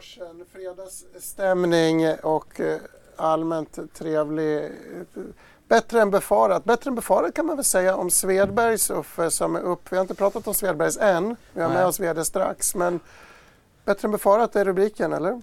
Börsen. 0.00 0.44
Fredagsstämning 0.52 2.14
och 2.22 2.60
eh, 2.60 2.78
allmänt 3.16 3.94
trevlig. 3.94 4.70
Bättre 5.68 6.00
än 6.00 6.10
befarat. 6.10 6.64
Bättre 6.64 6.88
än 6.88 6.94
befarat 6.94 7.34
kan 7.34 7.46
man 7.46 7.56
väl 7.56 7.64
säga 7.64 7.96
om 7.96 8.10
Svedbergs 8.10 8.90
Uffe 8.90 9.30
som 9.30 9.56
är 9.56 9.60
upp. 9.60 9.92
Vi 9.92 9.96
har 9.96 10.02
inte 10.02 10.14
pratat 10.14 10.46
om 10.46 10.54
Svedbergs 10.54 10.98
än. 10.98 11.36
Vi 11.52 11.62
har 11.62 11.68
med 11.68 11.86
oss 11.86 12.00
VD 12.00 12.24
strax. 12.24 12.74
Men 12.74 13.00
bättre 13.84 14.06
än 14.06 14.12
befarat 14.12 14.56
är 14.56 14.64
rubriken, 14.64 15.12
eller? 15.12 15.42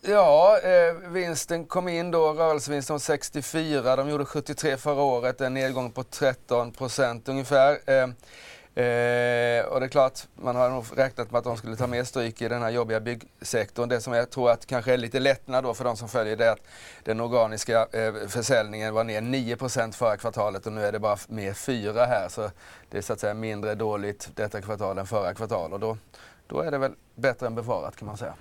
Ja, 0.00 0.58
eh, 0.58 1.10
vinsten 1.10 1.64
kom 1.64 1.88
in 1.88 2.10
då, 2.10 2.32
rörelsevinsten 2.32 3.00
64. 3.00 3.96
De 3.96 4.08
gjorde 4.08 4.24
73 4.24 4.76
förra 4.76 5.02
året, 5.02 5.40
en 5.40 5.54
nedgång 5.54 5.90
på 5.90 6.02
13 6.02 6.72
procent 6.72 7.28
ungefär. 7.28 7.78
Eh, 7.90 8.08
Eh, 8.76 9.64
och 9.64 9.80
det 9.80 9.86
är 9.86 9.88
klart, 9.88 10.20
man 10.34 10.56
har 10.56 10.70
nog 10.70 10.84
räknat 10.96 11.30
med 11.30 11.38
att 11.38 11.44
de 11.44 11.56
skulle 11.56 11.76
ta 11.76 11.86
mer 11.86 12.04
stryk 12.04 12.42
i 12.42 12.48
den 12.48 12.62
här 12.62 12.70
jobbiga 12.70 13.00
byggsektorn. 13.00 13.88
Det 13.88 14.00
som 14.00 14.12
jag 14.12 14.30
tror 14.30 14.50
att 14.50 14.66
kanske 14.66 14.92
är 14.92 14.96
lite 14.96 15.20
lättnad 15.20 15.64
då 15.64 15.74
för 15.74 15.84
de 15.84 15.96
som 15.96 16.08
följer 16.08 16.36
det 16.36 16.46
är 16.46 16.52
att 16.52 16.66
den 17.04 17.20
organiska 17.20 17.86
eh, 17.92 18.14
försäljningen 18.28 18.94
var 18.94 19.04
ner 19.04 19.20
9% 19.20 19.92
förra 19.92 20.16
kvartalet 20.16 20.66
och 20.66 20.72
nu 20.72 20.84
är 20.84 20.92
det 20.92 20.98
bara 20.98 21.16
mer 21.28 21.52
4 21.52 22.04
här. 22.04 22.28
Så 22.28 22.50
det 22.90 22.98
är 22.98 23.02
så 23.02 23.12
att 23.12 23.20
säga 23.20 23.34
mindre 23.34 23.74
dåligt 23.74 24.30
detta 24.34 24.62
kvartal 24.62 24.98
än 24.98 25.06
förra 25.06 25.34
kvartalet 25.34 25.72
och 25.72 25.80
då, 25.80 25.96
då 26.46 26.60
är 26.60 26.70
det 26.70 26.78
väl 26.78 26.92
bättre 27.14 27.46
än 27.46 27.54
befarat 27.54 27.96
kan 27.96 28.06
man 28.06 28.16
säga. 28.16 28.34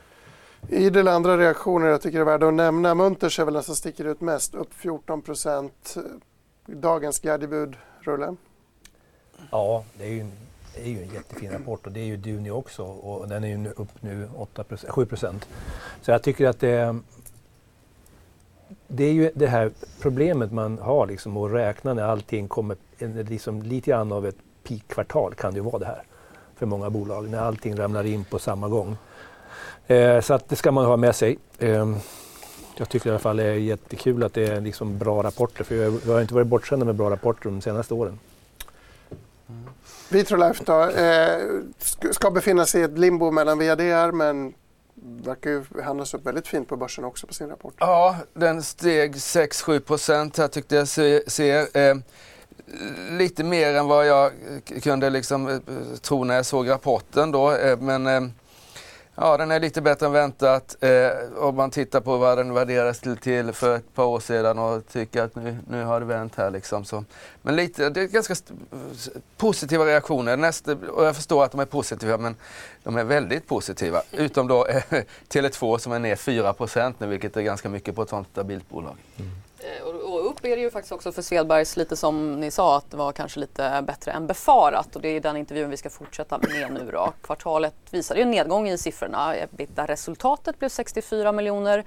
Idel 0.69 1.07
andra 1.07 1.37
reaktioner 1.37 1.87
jag 1.87 2.01
tycker 2.01 2.19
är 2.19 2.23
värda 2.23 2.47
att 2.47 2.53
nämna. 2.53 2.95
Munters 2.95 3.39
är 3.39 3.45
väl 3.45 3.53
den 3.53 3.63
som 3.63 3.75
sticker 3.75 4.05
ut 4.05 4.21
mest, 4.21 4.55
upp 4.55 4.73
14 4.73 5.21
procent. 5.21 5.95
Dagens 6.65 7.19
glädjebud, 7.19 7.75
Rulle? 8.01 8.35
Ja, 9.51 9.83
det 9.97 10.03
är 10.03 10.09
ju, 10.09 10.25
det 10.75 10.81
är 10.81 10.89
ju 10.89 11.03
en 11.03 11.13
jättefin 11.13 11.51
rapport 11.51 11.85
och 11.85 11.91
det 11.91 11.99
är 11.99 12.05
ju 12.05 12.17
Duni 12.17 12.51
också 12.51 12.83
och 12.83 13.27
den 13.27 13.43
är 13.43 13.47
ju 13.47 13.69
upp 13.69 14.01
nu 14.01 14.29
8 14.35 14.63
7 14.87 15.05
procent. 15.05 15.47
Så 16.01 16.11
jag 16.11 16.23
tycker 16.23 16.47
att 16.47 16.59
det, 16.59 16.99
det 18.87 19.03
är 19.03 19.13
ju 19.13 19.31
det 19.35 19.47
här 19.47 19.71
problemet 20.01 20.51
man 20.51 20.79
har 20.79 21.07
liksom 21.07 21.37
att 21.37 21.51
räkna 21.51 21.93
när 21.93 22.03
allting 22.03 22.47
kommer, 22.47 22.77
liksom 23.29 23.61
lite 23.61 23.91
grann 23.91 24.11
av 24.11 24.25
ett 24.25 24.37
peak-kvartal 24.63 25.33
kan 25.35 25.53
det 25.53 25.57
ju 25.57 25.63
vara 25.63 25.79
det 25.79 25.85
här 25.85 26.03
för 26.55 26.65
många 26.65 26.89
bolag, 26.89 27.29
när 27.29 27.39
allting 27.39 27.77
ramlar 27.77 28.05
in 28.05 28.25
på 28.25 28.39
samma 28.39 28.67
gång. 28.67 28.97
Eh, 29.87 30.21
så 30.21 30.33
att 30.33 30.49
det 30.49 30.55
ska 30.55 30.71
man 30.71 30.85
ha 30.85 30.97
med 30.97 31.15
sig. 31.15 31.37
Eh, 31.59 31.97
jag 32.77 32.89
tycker 32.89 33.07
i 33.07 33.09
alla 33.09 33.19
fall 33.19 33.37
det 33.37 33.43
är 33.43 33.53
jättekul 33.53 34.23
att 34.23 34.33
det 34.33 34.47
är 34.47 34.61
liksom 34.61 34.97
bra 34.97 35.23
rapporter, 35.23 35.63
för 35.63 35.75
vi 35.75 36.11
har 36.11 36.21
inte 36.21 36.33
varit 36.33 36.47
bortskämda 36.47 36.85
med 36.85 36.95
bra 36.95 37.09
rapporter 37.09 37.49
de 37.49 37.61
senaste 37.61 37.93
åren. 37.93 38.19
Vitrolife 40.09 40.63
då, 40.65 40.89
eh, 40.89 41.39
ska 42.11 42.31
befinna 42.31 42.65
sig 42.65 42.81
i 42.81 42.83
ett 42.83 42.97
limbo 42.97 43.31
mellan 43.31 43.59
VDR 43.59 44.11
men 44.11 44.53
verkar 45.23 45.49
ju 45.49 45.63
handlas 45.83 46.13
upp 46.13 46.25
väldigt 46.25 46.47
fint 46.47 46.67
på 46.67 46.77
börsen 46.77 47.03
också 47.03 47.27
på 47.27 47.33
sin 47.33 47.49
rapport. 47.49 47.73
Ja, 47.77 48.15
den 48.33 48.63
steg 48.63 49.15
6-7 49.15 49.79
procent 49.79 50.37
här 50.37 50.47
tyckte 50.47 50.75
jag 50.75 50.87
ser. 51.27 51.77
Eh, 51.77 51.95
lite 53.11 53.43
mer 53.43 53.73
än 53.73 53.87
vad 53.87 54.07
jag 54.07 54.31
kunde 54.83 55.09
liksom, 55.09 55.47
eh, 55.47 55.57
tro 56.01 56.23
när 56.23 56.35
jag 56.35 56.45
såg 56.45 56.69
rapporten 56.69 57.31
då. 57.31 57.51
Eh, 57.51 57.77
men 57.79 58.07
eh, 58.07 58.21
Ja, 59.17 59.37
den 59.37 59.51
är 59.51 59.59
lite 59.59 59.81
bättre 59.81 60.05
än 60.05 60.11
väntat. 60.11 60.83
Eh, 60.83 61.09
om 61.37 61.55
man 61.55 61.71
tittar 61.71 62.01
på 62.01 62.17
vad 62.17 62.37
den 62.37 62.53
värderades 62.53 62.99
till, 62.99 63.17
till 63.17 63.53
för 63.53 63.75
ett 63.75 63.93
par 63.93 64.05
år 64.05 64.19
sedan 64.19 64.59
och 64.59 64.87
tycker 64.87 65.21
att 65.21 65.35
nu, 65.35 65.57
nu 65.69 65.83
har 65.83 65.99
det 65.99 66.05
vänt 66.05 66.35
här 66.35 66.51
liksom. 66.51 66.85
Så. 66.85 67.05
Men 67.41 67.55
lite, 67.55 67.89
det 67.89 68.01
är 68.01 68.07
ganska 68.07 68.35
positiva 69.37 69.85
reaktioner. 69.85 70.37
Nästa, 70.37 70.75
och 70.75 71.05
jag 71.05 71.15
förstår 71.15 71.43
att 71.43 71.51
de 71.51 71.59
är 71.59 71.65
positiva 71.65 72.17
men 72.17 72.35
de 72.83 72.97
är 72.97 73.03
väldigt 73.03 73.47
positiva. 73.47 74.01
Utom 74.11 74.47
då 74.47 74.65
eh, 74.65 74.83
Tele2 75.29 75.77
som 75.77 75.91
är 75.91 75.99
ner 75.99 76.15
4 76.15 76.55
nu 76.97 77.07
vilket 77.07 77.37
är 77.37 77.41
ganska 77.41 77.69
mycket 77.69 77.95
på 77.95 78.01
ett 78.01 78.09
sånt 78.09 78.27
stabilt 78.31 78.69
bolag. 78.69 78.95
Mm. 79.17 79.31
Upp 80.45 80.51
är 80.51 80.55
det 80.55 80.61
ju 80.61 80.71
faktiskt 80.71 80.91
också 80.91 81.11
för 81.11 81.21
Svedbergs, 81.21 81.77
lite 81.77 81.95
som 81.95 82.39
ni 82.39 82.51
sa, 82.51 82.77
att 82.77 82.91
det 82.91 82.97
var 82.97 83.11
kanske 83.11 83.39
lite 83.39 83.83
bättre 83.87 84.11
än 84.11 84.27
befarat. 84.27 84.95
Och 84.95 85.01
det 85.01 85.07
är 85.07 85.19
den 85.19 85.37
intervjun 85.37 85.69
vi 85.69 85.77
ska 85.77 85.89
fortsätta 85.89 86.37
med 86.37 86.73
nu 86.73 86.89
då. 86.91 87.13
Kvartalet 87.21 87.73
visade 87.91 88.19
ju 88.19 88.23
en 88.23 88.31
nedgång 88.31 88.69
i 88.69 88.77
siffrorna. 88.77 89.35
Ebitda-resultatet 89.35 90.59
blev 90.59 90.69
64 90.69 91.31
miljoner 91.31 91.77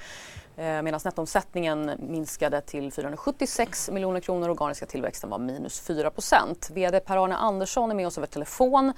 eh, 0.57 0.83
medan 0.83 1.01
nettoomsättningen 1.05 1.93
minskade 1.99 2.61
till 2.61 2.93
476 2.93 3.91
miljoner 3.91 4.21
kronor. 4.21 4.49
Organiska 4.49 4.87
tillväxten 4.87 5.31
var 5.31 5.39
minus 5.39 5.81
4 5.81 6.11
procent. 6.11 6.71
VD 6.73 7.01
Per-Arne 7.01 7.37
Andersson 7.37 7.91
är 7.91 7.95
med 7.95 8.07
oss 8.07 8.19
över 8.19 8.27
telefon. 8.27 8.93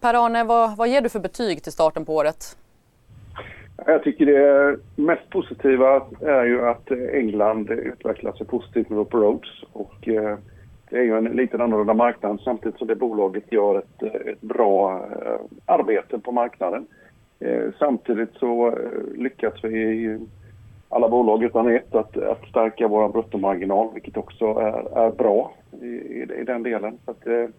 Per-Arne, 0.00 0.44
vad, 0.44 0.76
vad 0.76 0.88
ger 0.88 1.00
du 1.00 1.08
för 1.08 1.20
betyg 1.20 1.62
till 1.62 1.72
starten 1.72 2.04
på 2.04 2.14
året? 2.14 2.56
Jag 3.84 4.02
tycker 4.02 4.26
det 4.26 4.78
mest 4.96 5.30
positiva 5.30 6.02
är 6.20 6.44
ju 6.44 6.66
att 6.68 6.90
eh, 6.90 6.98
England 7.12 7.70
utvecklar 7.70 8.32
sig 8.32 8.46
positivt 8.46 8.88
med 8.88 8.98
Roper 8.98 9.18
Roads. 9.18 9.62
Och 9.72 10.08
eh, 10.08 10.38
det 10.90 10.98
är 10.98 11.02
ju 11.02 11.18
en 11.18 11.24
lite 11.24 11.62
annorlunda 11.62 11.94
marknad 11.94 12.40
samtidigt 12.44 12.78
som 12.78 12.88
det 12.88 12.94
bolaget 12.94 13.52
gör 13.52 13.78
ett, 13.78 14.02
eh, 14.02 14.32
ett 14.32 14.40
bra 14.40 15.06
arbete 15.66 16.18
på 16.18 16.32
marknaden. 16.32 16.86
Samtidigt 17.78 18.34
så 18.34 18.78
lyckas 19.14 19.54
vi 19.62 19.78
i 19.78 20.18
alla 20.88 21.08
bolag 21.08 21.42
utan 21.42 21.70
ett 21.70 21.94
att, 21.94 22.16
att 22.16 22.48
stärka 22.48 22.88
vår 22.88 23.08
bruttomarginal 23.08 23.88
vilket 23.94 24.16
också 24.16 24.44
är, 24.44 24.98
är 24.98 25.10
bra 25.10 25.52
i, 25.82 25.86
i, 25.86 26.26
i, 26.40 26.44
den 26.44 26.62
delen. 26.62 26.98
Så 27.04 27.10
att, 27.10 27.50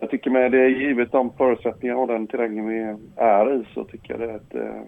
jag 0.00 0.10
tycker 0.10 0.30
med 0.30 0.52
det 0.52 0.68
givet 0.68 1.12
de 1.12 1.30
förutsättningar 1.32 1.94
och 1.94 2.06
den 2.06 2.26
terrängen 2.26 2.68
vi 2.68 2.96
är 3.16 3.54
i 3.54 3.64
så 3.74 3.84
tycker 3.84 4.12
jag 4.12 4.20
det 4.20 4.32
är 4.32 4.36
ett 4.36 4.86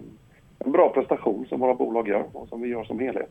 en 0.65 0.73
bra 0.73 0.89
prestation 0.89 1.47
som 1.49 1.61
våra 1.61 1.75
bolag 1.75 2.09
gör 2.09 2.25
och 2.33 2.49
som 2.49 2.63
vi 2.63 2.69
gör 2.69 2.85
som 2.85 2.99
helhet. 2.99 3.31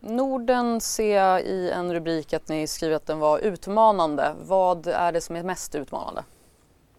Norden 0.00 0.80
ser 0.80 1.16
jag 1.16 1.40
i 1.40 1.70
en 1.70 1.94
rubrik 1.94 2.32
att 2.32 2.48
ni 2.48 2.66
skriver 2.66 2.96
att 2.96 3.06
den 3.06 3.18
var 3.18 3.38
utmanande. 3.38 4.34
Vad 4.48 4.86
är 4.86 5.12
det 5.12 5.20
som 5.20 5.36
är 5.36 5.42
mest 5.42 5.74
utmanande? 5.74 6.22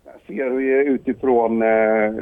Jag 0.03 0.13
ser 0.27 0.49
vi 0.49 0.65
utifrån 0.65 1.61
eh, 1.61 2.13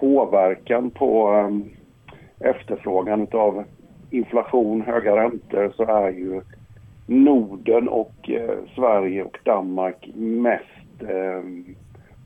påverkan 0.00 0.90
på 0.90 1.34
eh, 1.34 2.50
efterfrågan 2.50 3.26
av 3.32 3.64
inflation, 4.10 4.82
höga 4.82 5.16
räntor 5.16 5.72
så 5.76 5.82
är 5.82 6.10
ju 6.10 6.40
Norden 7.06 7.88
och 7.88 8.30
eh, 8.30 8.58
Sverige 8.74 9.24
och 9.24 9.38
Danmark 9.44 10.10
mest 10.14 10.66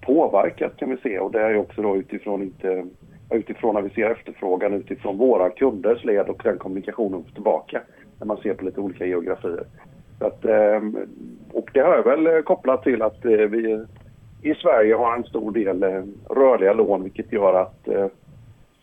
påverkat 0.00 0.76
kan 0.76 0.90
vi 0.90 0.96
se 0.96 1.18
och 1.18 1.32
det 1.32 1.40
är 1.40 1.56
också 1.56 1.82
då 1.82 1.96
utifrån 1.96 2.42
inte 2.42 2.86
utifrån 3.30 3.74
när 3.74 3.82
vi 3.82 3.90
ser 3.90 4.10
efterfrågan 4.10 4.72
utifrån 4.72 5.18
våra 5.18 5.50
kunders 5.50 6.04
led 6.04 6.28
och 6.28 6.40
den 6.44 6.58
kommunikationen 6.58 7.24
tillbaka 7.34 7.80
när 8.18 8.26
man 8.26 8.36
ser 8.36 8.54
på 8.54 8.64
lite 8.64 8.80
olika 8.80 9.06
geografier. 9.06 9.64
Så 10.18 10.26
att, 10.26 10.44
ehm, 10.44 10.96
och 11.52 11.70
det 11.72 11.80
har 11.80 11.94
jag 11.94 12.04
väl 12.04 12.26
eh, 12.26 12.42
kopplat 12.42 12.82
till 12.82 13.02
att 13.02 13.24
eh, 13.24 13.30
vi 13.30 13.84
i 14.42 14.54
Sverige 14.54 14.94
har 14.94 15.16
en 15.16 15.24
stor 15.24 15.52
del 15.52 15.82
eh, 15.82 16.02
rörliga 16.30 16.72
lån 16.72 17.02
vilket 17.02 17.32
gör 17.32 17.54
att 17.54 17.88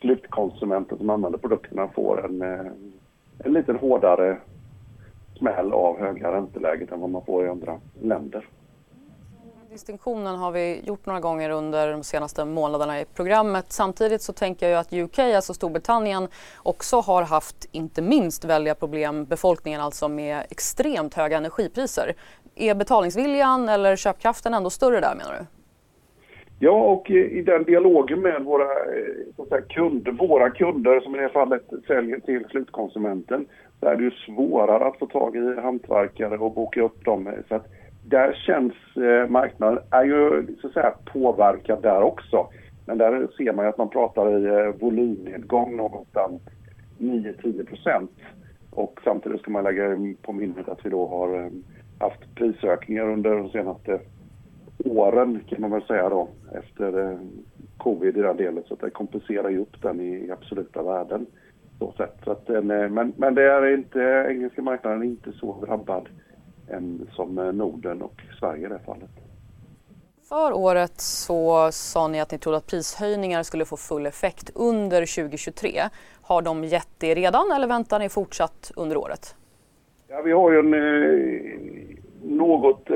slutkonsumenten 0.02 0.98
som 0.98 1.10
använder 1.10 1.40
produkterna 1.40 1.88
får 1.88 2.26
en, 2.26 2.42
en 3.44 3.54
lite 3.54 3.74
hårdare 3.74 4.38
smäll 5.38 5.74
av 5.74 6.00
höga 6.00 6.32
ränteläget 6.32 6.92
än 6.92 7.00
vad 7.00 7.10
man 7.10 7.26
får 7.26 7.46
i 7.46 7.50
andra 7.50 7.80
länder. 8.02 8.46
Distinktionen 9.72 10.36
har 10.36 10.52
vi 10.52 10.82
gjort 10.86 11.06
några 11.06 11.20
gånger 11.20 11.50
under 11.50 11.92
de 11.92 12.04
senaste 12.04 12.46
månaderna 12.46 13.02
i 13.02 13.06
programmet. 13.16 13.66
Samtidigt 13.68 14.22
så 14.22 14.34
tänker 14.34 14.70
jag 14.70 14.80
att 14.80 14.94
UK, 14.94 15.20
alltså 15.20 15.54
Storbritannien, 15.54 16.28
också 16.64 17.00
har 17.00 17.24
haft 17.24 17.70
inte 17.72 18.02
minst 18.02 18.46
väldiga 18.46 18.76
problem, 18.76 19.26
befolkningen 19.26 19.82
alltså, 19.82 20.08
med 20.08 20.44
extremt 20.50 21.14
höga 21.14 21.38
energipriser. 21.38 22.14
Är 22.56 22.76
betalningsviljan 22.76 23.70
eller 23.70 23.96
köpkraften 23.96 24.54
ändå 24.54 24.70
större 24.70 25.00
där 25.00 25.16
menar 25.16 25.34
du? 25.40 25.46
Ja, 26.60 26.84
och 26.84 27.10
i 27.10 27.42
den 27.42 27.64
dialogen 27.64 28.22
med 28.22 28.44
våra, 28.44 28.64
eh, 28.64 29.36
så 29.36 29.44
att 29.44 29.50
säga, 29.50 29.62
kunder, 29.62 30.12
våra 30.12 30.50
kunder 30.50 31.00
som 31.00 31.16
i 31.16 31.18
det 31.18 31.24
här 31.24 31.30
fallet 31.30 31.64
säljer 31.88 32.20
till 32.20 32.46
slutkonsumenten, 32.50 33.46
så 33.80 33.86
är 33.86 33.96
det 33.96 34.04
ju 34.04 34.12
svårare 34.12 34.86
att 34.86 35.00
få 35.00 35.06
tag 35.06 35.36
i 35.36 35.62
hantverkare 35.62 36.38
och 36.38 36.54
boka 36.54 36.82
upp 36.82 37.06
dem. 37.06 37.30
Så 37.48 37.56
att 37.56 37.68
där 38.04 38.34
känns 38.34 38.74
eh, 38.96 39.30
marknaden, 39.30 39.80
är 39.90 40.04
ju 40.04 40.48
så 40.62 40.68
att 40.68 40.74
säga 40.74 40.94
påverkad 41.14 41.82
där 41.82 42.02
också. 42.02 42.48
Men 42.86 42.98
där 42.98 43.28
ser 43.38 43.54
man 43.54 43.66
ju 43.66 43.70
att 43.70 43.78
man 43.78 43.90
pratar 43.90 44.38
i 44.38 44.46
eh, 44.46 44.76
volymnedgång 44.82 45.78
någonstans 45.78 46.42
9-10 46.98 47.66
procent. 47.66 48.12
Och 48.70 49.00
samtidigt 49.04 49.42
ska 49.42 49.52
man 49.52 49.64
lägga 49.64 49.98
på 50.22 50.34
minnet 50.34 50.70
att 50.70 50.86
vi 50.86 50.90
då 50.90 51.08
har 51.08 51.44
eh, 51.44 51.52
haft 52.00 52.36
prisökningar 52.36 53.10
under 53.10 53.36
de 53.36 53.50
senaste 53.50 54.00
åren 54.86 55.40
kan 55.48 55.62
man 55.62 55.72
väl 55.72 55.84
säga 55.84 56.10
då 56.10 56.30
efter 56.54 57.12
eh, 57.12 57.20
covid 57.78 58.18
i 58.18 58.22
den 58.22 58.38
delen 58.38 58.64
så 58.68 58.74
att 58.74 58.80
det 58.80 58.90
kompenserar 58.90 59.50
ju 59.50 59.60
upp 59.60 59.82
den 59.82 60.02
i 60.02 60.32
absoluta 60.32 60.84
värden. 60.84 61.26
Så 61.80 61.92
sätt. 61.92 62.16
Så 62.24 62.32
att, 62.32 62.50
eh, 62.50 62.62
men, 62.62 63.14
men 63.18 63.36
det 63.36 63.44
är 63.44 63.74
inte, 63.74 64.26
engelska 64.30 64.62
marknaden 64.62 65.02
är 65.02 65.06
inte 65.06 65.32
så 65.32 65.66
drabbad 65.66 66.10
än 66.72 67.10
som 67.12 67.38
eh, 67.38 67.54
Norden 67.54 68.02
och 68.02 68.22
Sverige 68.40 68.66
i 68.66 68.70
det 68.70 68.80
fallet. 68.80 69.10
För 70.30 70.54
året 70.54 71.02
så 71.02 71.72
sa 71.72 72.08
ni 72.08 72.22
att 72.22 72.32
ni 72.32 72.38
trodde 72.38 72.58
att 72.58 72.68
prishöjningar 72.68 73.44
skulle 73.44 73.66
få 73.66 73.78
full 73.78 74.06
effekt 74.06 74.52
under 74.56 75.22
2023. 75.24 75.82
Har 76.22 76.42
de 76.42 76.64
gett 76.64 76.90
det 76.98 77.16
redan 77.16 77.52
eller 77.56 77.68
väntar 77.68 78.00
ni 78.00 78.10
fortsatt 78.10 78.72
under 78.76 78.98
året? 78.98 79.36
Ja, 80.08 80.22
vi 80.22 80.32
har 80.32 80.52
ju 80.52 80.60
en 80.60 80.74
eh, 80.74 81.42
något... 82.38 82.90
Eh, 82.90 82.96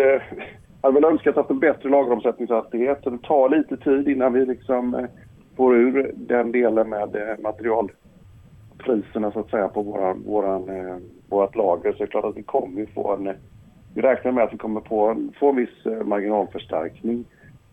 jag 0.82 0.90
hade 0.92 1.02
väl 1.02 1.12
önskat 1.12 1.38
att 1.38 1.50
en 1.50 1.60
bättre 1.60 1.90
lageromsättningshastighet. 1.90 3.04
Det 3.04 3.18
tar 3.24 3.50
lite 3.50 3.78
tid 3.78 4.08
innan 4.08 4.34
vi 4.34 4.46
liksom 4.46 4.96
eh, 4.96 5.06
får 5.58 5.76
ur 5.76 6.12
den 6.16 6.52
delen 6.52 6.90
med 6.90 7.16
eh, 7.16 7.40
materialpriserna 7.40 9.32
så 9.32 9.40
att 9.40 9.50
säga 9.50 9.68
på 9.68 9.82
våra, 9.82 10.14
våran, 10.14 10.70
eh, 10.70 10.98
vårat 11.30 11.56
lager. 11.56 11.92
Så 11.92 11.98
det 11.98 12.04
är 12.04 12.08
klart 12.08 12.26
att 12.26 12.38
vi 12.38 12.44
kommer 12.44 12.86
få 12.86 13.14
en 13.14 13.36
vi 13.96 14.02
räknar 14.02 14.32
med 14.32 14.44
att 14.44 14.54
vi 14.54 14.58
kommer 14.58 14.82
på, 14.82 15.30
få 15.40 15.50
en 15.50 15.56
viss 15.56 15.86
eh, 15.86 16.04
marginalförstärkning 16.04 17.26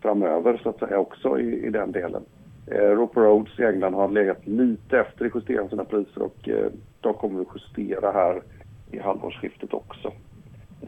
framöver 0.02 0.60
så 0.62 0.68
att 0.68 0.78
säga 0.78 0.98
också 0.98 1.38
i, 1.40 1.66
i 1.66 1.70
den 1.70 1.92
delen. 1.92 2.24
Eh, 2.66 2.76
Roper 2.76 3.20
Roads 3.20 3.58
i 3.58 3.64
England 3.64 3.94
har 3.94 4.08
legat 4.08 4.46
lite 4.46 4.98
efter 4.98 5.24
i 5.24 5.30
justeringen 5.34 5.64
av 5.64 5.68
sina 5.68 5.84
priser 5.84 6.22
och 6.22 6.48
eh, 6.48 6.70
de 7.00 7.14
kommer 7.14 7.40
att 7.40 7.46
justera 7.54 8.12
här 8.12 8.42
i 8.90 8.98
halvårsskiftet 8.98 9.74
också. 9.74 10.12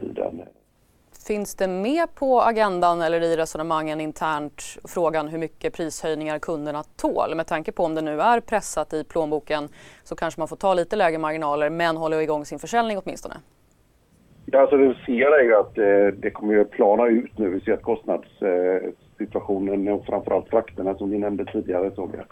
I 0.01 0.07
den. 0.07 0.41
Finns 1.27 1.55
det 1.55 1.67
med 1.67 2.15
på 2.15 2.41
agendan 2.41 3.01
eller 3.01 3.21
i 3.21 3.37
resonemangen 3.37 4.01
internt 4.01 4.63
frågan 4.83 5.27
hur 5.27 5.37
mycket 5.37 5.73
prishöjningar 5.73 6.39
kunderna 6.39 6.83
tål? 6.83 7.35
Med 7.35 7.47
tanke 7.47 7.71
på 7.71 7.83
om 7.83 7.95
det 7.95 8.01
nu 8.01 8.21
är 8.21 8.39
pressat 8.39 8.93
i 8.93 9.03
plånboken 9.03 9.69
så 10.03 10.15
kanske 10.15 10.41
man 10.41 10.47
får 10.47 10.55
ta 10.55 10.73
lite 10.73 10.95
lägre 10.95 11.17
marginaler 11.17 11.69
men 11.69 11.97
håller 11.97 12.19
igång 12.19 12.45
sin 12.45 12.59
försäljning 12.59 12.97
åtminstone. 12.97 13.35
Ja, 14.45 14.59
alltså 14.59 14.77
det 14.77 14.87
vi 14.87 14.95
ser 15.05 15.39
är 15.39 15.43
ju 15.43 15.55
att 15.55 15.77
eh, 15.77 16.07
det 16.21 16.29
kommer 16.29 16.59
att 16.59 16.71
plana 16.71 17.07
ut 17.07 17.37
nu. 17.37 17.49
Vi 17.49 17.59
ser 17.59 17.73
att 17.73 17.81
kostnadssituationen 17.81 19.87
eh, 19.87 19.93
och 19.93 20.05
framförallt 20.05 20.49
frakterna 20.49 20.95
som 20.95 21.09
vi 21.09 21.17
nämnde 21.17 21.45
tidigare 21.45 21.91
såg 21.91 22.11
jag, 22.15 22.25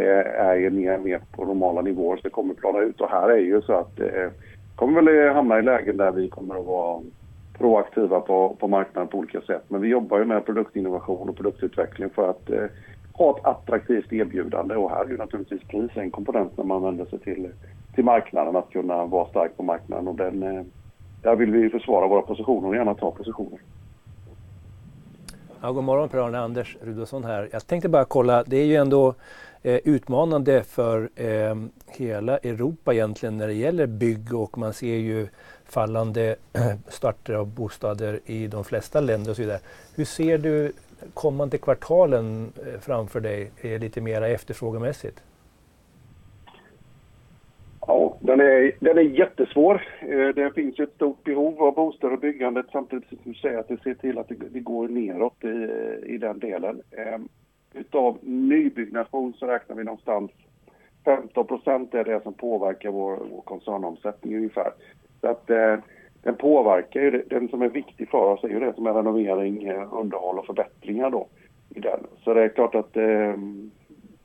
eh, 0.00 0.40
är 0.40 0.54
ju 0.54 0.70
mer, 0.70 0.98
mer 0.98 1.20
på 1.32 1.44
normala 1.44 1.80
nivåer 1.80 2.16
så 2.16 2.22
det 2.22 2.30
kommer 2.30 2.54
att 2.54 2.60
plana 2.60 2.78
ut. 2.78 3.00
Och 3.00 3.10
här 3.10 3.28
är 3.28 3.38
ju 3.38 3.62
så 3.62 3.72
att 3.72 4.00
eh, 4.00 4.28
kommer 4.76 5.02
väl 5.02 5.26
eh, 5.26 5.34
hamna 5.34 5.58
i 5.58 5.62
lägen 5.62 5.96
där 5.96 6.12
vi 6.12 6.28
kommer 6.28 6.54
att 6.54 6.66
vara 6.66 7.02
proaktiva 7.58 8.20
på, 8.20 8.56
på 8.60 8.68
marknaden 8.68 9.08
på 9.08 9.18
olika 9.18 9.40
sätt. 9.40 9.64
Men 9.68 9.80
vi 9.80 9.88
jobbar 9.88 10.18
ju 10.18 10.24
med 10.24 10.46
produktinnovation 10.46 11.28
och 11.28 11.36
produktutveckling 11.36 12.10
för 12.10 12.30
att 12.30 12.50
eh, 12.50 12.64
ha 13.12 13.30
ett 13.30 13.44
attraktivt 13.44 14.12
erbjudande 14.12 14.76
och 14.76 14.90
här 14.90 15.04
är 15.04 15.08
ju 15.08 15.16
naturligtvis 15.16 15.62
pris 15.62 15.90
en 15.94 16.10
komponent 16.10 16.56
när 16.56 16.64
man 16.64 16.82
vänder 16.82 17.04
sig 17.04 17.18
till, 17.18 17.48
till 17.94 18.04
marknaden 18.04 18.56
att 18.56 18.70
kunna 18.70 19.06
vara 19.06 19.28
stark 19.28 19.56
på 19.56 19.62
marknaden 19.62 20.08
och 20.08 20.14
den, 20.14 20.42
eh, 20.42 20.62
där 21.24 21.36
vill 21.36 21.50
vi 21.50 21.70
försvara 21.70 22.06
våra 22.06 22.22
positioner 22.22 22.68
och 22.68 22.76
gärna 22.76 22.94
ta 22.94 23.10
positioner. 23.10 23.58
Ja, 25.60 25.72
god 25.72 25.84
morgon 25.84 26.08
Per-Arne 26.08 26.38
Anders 26.38 26.76
Rudolfsson 26.82 27.24
här. 27.24 27.48
Jag 27.52 27.66
tänkte 27.66 27.88
bara 27.88 28.04
kolla, 28.04 28.44
det 28.46 28.56
är 28.56 28.64
ju 28.64 28.76
ändå 28.76 29.14
eh, 29.62 29.80
utmanande 29.84 30.62
för 30.62 31.10
eh, 31.16 31.56
hela 31.86 32.38
Europa 32.38 32.94
egentligen 32.94 33.38
när 33.38 33.46
det 33.46 33.54
gäller 33.54 33.86
bygg 33.86 34.34
och 34.34 34.58
man 34.58 34.72
ser 34.72 34.96
ju 34.96 35.28
fallande 35.64 36.36
starter 36.88 37.34
av 37.34 37.46
bostäder 37.46 38.20
i 38.26 38.46
de 38.46 38.64
flesta 38.64 39.00
länder 39.00 39.30
och 39.30 39.36
så 39.36 39.42
vidare. 39.42 39.60
Hur 39.94 40.04
ser 40.04 40.38
du 40.38 40.72
kommande 41.14 41.58
kvartalen 41.58 42.52
eh, 42.66 42.80
framför 42.80 43.20
dig 43.20 43.50
lite 43.62 44.00
mera 44.00 44.28
efterfrågemässigt? 44.28 45.22
Den 48.26 48.40
är, 48.40 48.72
den 48.80 48.98
är 48.98 49.02
jättesvår. 49.02 49.82
Eh, 50.00 50.28
det 50.28 50.54
finns 50.54 50.78
ju 50.78 50.84
ett 50.84 50.94
stort 50.94 51.24
behov 51.24 51.62
av 51.62 51.74
bostäder 51.74 52.12
och 52.12 52.20
byggandet 52.20 52.66
samtidigt 52.72 53.08
som 53.08 53.18
du 53.24 53.34
säger 53.34 53.58
att 53.58 53.68
det 53.68 53.82
ser 53.82 53.94
till 53.94 54.18
att 54.18 54.28
det, 54.28 54.60
går 54.60 54.88
neråt 54.88 55.44
i, 55.44 55.68
i 56.14 56.18
den 56.18 56.38
delen. 56.38 56.82
Eh, 56.90 57.18
utav 57.74 58.18
nybyggnation 58.22 59.32
så 59.32 59.46
räknar 59.46 59.76
vi 59.76 59.84
någonstans 59.84 60.30
15 61.04 61.46
procent 61.46 61.94
är 61.94 62.04
det 62.04 62.22
som 62.22 62.34
påverkar 62.34 62.90
vår, 62.90 63.18
vår 63.30 63.40
koncernomsättning 63.40 64.36
ungefär. 64.36 64.72
Så 65.20 65.28
att 65.28 65.50
eh, 65.50 65.76
den 66.22 66.34
påverkar 66.34 67.00
ju, 67.00 67.24
den 67.30 67.48
som 67.48 67.62
är 67.62 67.68
viktig 67.68 68.08
för 68.08 68.32
oss 68.32 68.44
är 68.44 68.48
ju 68.48 68.60
det 68.60 68.74
som 68.74 68.86
är 68.86 68.92
renovering, 68.92 69.64
eh, 69.64 69.94
underhåll 69.94 70.38
och 70.38 70.46
förbättringar 70.46 71.10
då 71.10 71.26
i 71.70 71.80
den. 71.80 72.00
Så 72.22 72.34
det 72.34 72.42
är 72.42 72.48
klart 72.48 72.74
att, 72.74 72.96
eh, 72.96 73.36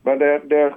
men 0.01 0.19
det, 0.19 0.41
det 0.45 0.73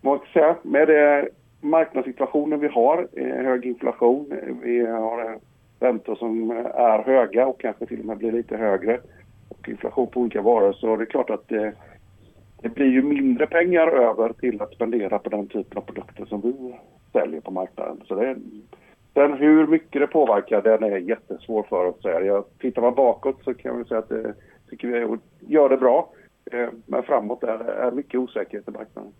vad 0.00 0.20
säga, 0.32 0.56
med 0.62 0.88
det 0.88 1.28
marknadssituationen 1.64 2.60
vi 2.60 2.68
har, 2.68 3.08
eh, 3.12 3.44
hög 3.44 3.66
inflation, 3.66 4.32
eh, 4.32 4.54
vi 4.62 4.86
har 4.86 5.20
eh, 5.20 5.36
räntor 5.80 6.14
som 6.14 6.50
är 6.74 7.02
höga 7.02 7.46
och 7.46 7.60
kanske 7.60 7.86
till 7.86 8.00
och 8.00 8.06
med 8.06 8.18
blir 8.18 8.32
lite 8.32 8.56
högre 8.56 9.00
och 9.48 9.68
inflation 9.68 10.06
på 10.06 10.20
olika 10.20 10.42
varor 10.42 10.72
så 10.72 10.96
det 10.96 11.04
är 11.04 11.06
klart 11.06 11.30
att 11.30 11.48
det, 11.48 11.72
det 12.62 12.68
blir 12.68 12.86
ju 12.86 13.02
mindre 13.02 13.46
pengar 13.46 13.86
över 13.86 14.32
till 14.32 14.62
att 14.62 14.74
spendera 14.74 15.18
på 15.18 15.30
den 15.30 15.48
typen 15.48 15.78
av 15.78 15.82
produkter 15.82 16.24
som 16.24 16.40
vi 16.40 16.74
säljer 17.12 17.40
på 17.40 17.50
marknaden. 17.50 18.00
Så 18.04 18.14
det, 18.14 18.36
sen 19.14 19.32
hur 19.32 19.66
mycket 19.66 20.00
det 20.00 20.06
påverkar, 20.06 20.62
den 20.62 20.82
är 20.82 20.96
jättesvår 20.96 21.62
för 21.62 21.84
oss 21.84 21.96
att 21.96 22.02
säga. 22.02 22.42
Tittar 22.58 22.82
man 22.82 22.94
bakåt 22.94 23.44
så 23.44 23.54
kan 23.54 23.78
vi 23.78 23.84
säga 23.84 23.98
att 23.98 24.08
det, 24.08 24.34
tycker 24.70 24.88
vi 24.88 25.18
gör 25.54 25.68
det 25.68 25.76
bra. 25.76 26.08
Men 26.86 27.02
framåt 27.02 27.42
är 27.42 27.58
det 27.58 27.96
mycket 27.96 28.20
osäkerhet 28.20 28.68
i 28.68 28.70
marknaden. 28.70 29.12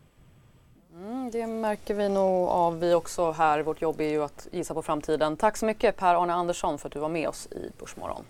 Mm, 0.96 1.30
det 1.30 1.46
märker 1.46 1.94
vi 1.94 2.08
nog 2.08 2.48
av 2.48 2.80
vi 2.80 2.94
också 2.94 3.30
här. 3.30 3.62
Vårt 3.62 3.82
jobb 3.82 4.00
är 4.00 4.08
ju 4.08 4.22
att 4.22 4.48
gissa 4.52 4.74
på 4.74 4.82
framtiden. 4.82 5.36
Tack 5.36 5.56
så 5.56 5.66
mycket 5.66 5.96
Per-Arne 5.96 6.32
Andersson 6.32 6.78
för 6.78 6.88
att 6.88 6.92
du 6.92 6.98
var 6.98 7.08
med 7.08 7.28
oss 7.28 7.46
i 7.46 7.70
Börsmorgon. 7.80 8.24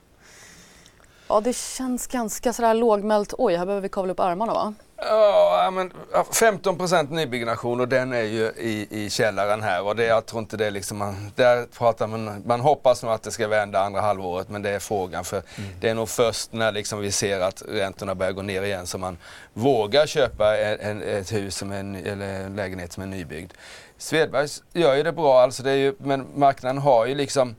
Ja, 1.34 1.40
det 1.40 1.56
känns 1.56 2.06
ganska 2.06 2.52
sådär 2.52 2.74
lågmält. 2.74 3.34
Oj, 3.38 3.56
här 3.56 3.66
behöver 3.66 3.82
vi 3.82 3.88
kavla 3.88 4.12
upp 4.12 4.20
armarna 4.20 4.52
va? 4.52 4.74
Ja, 4.96 5.70
men 5.72 5.92
15 6.32 6.78
procent 6.78 7.10
nybyggnation 7.10 7.80
och 7.80 7.88
den 7.88 8.12
är 8.12 8.22
ju 8.22 8.46
i, 8.46 8.86
i 8.90 9.10
källaren 9.10 9.62
här 9.62 9.82
och 9.82 9.96
det, 9.96 10.04
jag 10.04 10.26
tror 10.26 10.42
inte 10.42 10.56
det 10.56 10.66
är 10.66 10.70
liksom, 10.70 10.98
man, 10.98 11.32
där 11.34 11.66
pratar 11.78 12.06
man, 12.06 12.42
man 12.46 12.60
hoppas 12.60 13.02
nog 13.02 13.12
att 13.12 13.22
det 13.22 13.30
ska 13.30 13.48
vända 13.48 13.80
andra 13.80 14.00
halvåret 14.00 14.48
men 14.48 14.62
det 14.62 14.70
är 14.70 14.78
frågan 14.78 15.24
för 15.24 15.36
mm. 15.36 15.70
det 15.80 15.88
är 15.88 15.94
nog 15.94 16.08
först 16.08 16.52
när 16.52 16.72
liksom 16.72 17.00
vi 17.00 17.12
ser 17.12 17.40
att 17.40 17.62
räntorna 17.68 18.14
börjar 18.14 18.32
gå 18.32 18.42
ner 18.42 18.62
igen 18.62 18.86
som 18.86 19.00
man 19.00 19.18
vågar 19.52 20.06
köpa 20.06 20.58
en, 20.58 20.80
en, 20.80 21.02
ett 21.02 21.32
hus 21.32 21.56
som 21.56 21.72
en, 21.72 21.96
eller 21.96 22.44
en 22.44 22.56
lägenhet 22.56 22.92
som 22.92 23.02
är 23.02 23.06
nybyggd. 23.06 23.52
Svedbergs 23.98 24.62
gör 24.72 24.94
ju 24.94 25.02
det 25.02 25.12
bra, 25.12 25.40
alltså 25.40 25.62
det 25.62 25.70
är 25.70 25.76
ju, 25.76 25.94
men 25.98 26.26
marknaden 26.34 26.78
har 26.78 27.06
ju 27.06 27.14
liksom 27.14 27.54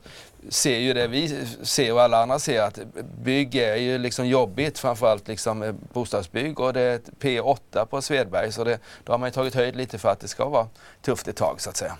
ser 0.48 0.78
ju 0.78 0.94
det 0.94 1.06
vi 1.06 1.46
ser 1.62 1.92
och 1.92 2.02
alla 2.02 2.22
andra 2.22 2.38
ser 2.38 2.62
att 2.62 2.78
bygg 3.22 3.54
är 3.54 3.76
ju 3.76 3.98
liksom 3.98 4.26
jobbigt, 4.26 4.78
framförallt 4.78 5.28
liksom 5.28 5.78
bostadsbygg 5.92 6.60
och 6.60 6.72
det 6.72 6.80
är 6.80 7.00
P8 7.20 7.84
på 7.84 8.02
Svedberg 8.02 8.52
så 8.52 8.64
det, 8.64 8.78
då 9.04 9.12
har 9.12 9.18
man 9.18 9.28
ju 9.28 9.32
tagit 9.32 9.54
höjd 9.54 9.76
lite 9.76 9.98
för 9.98 10.08
att 10.08 10.20
det 10.20 10.28
ska 10.28 10.48
vara 10.48 10.68
tufft 11.02 11.28
ett 11.28 11.36
tag 11.36 11.60
så 11.60 11.70
att 11.70 11.76
säga. 11.76 11.96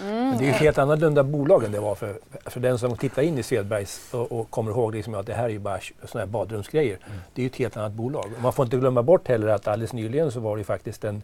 Mm. 0.00 0.28
Men 0.28 0.38
det 0.38 0.44
är 0.44 0.46
ju 0.46 0.52
helt 0.52 0.78
annorlunda 0.78 1.22
bolag 1.22 1.64
än 1.64 1.72
det 1.72 1.80
var 1.80 1.94
för, 1.94 2.18
för 2.44 2.60
den 2.60 2.78
som 2.78 2.96
tittar 2.96 3.22
in 3.22 3.38
i 3.38 3.42
Svedbergs 3.42 4.00
och, 4.10 4.32
och 4.32 4.50
kommer 4.50 4.70
ihåg 4.70 4.94
liksom 4.94 5.14
att 5.14 5.26
det 5.26 5.34
här 5.34 5.44
är 5.44 5.48
ju 5.48 5.58
bara 5.58 5.80
sådana 6.04 6.26
här 6.26 6.32
badrumsgrejer. 6.32 6.98
Mm. 7.06 7.18
Det 7.34 7.40
är 7.40 7.44
ju 7.44 7.46
ett 7.46 7.56
helt 7.56 7.76
annat 7.76 7.92
bolag. 7.92 8.32
Man 8.40 8.52
får 8.52 8.64
inte 8.64 8.76
glömma 8.76 9.02
bort 9.02 9.28
heller 9.28 9.48
att 9.48 9.68
alldeles 9.68 9.92
nyligen 9.92 10.32
så 10.32 10.40
var 10.40 10.56
det 10.56 10.64
faktiskt 10.64 11.04
en 11.04 11.22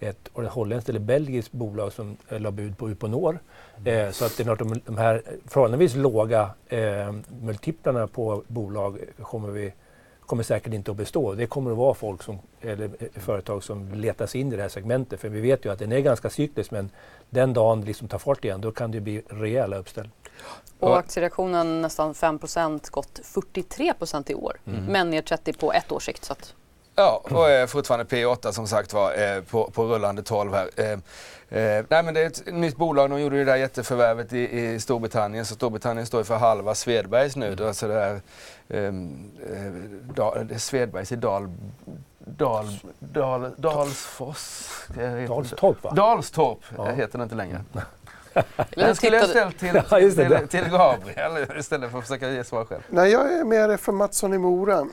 ett 0.00 0.30
holländskt 0.34 0.88
eller 0.88 1.00
belgiskt 1.00 1.52
bolag 1.52 1.92
som 1.92 2.16
eh, 2.28 2.40
la 2.40 2.50
bud 2.50 2.78
på 2.78 2.88
Uponor. 2.88 3.38
Mm. 3.76 4.06
Eh, 4.06 4.12
så 4.12 4.24
att 4.24 4.36
det 4.36 4.42
är 4.42 4.44
klart 4.44 4.58
de, 4.58 4.80
de 4.86 4.98
här 4.98 5.22
förhållandevis 5.46 5.94
låga 5.94 6.50
eh, 6.66 7.12
multiplarna 7.40 8.06
på 8.06 8.42
bolag 8.46 8.98
kommer, 9.22 9.48
vi, 9.48 9.72
kommer 10.20 10.42
säkert 10.42 10.72
inte 10.72 10.90
att 10.90 10.96
bestå. 10.96 11.34
Det 11.34 11.46
kommer 11.46 11.70
att 11.70 11.76
vara 11.76 11.94
folk 11.94 12.22
som, 12.22 12.38
eller 12.60 12.84
eh, 12.84 13.20
företag 13.20 13.64
som 13.64 13.92
letar 13.92 14.26
sig 14.26 14.40
in 14.40 14.52
i 14.52 14.56
det 14.56 14.62
här 14.62 14.68
segmentet. 14.68 15.20
För 15.20 15.28
vi 15.28 15.40
vet 15.40 15.64
ju 15.64 15.72
att 15.72 15.78
den 15.78 15.92
är 15.92 16.00
ganska 16.00 16.30
cyklisk 16.30 16.70
men 16.70 16.90
den 17.30 17.52
dagen 17.52 17.80
det 17.80 17.86
liksom 17.86 18.08
tar 18.08 18.18
fart 18.18 18.44
igen 18.44 18.60
då 18.60 18.72
kan 18.72 18.90
det 18.90 19.00
bli 19.00 19.22
rejäla 19.28 19.76
uppställ. 19.76 20.08
Och 20.80 20.98
aktiereaktionen 20.98 21.82
nästan 21.82 22.12
5% 22.12 22.90
gått 22.90 23.20
43% 23.24 24.30
i 24.30 24.34
år. 24.34 24.60
Mm. 24.66 24.84
Men 24.84 25.10
ner 25.10 25.22
30 25.22 25.52
på 25.52 25.72
ett 25.72 25.92
års 25.92 26.04
sikt. 26.04 26.24
Så 26.24 26.32
att 26.32 26.54
Ja, 26.98 27.22
och 27.24 27.50
är 27.50 27.66
fortfarande 27.66 28.04
P8 28.04 28.52
som 28.52 28.66
sagt 28.66 28.92
var 28.92 29.40
på, 29.40 29.70
på 29.70 29.84
rullande 29.84 30.22
12 30.22 30.54
här. 30.54 30.70
Eh, 30.76 30.90
eh, 31.60 31.84
nej 31.88 32.02
men 32.02 32.14
det 32.14 32.20
är 32.20 32.26
ett 32.26 32.52
nytt 32.52 32.76
bolag, 32.76 33.10
de 33.10 33.20
gjorde 33.20 33.36
ju 33.36 33.44
det 33.44 33.50
där 33.50 33.56
jätteförvärvet 33.58 34.32
i, 34.32 34.58
i 34.58 34.80
Storbritannien 34.80 35.44
så 35.44 35.54
Storbritannien 35.54 36.06
står 36.06 36.24
för 36.24 36.36
halva 36.36 36.74
Svedbergs 36.74 37.36
nu. 37.36 37.52
Mm. 37.52 37.66
Alltså 37.66 37.88
det, 37.88 37.94
är, 37.94 38.20
ehm, 38.68 39.30
eh, 39.52 39.72
da, 40.14 40.42
det 40.42 40.54
är 40.54 40.58
Svedbergs 40.58 41.12
i 41.12 41.16
Dal, 41.16 41.52
Dal, 42.18 42.66
Dal, 42.98 43.50
Dalsfors. 43.56 44.68
Dalstorp 45.28 45.84
va? 45.84 45.90
Dalstorp 45.90 46.58
ja. 46.76 46.84
heter 46.84 47.18
det 47.18 47.22
inte 47.22 47.34
längre. 47.34 47.64
Den 48.74 48.96
skulle 48.96 49.16
jag 49.16 49.28
ställt 49.28 49.58
till, 49.58 49.70
ja, 49.90 49.98
till, 49.98 50.48
till 50.48 50.70
Gabriel 50.70 51.58
istället 51.58 51.90
för 51.90 51.98
att 51.98 52.04
försöka 52.04 52.30
ge 52.30 52.44
svar 52.44 52.64
själv. 52.64 52.82
Nej, 52.88 53.10
jag 53.10 53.32
är 53.32 53.44
mer 53.44 53.76
för 53.76 53.92
Mattsson 53.92 54.34
i 54.34 54.38
Mora. 54.38 54.76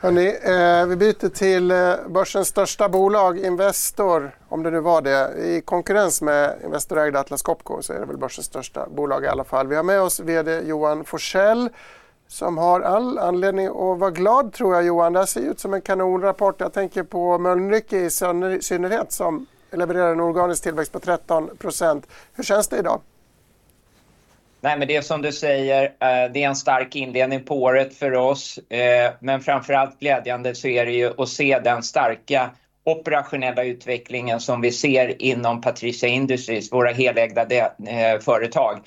Hörrni, 0.00 0.26
eh, 0.42 0.86
vi 0.86 0.96
byter 0.96 1.28
till 1.28 1.70
eh, 1.70 1.94
börsens 2.08 2.48
största 2.48 2.88
bolag, 2.88 3.38
Investor, 3.38 4.34
om 4.48 4.62
det 4.62 4.70
nu 4.70 4.80
var 4.80 5.02
det. 5.02 5.32
I 5.38 5.60
konkurrens 5.60 6.22
med 6.22 6.56
Investorägda 6.64 7.20
Atlas 7.20 7.42
Copco 7.42 7.82
så 7.82 7.92
är 7.92 8.00
det 8.00 8.06
väl 8.06 8.16
börsens 8.16 8.46
största 8.46 8.86
bolag 8.88 9.24
i 9.24 9.28
alla 9.28 9.44
fall. 9.44 9.66
Vi 9.66 9.76
har 9.76 9.82
med 9.82 10.00
oss 10.00 10.20
VD 10.20 10.60
Johan 10.60 11.04
Forsell 11.04 11.70
som 12.28 12.58
har 12.58 12.80
all 12.80 13.18
anledning 13.18 13.66
att 13.66 13.98
vara 13.98 14.10
glad 14.10 14.52
tror 14.52 14.74
jag 14.74 14.84
Johan. 14.84 15.12
Det 15.12 15.18
här 15.18 15.26
ser 15.26 15.40
ut 15.40 15.60
som 15.60 15.74
en 15.74 15.80
kanonrapport. 15.80 16.60
Jag 16.60 16.72
tänker 16.72 17.02
på 17.02 17.38
Mölnlycke 17.38 17.98
i 17.98 18.10
synnerhet 18.60 19.12
som 19.12 19.46
levererar 19.72 20.12
en 20.12 20.20
organisk 20.20 20.62
tillväxt 20.62 20.92
på 20.92 20.98
13% 20.98 22.02
Hur 22.34 22.44
känns 22.44 22.68
det 22.68 22.78
idag? 22.78 23.00
Nej, 24.60 24.78
men 24.78 24.88
det 24.88 24.96
är 24.96 25.02
som 25.02 25.22
du 25.22 25.32
säger, 25.32 25.84
eh, 25.84 26.32
det 26.32 26.42
är 26.42 26.48
en 26.48 26.56
stark 26.56 26.96
inledning 26.96 27.44
på 27.44 27.62
året 27.62 27.94
för 27.94 28.14
oss. 28.14 28.58
Men 28.68 29.12
men 29.20 29.40
framförallt 29.40 30.00
glädjande 30.00 30.54
så 30.54 30.68
är 30.68 30.86
det 30.86 30.92
ju 30.92 31.22
att 31.22 31.28
se 31.28 31.58
den 31.58 31.82
starka 31.82 32.50
operationella 32.84 33.64
utvecklingen 33.64 34.40
som 34.40 34.60
vi 34.60 34.72
ser 34.72 35.22
inom 35.22 35.60
Patricia 35.60 36.08
Industries, 36.08 36.72
våra 36.72 36.90
helägda 36.90 37.42
eh, 37.42 38.20
företag 38.20 38.80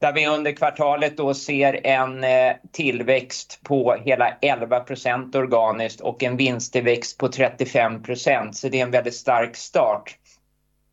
där 0.00 0.12
vi 0.12 0.26
under 0.26 0.52
kvartalet 0.52 1.16
då 1.16 1.34
ser 1.34 1.86
en 1.86 2.24
eh, 2.24 2.52
tillväxt 2.72 3.60
på 3.62 3.96
hela 4.04 4.36
11% 4.42 5.36
organiskt 5.36 6.00
och 6.00 6.22
en 6.22 6.36
vinsttillväxt 6.36 7.18
på 7.18 7.28
35%. 7.28 8.52
Så 8.52 8.68
det 8.68 8.80
är 8.80 8.82
en 8.82 8.90
väldigt 8.90 9.14
stark 9.14 9.56
start. 9.56 10.18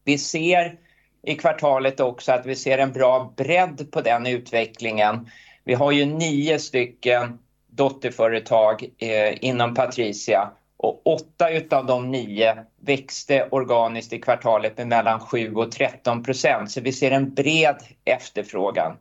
Vi 0.03 0.17
ser 0.17 0.79
i 1.23 1.35
kvartalet 1.35 1.99
också 1.99 2.31
att 2.31 2.45
vi 2.45 2.55
ser 2.55 2.77
en 2.77 2.91
bra 2.91 3.33
bredd 3.37 3.91
på 3.91 4.01
den 4.01 4.27
utvecklingen. 4.27 5.29
Vi 5.63 5.73
har 5.73 5.91
ju 5.91 6.05
9 6.05 6.59
stycken 6.59 7.39
dotterföretag 7.69 8.85
eh, 8.97 9.45
inom 9.45 9.73
Patricia 9.73 10.51
och 10.81 11.07
8 11.07 11.49
utav 11.49 11.85
de 11.85 12.11
9 12.11 12.57
växte 12.79 13.47
organiskt 13.51 14.13
i 14.13 14.19
kvartalet 14.19 14.77
med 14.77 14.87
mellan 14.87 15.19
7% 15.19 15.55
och 15.55 15.71
13 15.71 16.23
procent. 16.23 16.71
Så 16.71 16.81
vi 16.81 16.91
ser 16.91 17.11
en 17.11 17.33
bred 17.33 17.75
efterfrågan. 18.05 18.97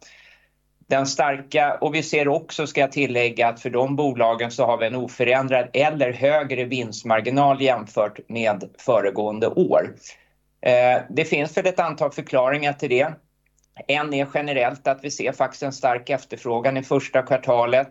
Den 0.86 1.06
starka, 1.06 1.78
och 1.80 1.94
vi 1.94 2.02
ser 2.02 2.28
också, 2.28 2.66
ska 2.66 2.80
jag 2.80 2.92
tillägga, 2.92 3.48
att 3.48 3.60
för 3.60 3.70
de 3.70 3.96
bolagen 3.96 4.50
så 4.50 4.66
har 4.66 4.78
vi 4.78 4.86
en 4.86 4.94
oförändrad 4.94 5.68
eller 5.72 6.12
högre 6.12 6.64
vinstmarginal 6.64 7.62
jämfört 7.62 8.18
med 8.28 8.70
föregående 8.78 9.46
år. 9.46 9.94
Eh, 10.62 11.02
det 11.10 11.24
finns 11.24 11.56
väl 11.56 11.66
ett 11.66 11.80
antal 11.80 12.12
förklaringar 12.12 12.72
till 12.72 12.90
det. 12.90 13.12
En 13.86 14.14
är 14.14 14.28
generellt 14.34 14.86
att 14.86 15.04
vi 15.04 15.10
ser 15.10 15.32
faktiskt 15.32 15.62
en 15.62 15.72
stark 15.72 16.10
efterfrågan 16.10 16.76
i 16.76 16.82
första 16.82 17.22
kvartalet. 17.22 17.90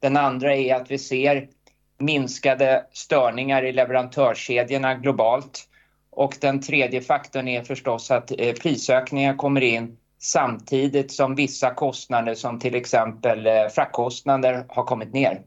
Den 0.00 0.16
andra 0.16 0.56
är 0.56 0.74
att 0.74 0.90
vi 0.90 0.98
ser 0.98 1.48
minskade 1.98 2.86
störningar 2.92 3.64
i 3.64 3.72
leverantörskedjorna 3.72 4.94
globalt. 4.94 5.68
Och 6.10 6.36
den 6.40 6.60
tredje 6.60 7.00
faktorn 7.00 7.48
är 7.48 7.62
förstås 7.62 8.10
att 8.10 8.32
prisökningar 8.62 9.36
kommer 9.36 9.60
in 9.60 9.96
samtidigt 10.18 11.12
som 11.12 11.34
vissa 11.34 11.74
kostnader 11.74 12.34
som 12.34 12.58
till 12.58 12.74
exempel 12.74 13.48
fraktkostnader 13.70 14.64
har 14.68 14.84
kommit 14.84 15.12
ner. 15.12 15.42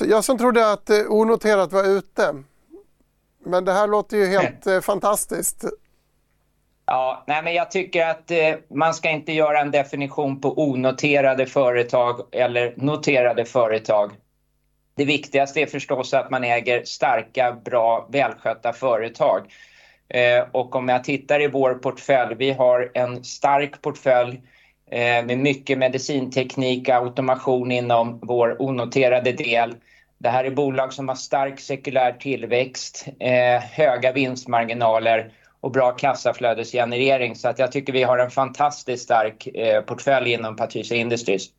Jag 0.00 0.24
som 0.24 0.38
trodde 0.38 0.72
att 0.72 0.90
onoterat 1.08 1.72
var 1.72 1.84
ute. 1.84 2.34
Men 3.44 3.64
det 3.64 3.72
här 3.72 3.88
låter 3.88 4.16
ju 4.16 4.26
helt 4.26 4.84
fantastiskt. 4.84 5.64
Ja, 6.86 7.24
nej 7.26 7.42
men 7.42 7.54
jag 7.54 7.70
tycker 7.70 8.06
att 8.06 8.30
man 8.70 8.94
ska 8.94 9.10
inte 9.10 9.32
göra 9.32 9.60
en 9.60 9.70
definition 9.70 10.40
på 10.40 10.62
onoterade 10.62 11.46
företag 11.46 12.20
eller 12.32 12.74
noterade 12.76 13.44
företag. 13.44 14.12
Det 14.96 15.04
viktigaste 15.04 15.60
är 15.60 15.66
förstås 15.66 16.14
att 16.14 16.30
man 16.30 16.44
äger 16.44 16.84
starka, 16.84 17.52
bra, 17.64 18.08
välskötta 18.12 18.72
företag. 18.72 19.52
Eh, 20.08 20.44
och 20.52 20.76
om 20.76 20.88
jag 20.88 21.04
tittar 21.04 21.42
i 21.42 21.48
vår 21.48 21.74
portfölj, 21.74 22.34
vi 22.34 22.52
har 22.52 22.90
en 22.94 23.24
stark 23.24 23.82
portfölj 23.82 24.40
eh, 24.90 25.24
med 25.24 25.38
mycket 25.38 25.78
medicinteknik 25.78 26.88
och 26.88 26.94
automation 26.94 27.72
inom 27.72 28.18
vår 28.22 28.62
onoterade 28.62 29.32
del. 29.32 29.74
Det 30.18 30.28
här 30.28 30.44
är 30.44 30.50
bolag 30.50 30.92
som 30.92 31.08
har 31.08 31.14
stark 31.14 31.60
sekulär 31.60 32.12
tillväxt, 32.12 33.06
eh, 33.20 33.60
höga 33.60 34.12
vinstmarginaler 34.12 35.32
och 35.60 35.70
bra 35.70 35.92
kassaflödesgenerering. 35.92 37.34
Så 37.34 37.48
att 37.48 37.58
jag 37.58 37.72
tycker 37.72 37.92
vi 37.92 38.02
har 38.02 38.18
en 38.18 38.30
fantastiskt 38.30 39.04
stark 39.04 39.48
portfölj 39.86 40.32
inom 40.32 40.56
Patricia 40.56 40.96
Industries. 40.96 41.50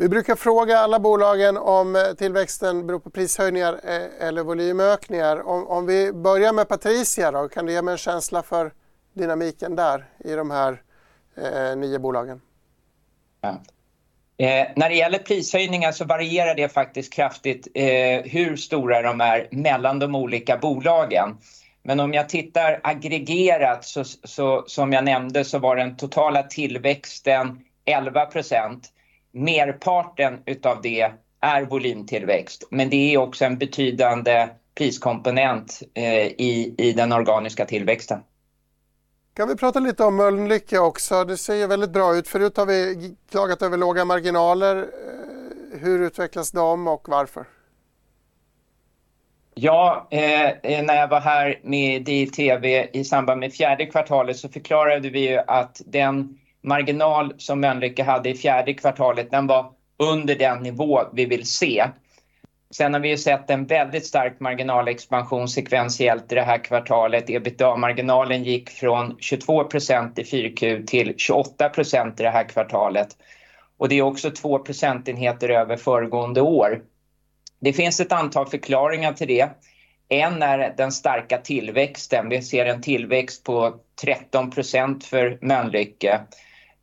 Vi 0.00 0.08
brukar 0.08 0.36
fråga 0.36 0.78
alla 0.78 0.98
bolagen 1.00 1.56
om 1.56 1.96
eh, 1.96 2.02
tillväxten 2.02 2.86
beror 2.86 2.98
på 2.98 3.10
prishöjningar 3.10 3.80
eh, 3.84 4.28
eller 4.28 4.42
volymökningar. 4.42 5.48
Om 5.48 5.86
vi 5.86 6.12
börjar 6.12 6.52
med 6.52 6.68
Patricia 6.68 7.30
då, 7.30 7.48
kan 7.48 7.66
du 7.66 7.72
ge 7.72 7.82
mig 7.82 7.92
en 7.92 7.98
känsla 7.98 8.42
för 8.42 8.72
dynamiken 9.14 9.76
där 9.76 10.04
i 10.24 10.32
de 10.32 10.50
här 10.50 10.82
eh, 11.36 11.76
nio 11.76 11.98
bolagen? 11.98 12.40
Ja. 13.40 13.60
När 14.76 14.88
det 14.88 14.94
gäller 14.94 15.18
prishöjningar 15.18 15.92
så 15.92 16.04
varierar 16.04 16.54
det 16.54 16.68
faktiskt 16.68 17.12
kraftigt 17.12 17.68
hur 18.24 18.56
stora 18.56 19.02
de 19.02 19.20
är 19.20 19.48
mellan 19.50 19.98
de 19.98 20.14
olika 20.14 20.56
bolagen. 20.56 21.36
Men 21.82 22.00
om 22.00 22.14
jag 22.14 22.28
tittar 22.28 22.80
aggregerat 22.82 23.84
så 24.24 24.64
som 24.66 24.92
jag 24.92 25.04
nämnde 25.04 25.44
så 25.44 25.58
var 25.58 25.76
den 25.76 25.96
totala 25.96 26.42
tillväxten 26.42 27.60
11%. 27.86 28.80
Merparten 29.32 30.38
utav 30.46 30.82
det 30.82 31.12
är 31.40 31.62
volymtillväxt, 31.62 32.68
men 32.70 32.90
det 32.90 33.14
är 33.14 33.18
också 33.18 33.44
en 33.44 33.58
betydande 33.58 34.48
priskomponent 34.74 35.82
i 36.36 36.92
den 36.96 37.12
organiska 37.12 37.66
tillväxten. 37.66 38.20
Kan 39.34 39.48
vi 39.48 39.56
prata 39.56 39.80
lite 39.80 40.04
om 40.04 40.16
Mölnlycke 40.16 40.78
också? 40.78 41.24
Det 41.24 41.36
ser 41.36 41.54
ju 41.54 41.66
väldigt 41.66 41.90
bra 41.90 42.16
ut. 42.16 42.28
Förut 42.28 42.56
har 42.56 42.66
vi 42.66 43.14
klagat 43.30 43.62
över 43.62 43.76
låga 43.76 44.04
marginaler. 44.04 44.86
Hur 45.80 46.02
utvecklas 46.02 46.50
de 46.50 46.88
och 46.88 47.08
varför? 47.08 47.44
Ja, 49.54 50.08
när 50.10 50.94
jag 50.94 51.08
var 51.08 51.20
här 51.20 51.60
med 51.62 52.08
i 52.08 52.26
TV 52.26 52.88
i 52.92 53.04
samband 53.04 53.40
med 53.40 53.52
fjärde 53.52 53.86
kvartalet 53.86 54.36
så 54.36 54.48
förklarade 54.48 55.10
vi 55.10 55.30
ju 55.30 55.38
att 55.46 55.82
den 55.86 56.38
marginal 56.62 57.34
som 57.38 57.60
Mölnlycke 57.60 58.02
hade 58.02 58.28
i 58.28 58.34
fjärde 58.34 58.74
kvartalet, 58.74 59.30
den 59.30 59.46
var 59.46 59.72
under 59.98 60.34
den 60.34 60.62
nivå 60.62 61.00
vi 61.12 61.24
vill 61.24 61.46
se. 61.46 61.84
Sen 62.74 62.94
har 62.94 63.00
vi 63.00 63.08
ju 63.08 63.16
sett 63.16 63.50
en 63.50 63.66
väldigt 63.66 64.06
stark 64.06 64.40
marginalexpansion 64.40 65.48
sekventiellt 65.48 66.32
i 66.32 66.34
det 66.34 66.42
här 66.42 66.64
kvartalet. 66.64 67.28
EBITDA-marginalen 67.30 68.44
gick 68.44 68.70
från 68.70 69.16
22% 69.16 70.20
i 70.20 70.22
4Q 70.22 70.86
till 70.86 71.14
28% 71.14 72.20
i 72.20 72.22
det 72.22 72.30
här 72.30 72.48
kvartalet. 72.48 73.08
Och 73.78 73.88
det 73.88 73.98
är 73.98 74.02
också 74.02 74.30
2 74.30 74.58
procentenheter 74.58 75.48
över 75.48 75.76
föregående 75.76 76.40
år. 76.40 76.82
Det 77.60 77.72
finns 77.72 78.00
ett 78.00 78.12
antal 78.12 78.46
förklaringar 78.46 79.12
till 79.12 79.28
det. 79.28 79.48
En 80.08 80.42
är 80.42 80.74
den 80.76 80.92
starka 80.92 81.38
tillväxten. 81.38 82.28
Vi 82.28 82.42
ser 82.42 82.66
en 82.66 82.82
tillväxt 82.82 83.44
på 83.44 83.74
13% 84.32 85.04
för 85.04 85.38
Mölnlycke. 85.40 86.20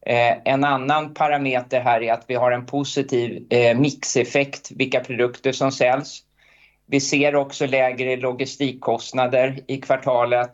Eh, 0.09 0.37
en 0.45 0.63
annan 0.63 1.13
parameter 1.13 1.81
här 1.81 2.03
är 2.03 2.13
att 2.13 2.23
vi 2.27 2.35
har 2.35 2.51
en 2.51 2.65
positiv 2.65 3.47
eh, 3.49 3.77
mixeffekt, 3.77 4.71
vilka 4.71 4.99
produkter 4.99 5.51
som 5.51 5.71
säljs. 5.71 6.23
Vi 6.85 6.99
ser 6.99 7.35
också 7.35 7.65
lägre 7.65 8.15
logistikkostnader 8.15 9.59
i 9.67 9.77
kvartalet. 9.77 10.49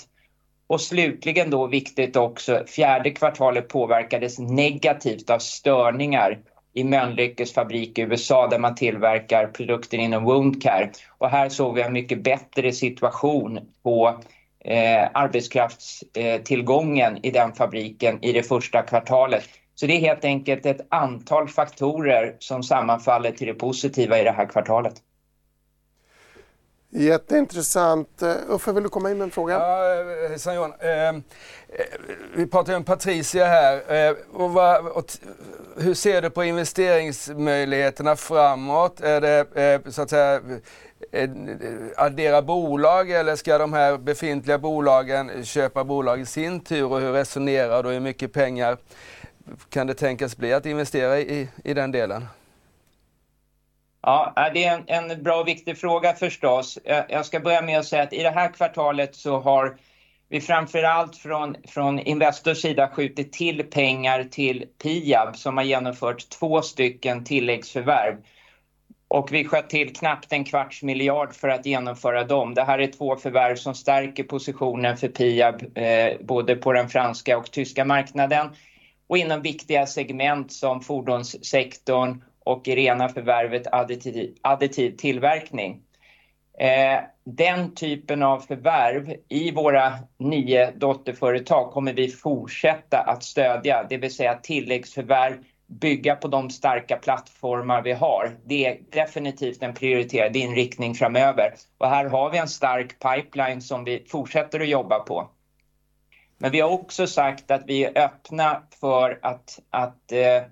Och 0.68 0.82
slutligen 0.82 1.50
då 1.50 1.68
viktigt 1.68 2.16
också, 2.16 2.64
fjärde 2.68 3.12
kvartalet 3.12 3.68
påverkades 3.68 4.40
negativt 4.40 5.30
av 5.30 5.40
störningar 5.40 6.40
i 6.74 6.84
Mölnlyckes 6.84 7.54
fabrik 7.54 7.98
i 7.98 8.02
USA 8.02 8.48
där 8.48 8.60
man 8.60 8.76
tillverkar 8.76 9.48
produkter 9.48 9.98
inom 9.98 10.24
wound 10.24 10.64
care. 10.64 10.92
Och 11.18 11.30
här 11.30 11.50
såg 11.50 11.76
vi 11.76 11.82
en 11.82 11.94
mycket 11.94 12.24
bättre 12.24 12.72
situation 12.72 13.60
på 13.84 14.20
arbetskraftstillgången 15.14 17.26
i 17.26 17.32
den 17.32 17.54
fabriken 17.54 18.24
i 18.24 18.32
det 18.32 18.44
första 18.44 18.82
kvartalet. 18.82 19.44
Så 19.76 19.86
det 19.86 19.94
är 19.94 20.00
helt 20.00 20.26
enkelt 20.26 20.66
ett 20.66 20.88
antal 20.90 21.48
faktorer 21.48 22.36
som 22.40 22.64
sammanfaller 22.64 23.32
till 23.32 23.48
det 23.48 23.54
positiva 23.54 24.20
i 24.20 24.24
det 24.24 24.32
här 24.32 24.46
kvartalet. 24.46 24.94
Jätteintressant. 26.96 28.24
Uffe, 28.50 28.72
vill 28.72 28.84
du 28.84 28.90
komma 28.90 29.12
in 29.12 29.18
med 29.18 29.26
en 29.26 29.32
fråga? 29.32 29.54
Ja, 29.54 30.28
hejsan 30.30 30.56
Johan. 30.56 30.74
Vi 32.36 32.48
pratar 32.48 32.74
ju 32.74 32.78
om 32.78 32.84
Patricia 32.84 33.46
här. 33.46 33.82
Hur 35.82 35.94
ser 35.94 36.22
du 36.22 36.30
på 36.30 36.44
investeringsmöjligheterna 36.44 38.16
framåt? 38.16 39.02
Är 39.02 39.22
det 39.22 39.94
så 39.94 40.02
att 40.02 40.10
säga 40.10 40.42
Eh, 41.12 41.30
addera 41.98 42.42
bolag 42.42 43.12
eller 43.12 43.36
ska 43.36 43.58
de 43.58 43.74
här 43.74 43.98
befintliga 43.98 44.58
bolagen 44.58 45.46
köpa 45.46 45.84
bolag 45.84 46.22
i 46.22 46.26
sin 46.26 46.60
tur? 46.60 46.92
Och 46.92 47.00
hur 47.00 47.14
resonerar 47.14 47.84
du? 47.84 47.90
Hur 47.90 48.00
mycket 48.00 48.34
pengar 48.34 48.78
kan 49.70 49.88
det 49.88 49.94
tänkas 49.94 50.38
bli 50.38 50.54
att 50.54 50.66
investera 50.66 51.20
i 51.20 51.50
den 51.64 51.92
delen? 51.92 52.26
Ja, 54.02 54.34
äh, 54.38 54.54
det 54.54 54.64
är 54.64 54.84
en 54.88 55.24
bra 55.24 55.42
och 55.42 55.48
viktig 55.48 55.78
fråga 55.78 56.14
förstås. 56.14 56.80
Jag 57.10 57.26
ska 57.26 57.40
börja 57.40 57.62
med 57.62 57.80
att 57.80 57.86
säga 57.86 58.04
att 58.04 58.14
i 58.14 58.24
det 58.24 58.30
här 58.30 58.54
kvartalet 58.54 59.16
så 59.16 59.40
har 59.40 59.78
vi 60.30 60.42
framför 60.42 60.84
allt 60.84 61.18
från 61.68 62.00
Investors 62.00 62.62
sida 62.62 62.88
skjutit 62.88 63.34
till 63.34 63.64
pengar 63.64 64.24
till 64.24 64.66
Piab 64.84 65.36
som 65.36 65.58
har 65.58 65.64
genomfört 65.64 66.30
två 66.30 66.62
stycken 66.62 67.24
tilläggsförvärv. 67.24 68.16
Och 69.14 69.32
vi 69.32 69.46
sköt 69.46 69.70
till 69.70 69.96
knappt 69.96 70.34
en 70.34 70.44
kvarts 70.44 70.84
miljard 70.84 71.34
för 71.34 71.48
att 71.48 71.66
genomföra 71.66 72.24
dem. 72.24 72.54
Det 72.54 72.64
här 72.64 72.80
är 72.80 72.88
två 72.88 73.16
förvärv 73.16 73.56
som 73.56 73.76
stärker 73.76 74.24
positionen 74.24 74.98
för 74.98 75.08
Piab 75.08 75.78
eh, 75.78 76.18
både 76.22 76.56
på 76.56 76.74
den 76.74 76.90
franska 76.90 77.38
och 77.38 77.52
tyska 77.52 77.86
marknaden 77.86 78.50
och 79.08 79.18
inom 79.18 79.42
viktiga 79.42 79.86
segment 79.86 80.52
som 80.52 80.82
fordonssektorn 80.82 82.24
och 82.40 82.68
i 82.68 82.76
rena 82.76 83.10
förvärvet 83.10 83.68
additiv 84.42 84.96
tillverkning. 84.98 85.82
Eh, 86.60 87.00
den 87.24 87.76
typen 87.76 88.24
av 88.24 88.40
förvärv 88.40 89.16
i 89.30 89.52
våra 89.52 89.94
nio 90.20 90.72
dotterföretag 90.72 91.72
kommer 91.72 91.94
vi 91.94 92.10
fortsätta 92.10 93.00
att 93.00 93.24
stödja, 93.24 93.86
det 93.90 93.98
vill 93.98 94.16
säga 94.16 94.34
tilläggsförvärv, 94.34 95.44
bygga 95.68 96.16
på 96.16 96.28
de 96.28 96.50
starka 96.50 96.98
plattformar 96.98 97.82
vi 97.82 97.92
har. 97.92 98.38
Det 98.46 98.66
är 98.66 98.80
definitivt 98.92 99.64
en 99.64 99.74
prioriterad 99.74 100.36
inriktning 100.36 100.96
framöver. 100.96 101.54
Och 101.78 101.90
Här 101.90 102.06
har 102.06 102.30
vi 102.30 102.38
en 102.38 102.48
stark 102.48 103.00
pipeline 103.00 103.62
som 103.62 103.84
vi 103.84 104.06
fortsätter 104.10 104.60
att 104.60 104.68
jobba 104.68 105.00
på. 105.00 105.30
Men 106.38 106.52
Vi 106.52 106.60
har 106.60 106.70
också 106.70 107.08
sagt 107.08 107.52
att 107.52 107.64
vi 107.68 107.84
är 107.84 107.98
öppna 107.98 108.64
för 108.80 109.20
att 109.22 110.12
eh, 110.12 110.44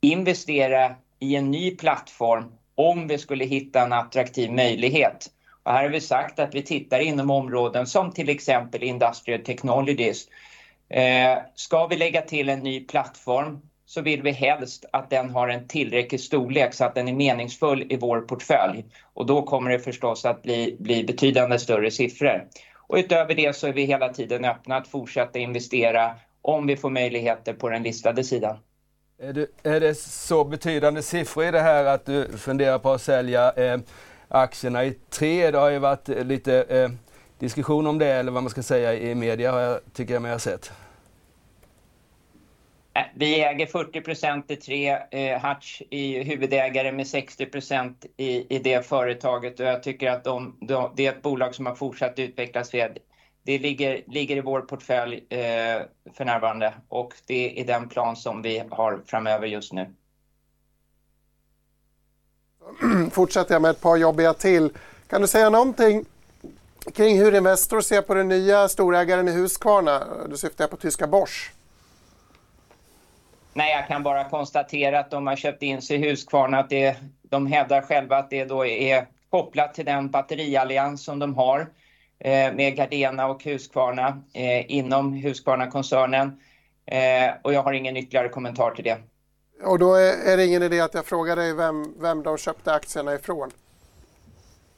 investera 0.00 0.94
i 1.18 1.36
en 1.36 1.50
ny 1.50 1.76
plattform 1.76 2.52
om 2.74 3.08
vi 3.08 3.18
skulle 3.18 3.44
hitta 3.44 3.82
en 3.82 3.92
attraktiv 3.92 4.52
möjlighet. 4.52 5.30
Och 5.62 5.72
Här 5.72 5.82
har 5.82 5.90
vi 5.90 6.00
sagt 6.00 6.38
att 6.38 6.54
vi 6.54 6.62
tittar 6.62 7.00
inom 7.00 7.30
områden 7.30 7.86
som 7.86 8.12
till 8.12 8.28
exempel 8.28 8.82
Industrial 8.82 9.40
Technologies. 9.40 10.28
Eh, 10.88 11.38
ska 11.54 11.86
vi 11.86 11.96
lägga 11.96 12.22
till 12.22 12.48
en 12.48 12.60
ny 12.60 12.84
plattform 12.84 13.60
så 13.94 14.00
vill 14.00 14.22
vi 14.22 14.30
helst 14.30 14.84
att 14.92 15.10
den 15.10 15.30
har 15.30 15.48
en 15.48 15.68
tillräcklig 15.68 16.20
storlek 16.20 16.74
så 16.74 16.84
att 16.84 16.94
den 16.94 17.08
är 17.08 17.12
meningsfull 17.12 17.86
i 17.88 17.96
vår 17.96 18.20
portfölj. 18.20 18.84
Och 19.14 19.26
Då 19.26 19.42
kommer 19.42 19.70
det 19.70 19.78
förstås 19.78 20.24
att 20.24 20.42
bli 20.42 21.04
betydande 21.06 21.58
större 21.58 21.90
siffror. 21.90 22.44
Och 22.76 22.96
Utöver 22.96 23.34
det 23.34 23.56
så 23.56 23.66
är 23.66 23.72
vi 23.72 23.84
hela 23.84 24.08
tiden 24.08 24.44
öppna 24.44 24.76
att 24.76 24.88
fortsätta 24.88 25.38
investera 25.38 26.14
om 26.42 26.66
vi 26.66 26.76
får 26.76 26.90
möjligheter 26.90 27.52
på 27.52 27.68
den 27.68 27.82
listade 27.82 28.24
sidan. 28.24 28.56
Är 29.62 29.80
det 29.80 29.98
så 29.98 30.44
betydande 30.44 31.02
siffror 31.02 31.44
i 31.44 31.50
det 31.50 31.60
här 31.60 31.84
att 31.84 32.06
du 32.06 32.28
funderar 32.38 32.78
på 32.78 32.92
att 32.92 33.02
sälja 33.02 33.52
eh, 33.52 33.80
aktierna 34.28 34.84
i 34.84 34.94
tre? 35.10 35.50
Det 35.50 35.58
har 35.58 35.70
ju 35.70 35.78
varit 35.78 36.08
lite 36.08 36.62
eh, 36.62 36.90
diskussion 37.38 37.86
om 37.86 37.98
det 37.98 38.08
eller 38.08 38.32
vad 38.32 38.42
man 38.42 38.50
ska 38.50 38.62
säga 38.62 38.94
i 38.94 39.14
media 39.14 39.78
tycker 39.92 40.14
jag 40.14 40.22
mig 40.22 40.32
ha 40.32 40.38
sett. 40.38 40.72
Äh, 42.94 43.02
vi 43.14 43.44
äger 43.44 43.66
40% 43.66 44.52
i 44.52 44.56
tre. 44.56 44.98
Eh, 45.10 45.40
Hatch 45.40 45.82
är 45.90 46.24
huvudägare 46.24 46.92
med 46.92 47.06
60% 47.06 48.06
i 48.16 48.58
det 48.58 48.86
företaget 48.86 49.60
och 49.60 49.66
jag 49.66 49.82
tycker 49.82 50.10
att 50.10 50.24
det 50.96 51.06
är 51.06 51.12
ett 51.12 51.22
bolag 51.22 51.54
som 51.54 51.66
har 51.66 51.74
fortsatt 51.74 52.18
utvecklas 52.18 52.74
väl. 52.74 52.98
Det 53.44 53.58
ligger 53.58 54.36
i 54.36 54.40
vår 54.40 54.60
portfölj 54.60 55.26
eh, 55.28 55.82
för 56.14 56.24
närvarande 56.24 56.74
och 56.88 57.14
det 57.26 57.60
är 57.60 57.64
den 57.64 57.88
plan 57.88 58.16
som 58.16 58.42
vi 58.42 58.62
har 58.70 59.02
framöver 59.06 59.46
just 59.46 59.72
nu. 59.72 59.86
Fortsätter 63.10 63.54
jag 63.54 63.62
med 63.62 63.70
ett 63.70 63.80
par 63.80 63.96
jobbiga 63.96 64.34
till. 64.34 64.70
Kan 65.06 65.20
du 65.20 65.26
säga 65.26 65.50
någonting 65.50 66.04
kring 66.94 67.18
hur 67.18 67.34
Investor 67.34 67.80
ser 67.80 68.02
på 68.02 68.14
den 68.14 68.28
nya 68.28 68.68
storägaren 68.68 69.28
i 69.28 69.32
Husqvarna? 69.32 70.04
Då 70.30 70.36
syftar 70.36 70.64
jag 70.64 70.70
på 70.70 70.76
tyska 70.76 71.06
Bosch. 71.06 71.52
Nej, 73.54 73.72
jag 73.76 73.88
kan 73.88 74.02
bara 74.02 74.28
konstatera 74.28 74.98
att 74.98 75.10
de 75.10 75.26
har 75.26 75.36
köpt 75.36 75.62
in 75.62 75.82
sig 75.82 75.96
i 75.96 76.08
Husqvarna, 76.08 76.58
att 76.58 76.72
de 77.22 77.46
hävdar 77.46 77.82
själva 77.82 78.16
att 78.16 78.30
det 78.30 78.44
då 78.44 78.66
är 78.66 79.06
kopplat 79.30 79.74
till 79.74 79.84
den 79.84 80.10
batteriallians 80.10 81.04
som 81.04 81.18
de 81.18 81.34
har 81.34 81.66
med 82.54 82.76
Gardena 82.76 83.26
och 83.26 83.44
Husqvarna 83.44 84.22
inom 84.66 85.12
Husqvarna-koncernen. 85.12 86.40
Jag 87.44 87.62
har 87.62 87.72
ingen 87.72 87.96
ytterligare 87.96 88.28
kommentar 88.28 88.70
till 88.70 88.84
det. 88.84 88.98
Då 89.80 89.94
är 89.94 90.36
det 90.36 90.46
ingen 90.46 90.62
idé 90.62 90.80
att 90.80 90.94
jag 90.94 91.06
frågar 91.06 91.36
dig 91.36 91.54
vem 92.00 92.22
de 92.22 92.38
köpte 92.38 92.74
aktierna 92.74 93.14
ifrån? 93.14 93.50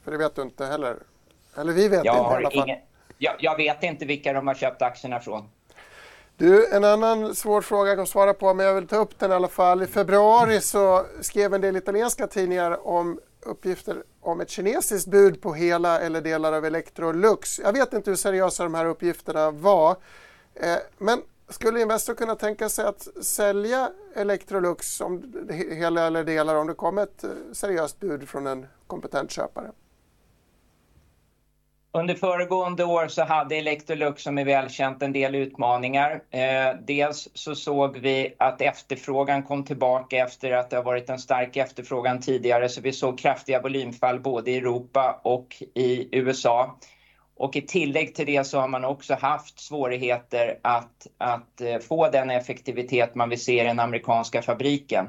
För 0.04 0.10
det 0.10 0.18
vet 0.18 0.36
du 0.36 0.42
inte 0.42 0.66
heller. 0.66 0.96
Eller 1.58 1.72
vi 1.72 1.88
vet 1.88 1.98
inte 1.98 2.06
i 2.06 2.10
alla 2.10 2.50
fall. 2.50 2.72
Jag 3.18 3.56
vet 3.56 3.82
inte 3.82 4.04
vilka 4.04 4.32
de 4.32 4.46
har 4.46 4.54
köpt 4.54 4.82
aktierna 4.82 5.20
från. 5.20 5.48
Du, 6.36 6.66
en 6.66 6.84
annan 6.84 7.34
svår 7.34 7.60
fråga 7.60 7.90
jag 7.90 7.98
kan 7.98 8.06
svara 8.06 8.34
på, 8.34 8.54
men 8.54 8.66
jag 8.66 8.74
vill 8.74 8.88
ta 8.88 8.96
upp 8.96 9.18
den 9.18 9.30
i 9.30 9.34
alla 9.34 9.48
fall. 9.48 9.82
I 9.82 9.86
februari 9.86 10.60
så 10.60 11.06
skrev 11.20 11.54
en 11.54 11.60
del 11.60 11.76
italienska 11.76 12.26
tidningar 12.26 12.86
om 12.86 13.20
uppgifter 13.40 14.02
om 14.20 14.40
ett 14.40 14.50
kinesiskt 14.50 15.08
bud 15.08 15.42
på 15.42 15.52
hela 15.54 16.00
eller 16.00 16.20
delar 16.20 16.52
av 16.52 16.64
Electrolux. 16.64 17.58
Jag 17.58 17.72
vet 17.72 17.92
inte 17.92 18.10
hur 18.10 18.16
seriösa 18.16 18.62
de 18.62 18.74
här 18.74 18.86
uppgifterna 18.86 19.50
var. 19.50 19.96
Eh, 20.54 20.76
men 20.98 21.22
skulle 21.48 21.80
Investor 21.80 22.14
kunna 22.14 22.34
tänka 22.34 22.68
sig 22.68 22.84
att 22.84 23.08
sälja 23.22 23.90
Electrolux 24.14 25.00
om 25.00 25.32
hela 25.50 26.06
eller 26.06 26.24
delar 26.24 26.54
om 26.54 26.66
det 26.66 26.74
kom 26.74 26.98
ett 26.98 27.24
eh, 27.24 27.30
seriöst 27.52 28.00
bud 28.00 28.28
från 28.28 28.46
en 28.46 28.66
kompetent 28.86 29.30
köpare? 29.30 29.70
Under 31.96 32.14
föregående 32.14 32.84
år 32.84 33.08
så 33.08 33.24
hade 33.24 33.56
Electrolux, 33.56 34.22
som 34.22 34.38
är 34.38 34.44
välkänt, 34.44 35.02
en 35.02 35.12
del 35.12 35.34
utmaningar. 35.34 36.22
Eh, 36.30 36.76
dels 36.86 37.28
så 37.34 37.54
såg 37.54 37.96
vi 37.98 38.34
att 38.38 38.60
efterfrågan 38.60 39.42
kom 39.42 39.64
tillbaka 39.64 40.16
efter 40.16 40.52
att 40.52 40.70
det 40.70 40.76
har 40.76 40.82
varit 40.82 41.10
en 41.10 41.18
stark 41.18 41.56
efterfrågan 41.56 42.20
tidigare. 42.20 42.68
Vi 42.82 42.92
såg 42.92 43.18
kraftiga 43.18 43.60
volymfall 43.60 44.20
både 44.20 44.50
i 44.50 44.56
Europa 44.56 45.20
och 45.24 45.62
i 45.74 46.18
USA. 46.18 46.78
I 47.54 47.60
tillägg 47.60 48.14
till 48.14 48.26
det 48.26 48.44
så 48.44 48.58
har 48.58 48.68
man 48.68 48.84
också 48.84 49.14
haft 49.14 49.60
svårigheter 49.60 50.58
att 50.62 51.60
eh, 51.60 51.78
få 51.78 52.08
den 52.08 52.30
effektivitet 52.30 53.14
man 53.14 53.28
vill 53.28 53.44
se 53.44 53.60
i 53.60 53.64
den 53.64 53.80
amerikanska 53.80 54.42
fabriken. 54.42 55.08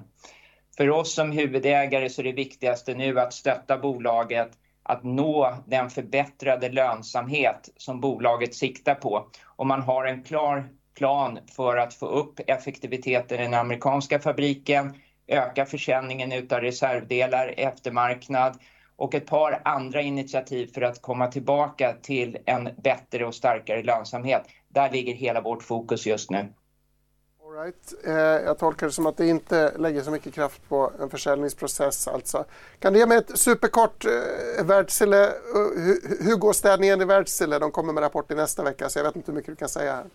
För 0.77 0.89
oss 0.89 1.13
som 1.13 1.31
huvudägare 1.31 2.09
så 2.09 2.21
är 2.21 2.25
det 2.25 2.31
viktigaste 2.31 2.93
nu 2.93 3.19
att 3.19 3.33
stötta 3.33 3.77
bolaget 3.77 4.49
att 4.85 5.03
nå 5.03 5.57
den 5.65 5.89
förbättrade 5.89 6.69
lönsamhet 6.69 7.69
som 7.77 8.01
bolaget 8.01 8.55
siktar 8.55 8.95
på. 8.95 9.27
Och 9.45 9.67
Man 9.67 9.81
har 9.81 10.05
en 10.05 10.23
klar 10.23 10.69
plan 10.97 11.39
för 11.55 11.77
att 11.77 11.93
få 11.93 12.05
upp 12.05 12.39
effektiviteten 12.47 13.39
i 13.39 13.43
den 13.43 13.53
amerikanska 13.53 14.19
fabriken, 14.19 14.93
öka 15.27 15.65
försäljningen 15.65 16.31
utav 16.31 16.59
reservdelar, 16.59 17.53
eftermarknad 17.57 18.59
och 18.95 19.15
ett 19.15 19.25
par 19.25 19.61
andra 19.65 20.01
initiativ 20.01 20.67
för 20.73 20.81
att 20.81 21.01
komma 21.01 21.27
tillbaka 21.27 21.93
till 21.93 22.37
en 22.45 22.69
bättre 22.83 23.25
och 23.25 23.35
starkare 23.35 23.83
lönsamhet. 23.83 24.43
Där 24.67 24.91
ligger 24.91 25.13
hela 25.13 25.41
vårt 25.41 25.63
fokus 25.63 26.05
just 26.07 26.31
nu. 26.31 26.49
Right. 27.63 27.93
Eh, 28.07 28.13
Jag 28.45 28.57
tolkar 28.57 28.87
det 28.87 28.93
som 28.93 29.05
att 29.05 29.17
det 29.17 29.27
inte 29.27 29.77
lägger 29.77 30.01
så 30.01 30.11
mycket 30.11 30.33
kraft 30.33 30.69
på 30.69 30.91
en 31.01 31.09
försäljningsprocess 31.09 32.07
alltså. 32.07 32.45
Kan 32.79 32.93
du 32.93 32.99
ge 32.99 33.05
mig 33.05 33.17
ett 33.17 33.39
superkort 33.39 34.05
eh, 34.05 34.65
Wärtsilä? 34.65 35.23
Eh, 35.25 35.31
hur 36.19 36.35
går 36.35 36.53
städningen 36.53 37.01
i 37.01 37.05
Wärtsilä? 37.05 37.59
De 37.59 37.71
kommer 37.71 37.93
med 37.93 38.03
rapport 38.03 38.31
i 38.31 38.35
nästa 38.35 38.63
vecka, 38.63 38.89
så 38.89 38.99
jag 38.99 39.03
vet 39.03 39.15
inte 39.15 39.31
hur 39.31 39.35
mycket 39.35 39.51
du 39.51 39.55
kan 39.55 39.69
säga 39.69 39.95
här. 39.95 40.05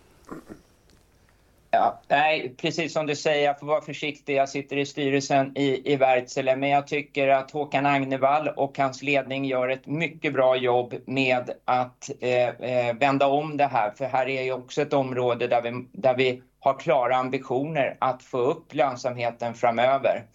Ja, 1.71 2.01
nej, 2.07 2.55
precis 2.57 2.93
som 2.93 3.05
du 3.05 3.15
säger, 3.15 3.45
jag 3.45 3.59
får 3.59 3.67
vara 3.67 3.81
försiktig. 3.81 4.35
Jag 4.35 4.49
sitter 4.49 4.77
i 4.77 4.85
styrelsen 4.85 5.57
i 5.57 5.95
Wärtsilä, 5.95 6.55
men 6.55 6.69
jag 6.69 6.87
tycker 6.87 7.27
att 7.27 7.51
Håkan 7.51 7.85
Agnevall 7.85 8.47
och 8.47 8.77
hans 8.77 9.01
ledning 9.01 9.45
gör 9.45 9.69
ett 9.69 9.87
mycket 9.87 10.33
bra 10.33 10.55
jobb 10.55 10.95
med 11.05 11.51
att 11.65 12.09
eh, 12.19 12.95
vända 12.99 13.27
om 13.27 13.57
det 13.57 13.65
här. 13.65 13.91
För 13.91 14.05
här 14.05 14.29
är 14.29 14.43
ju 14.43 14.53
också 14.53 14.81
ett 14.81 14.93
område 14.93 15.47
där 15.91 16.17
vi 16.17 16.41
har 16.61 16.79
klara 16.79 17.15
ambitioner 17.15 17.97
att 17.99 18.23
få 18.23 18.37
upp 18.37 18.73
lönsamheten 18.73 19.53
framöver. 19.53 20.25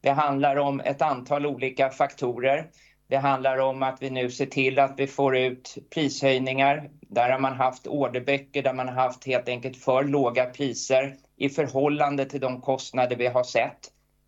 Det 0.00 0.10
handlar 0.10 0.56
om 0.56 0.80
ett 0.80 1.02
antal 1.02 1.46
olika 1.46 1.90
faktorer. 1.90 2.66
Det 3.08 3.16
handlar 3.16 3.58
om 3.58 3.82
att 3.82 4.02
vi 4.02 4.10
nu 4.10 4.30
ser 4.30 4.46
till 4.46 4.78
att 4.78 4.94
vi 4.96 5.06
får 5.06 5.36
ut 5.36 5.74
prishöjningar. 5.94 6.90
Där 7.00 7.30
har 7.30 7.38
man 7.38 7.52
haft 7.52 7.86
orderböcker, 7.86 8.62
där 8.62 8.72
man 8.72 8.88
har 8.88 8.94
haft 8.94 9.26
helt 9.26 9.48
enkelt 9.48 9.76
för 9.76 10.04
låga 10.04 10.46
priser 10.46 11.16
i 11.36 11.48
förhållande 11.48 12.24
till 12.24 12.40
de 12.40 12.60
kostnader 12.60 13.16
vi 13.16 13.26
har 13.26 13.44
sett. 13.44 13.78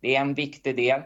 Det 0.01 0.15
är 0.15 0.21
en 0.21 0.33
viktig 0.33 0.75
del. 0.75 1.01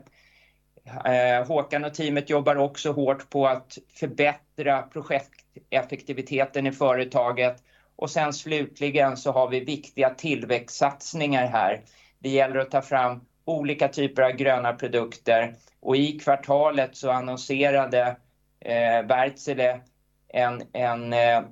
Eh, 1.05 1.47
Håkan 1.47 1.85
och 1.85 1.93
teamet 1.93 2.29
jobbar 2.29 2.55
också 2.55 2.91
hårt 2.91 3.29
på 3.29 3.47
att 3.47 3.77
förbättra 3.99 4.81
projekteffektiviteten 4.81 6.67
i 6.67 6.71
företaget. 6.71 7.63
Och 8.01 8.09
Sen 8.09 8.33
slutligen 8.33 9.17
så 9.17 9.31
har 9.31 9.49
vi 9.49 9.59
viktiga 9.59 10.09
tillväxtsatsningar 10.09 11.47
här. 11.47 11.81
Det 12.19 12.29
gäller 12.29 12.59
att 12.59 12.71
ta 12.71 12.81
fram 12.81 13.21
olika 13.45 13.87
typer 13.87 14.21
av 14.21 14.31
gröna 14.31 14.73
produkter 14.73 15.55
och 15.79 15.95
i 15.95 16.19
kvartalet 16.19 16.95
så 16.95 17.11
annonserade 17.11 18.17
eh, 18.59 19.05
Wärtsilä 19.07 19.81
eh, 20.33 21.43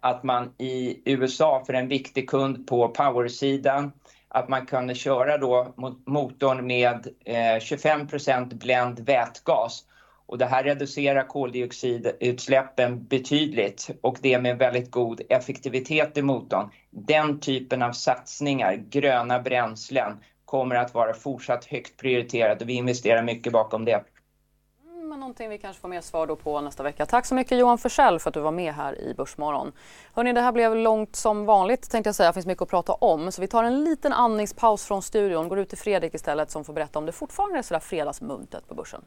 att 0.00 0.22
man 0.22 0.54
i 0.58 1.02
USA 1.04 1.64
för 1.66 1.74
en 1.74 1.88
viktig 1.88 2.30
kund 2.30 2.66
på 2.66 2.88
powersidan, 2.88 3.92
att 4.28 4.48
man 4.48 4.66
kunde 4.66 4.94
köra 4.94 5.38
då 5.38 5.74
motorn 6.06 6.66
med 6.66 7.08
eh, 7.24 7.56
25% 7.56 8.54
blend 8.54 9.00
vätgas. 9.00 9.84
Det 10.36 10.46
här 10.46 10.64
reducerar 10.64 11.28
koldioxidutsläppen 11.28 13.04
betydligt 13.04 13.90
och 14.00 14.18
det 14.22 14.38
med 14.38 14.58
väldigt 14.58 14.90
god 14.90 15.20
effektivitet 15.28 16.16
i 16.16 16.22
motorn. 16.22 16.70
Den 16.90 17.40
typen 17.40 17.82
av 17.82 17.92
satsningar, 17.92 18.74
gröna 18.74 19.40
bränslen, 19.40 20.18
kommer 20.44 20.74
att 20.74 20.94
vara 20.94 21.14
fortsatt 21.14 21.64
högt 21.64 21.96
prioriterat 21.96 22.62
och 22.62 22.68
vi 22.68 22.72
investerar 22.72 23.22
mycket 23.22 23.52
bakom 23.52 23.84
det. 23.84 24.04
Mm, 24.84 25.08
men 25.08 25.20
någonting 25.20 25.48
vi 25.48 25.58
kanske 25.58 25.80
får 25.80 25.88
mer 25.88 26.00
svar 26.00 26.26
då 26.26 26.36
på 26.36 26.60
nästa 26.60 26.82
vecka. 26.82 27.06
Tack 27.06 27.26
så 27.26 27.34
mycket 27.34 27.58
Johan 27.58 27.78
Forsell 27.78 28.18
för 28.18 28.30
att 28.30 28.34
du 28.34 28.40
var 28.40 28.52
med 28.52 28.74
här 28.74 29.00
i 29.00 29.14
Börsmorgon. 29.14 29.72
Hörrni, 30.14 30.32
det 30.32 30.40
här 30.40 30.52
blev 30.52 30.76
långt 30.76 31.16
som 31.16 31.46
vanligt 31.46 31.90
tänkte 31.90 32.08
jag 32.08 32.14
säga. 32.14 32.28
Det 32.28 32.34
finns 32.34 32.46
mycket 32.46 32.62
att 32.62 32.70
prata 32.70 32.92
om. 32.92 33.32
Så 33.32 33.40
vi 33.40 33.48
tar 33.48 33.64
en 33.64 33.84
liten 33.84 34.12
andningspaus 34.12 34.84
från 34.84 35.02
studion. 35.02 35.48
Går 35.48 35.58
ut 35.58 35.68
till 35.68 35.78
Fredrik 35.78 36.14
istället 36.14 36.50
som 36.50 36.64
får 36.64 36.72
berätta 36.72 36.98
om 36.98 37.06
det 37.06 37.12
fortfarande 37.12 37.58
är 37.58 37.62
sådär 37.62 37.80
fredagsmuntet 37.80 38.68
på 38.68 38.74
börsen. 38.74 39.02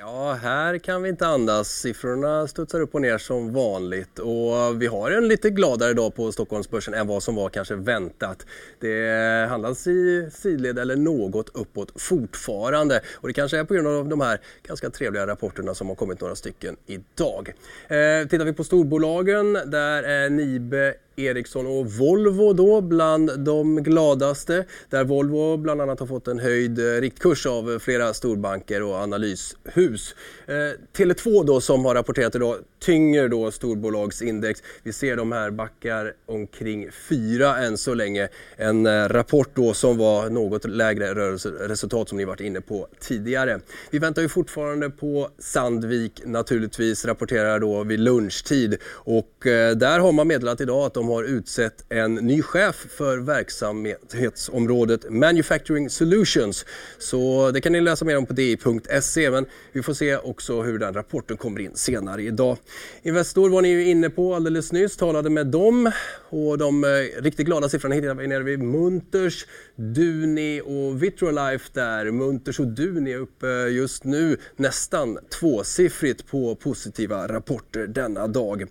Ja, 0.00 0.32
här 0.32 0.78
kan 0.78 1.02
vi 1.02 1.08
inte 1.08 1.26
andas. 1.26 1.68
Siffrorna 1.68 2.46
studsar 2.46 2.80
upp 2.80 2.94
och 2.94 3.00
ner 3.00 3.18
som 3.18 3.52
vanligt 3.52 4.18
och 4.18 4.82
vi 4.82 4.86
har 4.86 5.10
en 5.10 5.28
lite 5.28 5.50
gladare 5.50 5.92
dag 5.92 6.14
på 6.14 6.32
Stockholmsbörsen 6.32 6.94
än 6.94 7.06
vad 7.06 7.22
som 7.22 7.34
var 7.34 7.48
kanske 7.48 7.74
väntat. 7.74 8.46
Det 8.80 9.46
handlas 9.48 9.86
i 9.86 10.28
sidled 10.32 10.78
eller 10.78 10.96
något 10.96 11.48
uppåt 11.56 12.02
fortfarande 12.02 13.00
och 13.14 13.28
det 13.28 13.34
kanske 13.34 13.58
är 13.58 13.64
på 13.64 13.74
grund 13.74 13.88
av 13.88 14.08
de 14.08 14.20
här 14.20 14.40
ganska 14.62 14.90
trevliga 14.90 15.26
rapporterna 15.26 15.74
som 15.74 15.88
har 15.88 15.94
kommit 15.94 16.20
några 16.20 16.34
stycken 16.34 16.76
idag. 16.86 17.54
Eh, 17.88 18.28
tittar 18.28 18.44
vi 18.44 18.52
på 18.52 18.64
storbolagen, 18.64 19.52
där 19.52 20.02
är 20.02 20.30
Nibe 20.30 20.94
Ericsson 21.18 21.66
och 21.66 21.86
Volvo 21.86 22.52
då 22.52 22.80
bland 22.80 23.40
de 23.40 23.82
gladaste. 23.82 24.64
Där 24.90 25.04
Volvo 25.04 25.56
bland 25.56 25.80
annat 25.80 26.00
har 26.00 26.06
fått 26.06 26.28
en 26.28 26.38
höjd 26.38 26.78
eh, 26.78 27.00
riktkurs 27.00 27.46
av 27.46 27.72
eh, 27.72 27.78
flera 27.78 28.14
storbanker 28.14 28.82
och 28.82 28.94
analyshus. 28.94 30.14
Eh, 30.46 30.54
Tele2 30.96 31.44
då 31.44 31.60
som 31.60 31.84
har 31.84 31.94
rapporterat 31.94 32.34
idag 32.34 32.56
tynger 32.80 33.28
då 33.28 33.50
storbolagsindex. 33.50 34.62
Vi 34.82 34.92
ser 34.92 35.16
de 35.16 35.32
här 35.32 35.50
backar 35.50 36.12
omkring 36.26 36.90
4 37.08 37.56
än 37.58 37.78
så 37.78 37.94
länge. 37.94 38.28
En 38.56 38.86
eh, 38.86 39.08
rapport 39.08 39.50
då 39.54 39.74
som 39.74 39.98
var 39.98 40.30
något 40.30 40.64
lägre 40.64 41.14
rörelseresultat 41.14 42.08
som 42.08 42.18
ni 42.18 42.24
varit 42.24 42.40
inne 42.40 42.60
på 42.60 42.88
tidigare. 43.00 43.60
Vi 43.90 43.98
väntar 43.98 44.22
ju 44.22 44.28
fortfarande 44.28 44.90
på 44.90 45.30
Sandvik 45.38 46.22
naturligtvis 46.24 47.04
rapporterar 47.04 47.60
då 47.60 47.84
vid 47.84 48.00
lunchtid 48.00 48.76
och 48.92 49.46
eh, 49.46 49.76
där 49.76 49.98
har 49.98 50.12
man 50.12 50.28
meddelat 50.28 50.60
idag 50.60 50.86
att 50.86 50.94
de 50.94 51.07
har 51.08 51.24
utsett 51.24 51.84
en 51.88 52.14
ny 52.14 52.42
chef 52.42 52.86
för 52.90 53.18
verksamhetsområdet 53.18 55.10
Manufacturing 55.10 55.90
Solutions. 55.90 56.66
Så 56.98 57.50
det 57.50 57.60
kan 57.60 57.72
ni 57.72 57.80
läsa 57.80 58.04
mer 58.04 58.16
om 58.16 58.26
på 58.26 58.32
di.se 58.32 59.30
men 59.30 59.46
vi 59.72 59.82
får 59.82 59.94
se 59.94 60.16
också 60.16 60.62
hur 60.62 60.78
den 60.78 60.94
rapporten 60.94 61.36
kommer 61.36 61.60
in 61.60 61.74
senare 61.74 62.22
idag. 62.22 62.56
Investor 63.02 63.50
var 63.50 63.62
ni 63.62 63.68
ju 63.68 63.84
inne 63.84 64.10
på 64.10 64.34
alldeles 64.34 64.72
nyss, 64.72 64.96
talade 64.96 65.30
med 65.30 65.46
dem 65.46 65.92
och 66.30 66.58
de 66.58 66.84
eh, 66.84 67.22
riktigt 67.22 67.46
glada 67.46 67.68
siffrorna 67.68 67.94
hittar 67.94 68.14
vi 68.14 68.26
nere 68.26 68.42
vid 68.42 68.62
Munters, 68.62 69.46
Duni 69.76 70.60
och 70.60 71.02
Vitrolife 71.02 71.70
där. 71.72 72.10
Munters 72.10 72.60
och 72.60 72.66
Duni 72.66 73.12
är 73.12 73.18
uppe 73.18 73.46
just 73.68 74.04
nu 74.04 74.36
nästan 74.56 75.18
tvåsiffrigt 75.40 76.26
på 76.26 76.54
positiva 76.54 77.28
rapporter 77.28 77.86
denna 77.86 78.26
dag. 78.26 78.66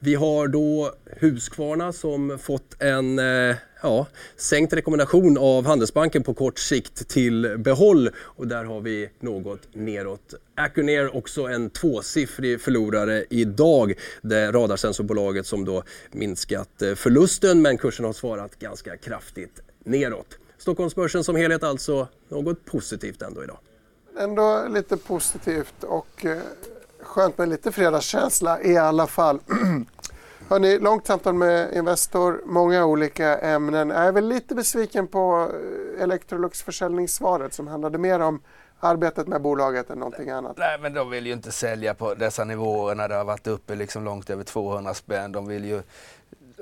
Vi 0.00 0.14
har 0.14 0.48
då 0.48 0.92
Husqvarna 1.04 1.92
som 1.92 2.38
fått 2.38 2.82
en 2.82 3.18
eh, 3.18 3.56
ja, 3.82 4.06
sänkt 4.36 4.72
rekommendation 4.72 5.38
av 5.38 5.66
Handelsbanken 5.66 6.22
på 6.22 6.34
kort 6.34 6.58
sikt 6.58 7.08
till 7.08 7.56
behåll 7.58 8.10
och 8.18 8.46
där 8.46 8.64
har 8.64 8.80
vi 8.80 9.10
något 9.20 9.60
neråt. 9.72 10.34
Accunair 10.54 11.16
också 11.16 11.42
en 11.42 11.70
tvåsiffrig 11.70 12.60
förlorare 12.60 13.24
idag. 13.30 13.94
Det 14.22 14.52
radarsensorbolaget 14.52 15.46
som 15.46 15.64
då 15.64 15.82
minskat 16.12 16.82
eh, 16.82 16.94
förlusten 16.94 17.62
men 17.62 17.78
kursen 17.78 18.04
har 18.04 18.12
svarat 18.12 18.58
ganska 18.58 18.96
kraftigt 18.96 19.60
neråt. 19.84 20.38
Stockholmsbörsen 20.58 21.24
som 21.24 21.36
helhet 21.36 21.62
alltså 21.62 22.08
något 22.28 22.64
positivt 22.64 23.22
ändå 23.22 23.44
idag. 23.44 23.58
Ändå 24.18 24.66
lite 24.68 24.96
positivt 24.96 25.84
och 25.84 26.24
eh, 26.24 26.38
skönt 27.08 27.38
med 27.38 27.48
lite 27.48 27.72
fredagskänsla 27.72 28.62
i 28.62 28.76
alla 28.76 29.06
fall. 29.06 29.40
Hörrni, 30.48 30.78
långt 30.78 31.06
samtal 31.06 31.34
med 31.34 31.74
Investor, 31.74 32.42
många 32.46 32.84
olika 32.84 33.38
ämnen. 33.38 33.90
Jag 33.90 34.04
är 34.04 34.12
väl 34.12 34.28
lite 34.28 34.54
besviken 34.54 35.06
på 35.06 35.50
eh, 35.96 36.02
Electrolux 36.02 36.62
försäljningssvaret 36.62 37.54
som 37.54 37.68
handlade 37.68 37.98
mer 37.98 38.20
om 38.20 38.40
arbetet 38.80 39.28
med 39.28 39.42
bolaget 39.42 39.90
än 39.90 39.98
någonting 39.98 40.30
annat. 40.30 40.56
Nej, 40.56 40.78
men 40.80 40.94
de 40.94 41.10
vill 41.10 41.26
ju 41.26 41.32
inte 41.32 41.52
sälja 41.52 41.94
på 41.94 42.14
dessa 42.14 42.44
nivåer 42.44 42.94
när 42.94 43.08
det 43.08 43.14
har 43.14 43.24
varit 43.24 43.46
uppe 43.46 43.74
liksom 43.74 44.04
långt 44.04 44.30
över 44.30 44.44
200 44.44 44.94
spänn. 44.94 45.32
De 45.32 45.46
vill 45.46 45.64
ju, 45.64 45.82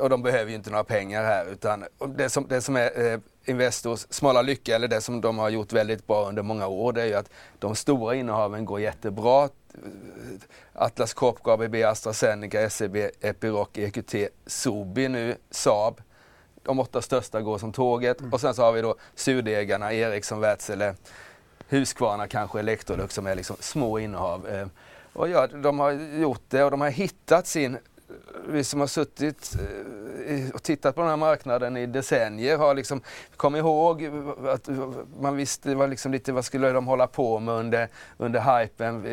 och 0.00 0.10
de 0.10 0.22
behöver 0.22 0.50
ju 0.50 0.56
inte 0.56 0.70
några 0.70 0.84
pengar 0.84 1.24
här 1.24 1.46
utan 1.52 1.84
det 2.16 2.28
som, 2.28 2.46
det 2.48 2.60
som 2.60 2.76
är 2.76 3.12
eh, 3.12 3.20
Investors 3.44 4.06
smala 4.10 4.42
lycka, 4.42 4.74
eller 4.74 4.88
det 4.88 5.00
som 5.00 5.20
de 5.20 5.38
har 5.38 5.48
gjort 5.48 5.72
väldigt 5.72 6.06
bra 6.06 6.28
under 6.28 6.42
många 6.42 6.66
år, 6.66 6.92
det 6.92 7.02
är 7.02 7.06
ju 7.06 7.14
att 7.14 7.30
de 7.58 7.74
stora 7.74 8.14
innehaven 8.14 8.64
går 8.64 8.80
jättebra. 8.80 9.48
Atlas 10.72 11.14
Copco, 11.14 11.50
ABB, 11.50 11.74
AstraZeneca, 11.74 12.70
SEB, 12.70 12.96
Epiroc, 13.20 13.68
EQT, 13.74 14.14
Sobi 14.46 15.08
nu, 15.08 15.36
Saab. 15.50 16.00
De 16.62 16.80
åtta 16.80 17.02
största 17.02 17.40
går 17.40 17.58
som 17.58 17.72
tåget. 17.72 18.20
Mm. 18.20 18.32
Och 18.32 18.40
sen 18.40 18.54
så 18.54 18.62
har 18.62 18.72
vi 18.72 18.80
då 18.80 18.94
surdegarna, 19.14 19.92
Ericsson, 19.92 20.40
Wärtsilä, 20.40 20.94
Husqvarna 21.68 22.28
kanske, 22.28 22.58
Electrolux 22.58 23.14
som 23.14 23.26
är 23.26 23.34
liksom 23.34 23.56
små 23.60 23.98
innehav. 23.98 24.48
Eh, 24.48 24.66
och 25.12 25.28
ja, 25.28 25.46
de 25.46 25.78
har 25.78 25.92
gjort 26.20 26.42
det 26.48 26.64
och 26.64 26.70
de 26.70 26.80
har 26.80 26.90
hittat 26.90 27.46
sin 27.46 27.78
vi 28.48 28.64
som 28.64 28.80
har 28.80 28.86
suttit 28.86 29.56
eh, 30.26 30.50
och 30.54 30.62
tittat 30.62 30.94
på 30.94 31.00
den 31.00 31.10
här 31.10 31.16
marknaden 31.16 31.76
i 31.76 31.86
decennier 31.86 32.58
har 32.58 32.74
liksom 32.74 33.00
kommit 33.36 33.58
ihåg 33.58 34.10
att 34.48 34.68
man 35.20 35.36
visste 35.36 35.74
vad, 35.74 35.90
liksom 35.90 36.12
lite, 36.12 36.32
vad 36.32 36.44
skulle 36.44 36.72
de 36.72 36.86
hålla 36.86 37.06
på 37.06 37.40
med 37.40 37.54
under, 37.54 37.88
under 38.16 38.60
hypen, 38.60 39.04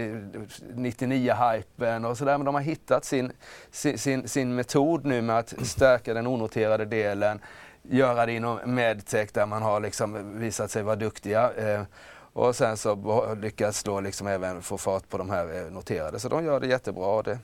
99-hypen 0.75 2.05
och 2.05 2.17
sådär. 2.17 2.37
Men 2.37 2.45
de 2.45 2.55
har 2.55 2.61
hittat 2.61 3.05
sin, 3.05 3.31
sin, 3.71 3.97
sin, 3.97 4.27
sin 4.27 4.55
metod 4.55 5.05
nu 5.05 5.21
med 5.21 5.37
att 5.37 5.53
stärka 5.61 6.13
den 6.13 6.27
onoterade 6.27 6.85
delen, 6.85 7.39
göra 7.81 8.25
det 8.25 8.31
inom 8.31 8.59
medtech 8.65 9.29
där 9.33 9.45
man 9.45 9.61
har 9.61 9.79
liksom 9.79 10.39
visat 10.39 10.71
sig 10.71 10.83
vara 10.83 10.95
duktiga. 10.95 11.51
Eh, 11.53 11.83
och 12.33 12.55
sen 12.55 12.77
så 12.77 13.35
lyckas 13.41 13.83
då 13.83 13.99
liksom 13.99 14.27
även 14.27 14.61
få 14.61 14.77
fart 14.77 15.09
på 15.09 15.17
de 15.17 15.29
här 15.29 15.65
eh, 15.65 15.71
noterade. 15.71 16.19
Så 16.19 16.29
de 16.29 16.45
gör 16.45 16.59
det 16.59 16.67
jättebra. 16.67 17.21
Det, 17.21 17.39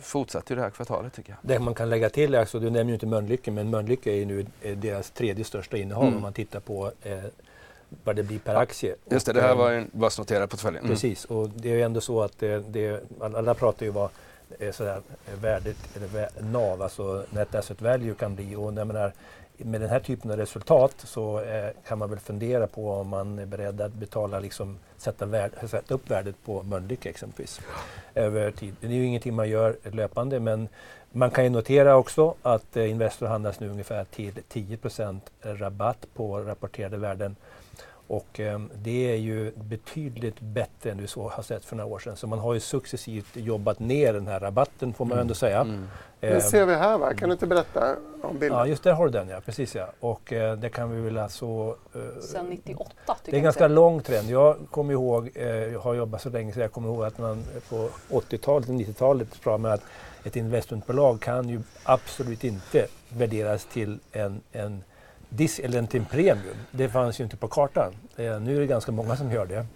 fortsatte 0.00 0.54
det 0.54 0.60
här 0.60 0.70
kvartalet 0.70 1.12
tycker 1.12 1.30
jag. 1.30 1.38
Det 1.42 1.58
man 1.58 1.74
kan 1.74 1.90
lägga 1.90 2.10
till 2.10 2.34
är, 2.34 2.40
alltså, 2.40 2.58
du 2.58 2.70
nämner 2.70 2.84
ju 2.84 2.94
inte 2.94 3.06
Mölnlycke, 3.06 3.50
men 3.50 3.70
Mölnlycke 3.70 4.10
är 4.10 4.14
ju 4.14 4.24
nu 4.24 4.46
deras 4.74 5.10
tredje 5.10 5.44
största 5.44 5.76
innehav 5.76 6.02
mm. 6.02 6.16
om 6.16 6.22
man 6.22 6.32
tittar 6.32 6.60
på 6.60 6.92
eh, 7.02 7.18
vad 8.04 8.16
det 8.16 8.22
blir 8.22 8.38
per 8.38 8.54
aktie. 8.54 8.94
Just 9.10 9.26
det, 9.26 9.32
det 9.32 9.40
här 9.40 9.54
var 9.54 9.72
en 9.72 9.90
börsnoterad 9.92 10.50
portfölj. 10.50 10.78
Mm. 10.78 10.90
Precis, 10.90 11.24
och 11.24 11.48
det 11.48 11.70
är 11.70 11.74
ju 11.74 11.82
ändå 11.82 12.00
så 12.00 12.22
att 12.22 12.38
det, 12.38 12.58
det, 12.68 13.04
alla 13.20 13.54
pratar 13.54 13.86
ju 13.86 13.92
vad 13.92 14.10
eh, 14.58 14.72
sådär, 14.72 15.00
värdet, 15.40 15.76
eller 15.96 16.28
NAV, 16.42 16.82
alltså 16.82 17.24
Net 17.30 17.54
Asset 17.54 17.82
Value 17.82 18.14
kan 18.14 18.34
bli. 18.34 18.56
Och 18.56 18.72
jag 18.74 18.86
menar, 18.86 19.12
med 19.58 19.80
den 19.80 19.90
här 19.90 20.00
typen 20.00 20.30
av 20.30 20.36
resultat 20.36 20.94
så 20.98 21.40
eh, 21.40 21.70
kan 21.88 21.98
man 21.98 22.10
väl 22.10 22.18
fundera 22.18 22.66
på 22.66 22.90
om 22.90 23.08
man 23.08 23.38
är 23.38 23.46
beredd 23.46 23.80
att 23.80 23.92
betala, 23.92 24.40
liksom, 24.40 24.78
sätta, 24.96 25.26
värd, 25.26 25.50
sätta 25.70 25.94
upp 25.94 26.10
värdet 26.10 26.36
på 26.44 26.62
Mölnlycke 26.62 27.08
exempelvis 27.08 27.60
över 28.14 28.50
tid. 28.50 28.74
Det 28.80 28.86
är 28.86 28.90
ju 28.90 29.04
ingenting 29.04 29.34
man 29.34 29.48
gör 29.48 29.76
löpande 29.82 30.40
men 30.40 30.68
man 31.12 31.30
kan 31.30 31.44
ju 31.44 31.50
notera 31.50 31.96
också 31.96 32.34
att 32.42 32.76
eh, 32.76 32.90
Investor 32.90 33.26
handlas 33.26 33.60
nu 33.60 33.68
ungefär 33.68 34.04
till 34.04 34.32
10% 34.52 35.20
rabatt 35.42 36.06
på 36.14 36.40
rapporterade 36.40 36.96
värden 36.96 37.36
och 38.08 38.40
eh, 38.40 38.60
det 38.74 39.12
är 39.12 39.16
ju 39.16 39.52
betydligt 39.54 40.40
bättre 40.40 40.90
än 40.90 40.98
vi 40.98 41.06
så 41.06 41.28
har 41.28 41.42
sett 41.42 41.64
för 41.64 41.76
några 41.76 41.90
år 41.90 41.98
sedan. 41.98 42.16
Så 42.16 42.26
man 42.26 42.38
har 42.38 42.54
ju 42.54 42.60
successivt 42.60 43.36
jobbat 43.36 43.78
ner 43.78 44.12
den 44.12 44.26
här 44.26 44.40
rabatten 44.40 44.94
får 44.94 45.04
man 45.04 45.12
mm. 45.12 45.20
ändå 45.20 45.34
säga. 45.34 45.60
Mm. 45.60 45.88
Det 46.20 46.40
ser 46.40 46.66
vi 46.66 46.74
här 46.74 46.98
va? 46.98 47.14
Kan 47.14 47.28
du 47.28 47.32
inte 47.32 47.46
berätta 47.46 47.96
om 48.22 48.38
bilden? 48.38 48.58
Ja, 48.58 48.66
just 48.66 48.82
där 48.82 48.92
har 48.92 49.04
du 49.04 49.10
den 49.10 49.28
ja. 49.28 49.40
Precis 49.40 49.74
ja. 49.74 49.88
Och 50.00 50.32
eh, 50.32 50.56
det 50.56 50.68
kan 50.68 50.90
vi 50.90 51.00
väl 51.00 51.18
alltså... 51.18 51.76
Eh, 51.94 52.20
Sen 52.20 52.46
98 52.46 52.90
tycker 53.06 53.16
Det 53.24 53.36
är 53.36 53.38
en 53.38 53.44
ganska 53.44 53.68
lång 53.68 54.02
trend. 54.02 54.30
Jag 54.30 54.56
kommer 54.70 54.92
ihåg, 54.92 55.30
eh, 55.34 55.46
jag 55.46 55.80
har 55.80 55.94
jobbat 55.94 56.22
så 56.22 56.30
länge 56.30 56.52
så 56.52 56.60
jag 56.60 56.72
kommer 56.72 56.88
ihåg 56.88 57.04
att 57.04 57.18
man 57.18 57.42
på 57.68 57.88
80-talet 58.10 58.68
och 58.68 58.74
90-talet 58.74 59.28
sa 59.44 59.58
med 59.58 59.72
att 59.72 59.82
ett 60.24 60.36
investmentbolag 60.36 61.20
kan 61.20 61.48
ju 61.48 61.60
absolut 61.82 62.44
inte 62.44 62.86
värderas 63.08 63.64
till 63.64 63.98
en, 64.12 64.40
en 64.52 64.84
dis 65.36 65.58
eller 65.58 65.82
till 65.82 66.00
en 66.00 66.06
premium. 66.06 66.56
Det 66.70 66.88
fanns 66.88 67.20
ju 67.20 67.24
inte 67.24 67.36
på 67.36 67.48
kartan. 67.48 67.92
Eh, 68.16 68.40
nu 68.40 68.56
är 68.56 68.60
det 68.60 68.66
ganska 68.66 68.92
många 68.92 69.16
som 69.16 69.32
gör 69.32 69.46
det. 69.46 69.66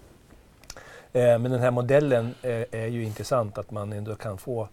Eh, 1.12 1.38
men 1.38 1.50
den 1.50 1.60
här 1.60 1.70
modellen 1.70 2.34
eh, 2.42 2.64
är 2.70 2.86
ju 2.86 3.04
intressant 3.04 3.58
att 3.58 3.70
man 3.70 3.92
ändå 3.92 4.14
kan 4.14 4.38
få 4.38 4.68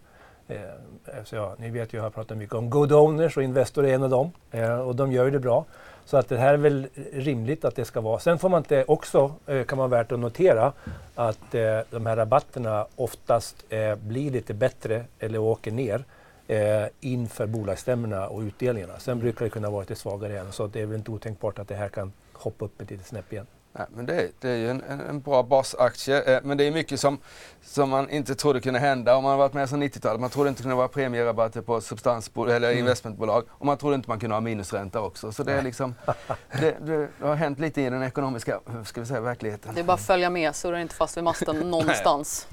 Eh, 0.48 1.24
så 1.24 1.36
ja, 1.36 1.54
ni 1.58 1.70
vet 1.70 1.92
ju, 1.92 1.98
jag 1.98 2.02
har 2.02 2.10
pratat 2.10 2.38
mycket 2.38 2.54
om 2.54 2.70
good 2.70 2.92
owners 2.92 3.36
och 3.36 3.42
Investor 3.42 3.86
är 3.86 3.94
en 3.94 4.02
av 4.02 4.10
dem. 4.10 4.30
Eh, 4.50 4.78
och 4.78 4.96
de 4.96 5.12
gör 5.12 5.24
ju 5.24 5.30
det 5.30 5.38
bra. 5.38 5.64
Så 6.04 6.16
att 6.16 6.28
det 6.28 6.38
här 6.38 6.54
är 6.54 6.58
väl 6.58 6.86
rimligt 7.12 7.64
att 7.64 7.76
det 7.76 7.84
ska 7.84 8.00
vara. 8.00 8.18
Sen 8.18 8.38
får 8.38 8.48
man 8.48 8.58
inte 8.58 8.84
också, 8.84 9.32
eh, 9.46 9.64
kan 9.64 9.78
man 9.78 9.90
värt 9.90 10.12
att 10.12 10.18
notera, 10.18 10.72
att 11.14 11.54
eh, 11.54 11.80
de 11.90 12.06
här 12.06 12.16
rabatterna 12.16 12.86
oftast 12.96 13.64
eh, 13.68 13.94
blir 13.94 14.30
lite 14.30 14.54
bättre 14.54 15.04
eller 15.18 15.38
åker 15.38 15.72
ner 15.72 16.04
eh, 16.48 16.86
inför 17.00 17.46
bolagsstämmorna 17.46 18.28
och 18.28 18.40
utdelningarna. 18.40 18.98
Sen 18.98 19.18
brukar 19.18 19.44
det 19.44 19.50
kunna 19.50 19.70
vara 19.70 19.80
lite 19.80 19.94
svagare 19.94 20.32
igen. 20.32 20.52
Så 20.52 20.66
det 20.66 20.80
är 20.80 20.86
väl 20.86 20.98
inte 20.98 21.10
otänkbart 21.10 21.58
att 21.58 21.68
det 21.68 21.74
här 21.74 21.88
kan 21.88 22.12
hoppa 22.32 22.64
upp 22.64 22.80
ett 22.80 22.90
litet 22.90 23.06
snäpp 23.06 23.32
igen. 23.32 23.46
Nej, 23.72 23.86
men 23.94 24.06
det, 24.06 24.30
det 24.40 24.50
är 24.50 24.56
ju 24.56 24.70
en, 24.70 24.82
en, 25.08 25.20
bra 25.20 25.42
basaktie. 25.42 26.36
Eh, 26.36 26.40
men 26.42 26.58
det 26.58 26.64
är 26.64 26.70
mycket 26.70 27.00
som, 27.00 27.18
som 27.62 27.90
man 27.90 28.10
inte 28.10 28.34
trodde 28.34 28.60
kunde 28.60 28.78
hända 28.78 29.16
om 29.16 29.22
man 29.22 29.30
har 29.30 29.38
varit 29.38 29.52
med 29.52 29.68
sedan 29.68 29.82
90-talet. 29.82 30.20
Man 30.20 30.30
trodde 30.30 30.48
inte 30.48 30.62
kunde 30.62 30.76
vara 30.76 30.88
premierabatter 30.88 31.60
på 31.60 31.80
substansbolag 31.80 32.56
eller 32.56 32.68
mm. 32.68 32.78
investmentbolag. 32.78 33.44
Och 33.48 33.66
man 33.66 33.76
trodde 33.76 33.94
inte 33.94 34.10
man 34.10 34.20
kunde 34.20 34.36
ha 34.36 34.40
minusränta 34.40 35.00
också. 35.00 35.32
Så 35.32 35.42
det, 35.42 35.52
är 35.52 35.62
liksom, 35.62 35.94
det, 36.60 36.76
det, 36.80 37.08
har 37.20 37.34
hänt 37.34 37.58
lite 37.58 37.82
i 37.82 37.90
den 37.90 38.02
ekonomiska 38.02 38.60
ska 38.84 39.00
vi 39.00 39.06
säga, 39.06 39.20
verkligheten. 39.20 39.74
Det 39.74 39.80
är 39.80 39.84
bara 39.84 39.92
att 39.92 40.00
följa 40.00 40.30
med, 40.30 40.56
surra 40.56 40.80
inte 40.80 40.94
fast 40.94 41.16
vid 41.16 41.24
masten 41.24 41.56
någonstans. 41.70 42.46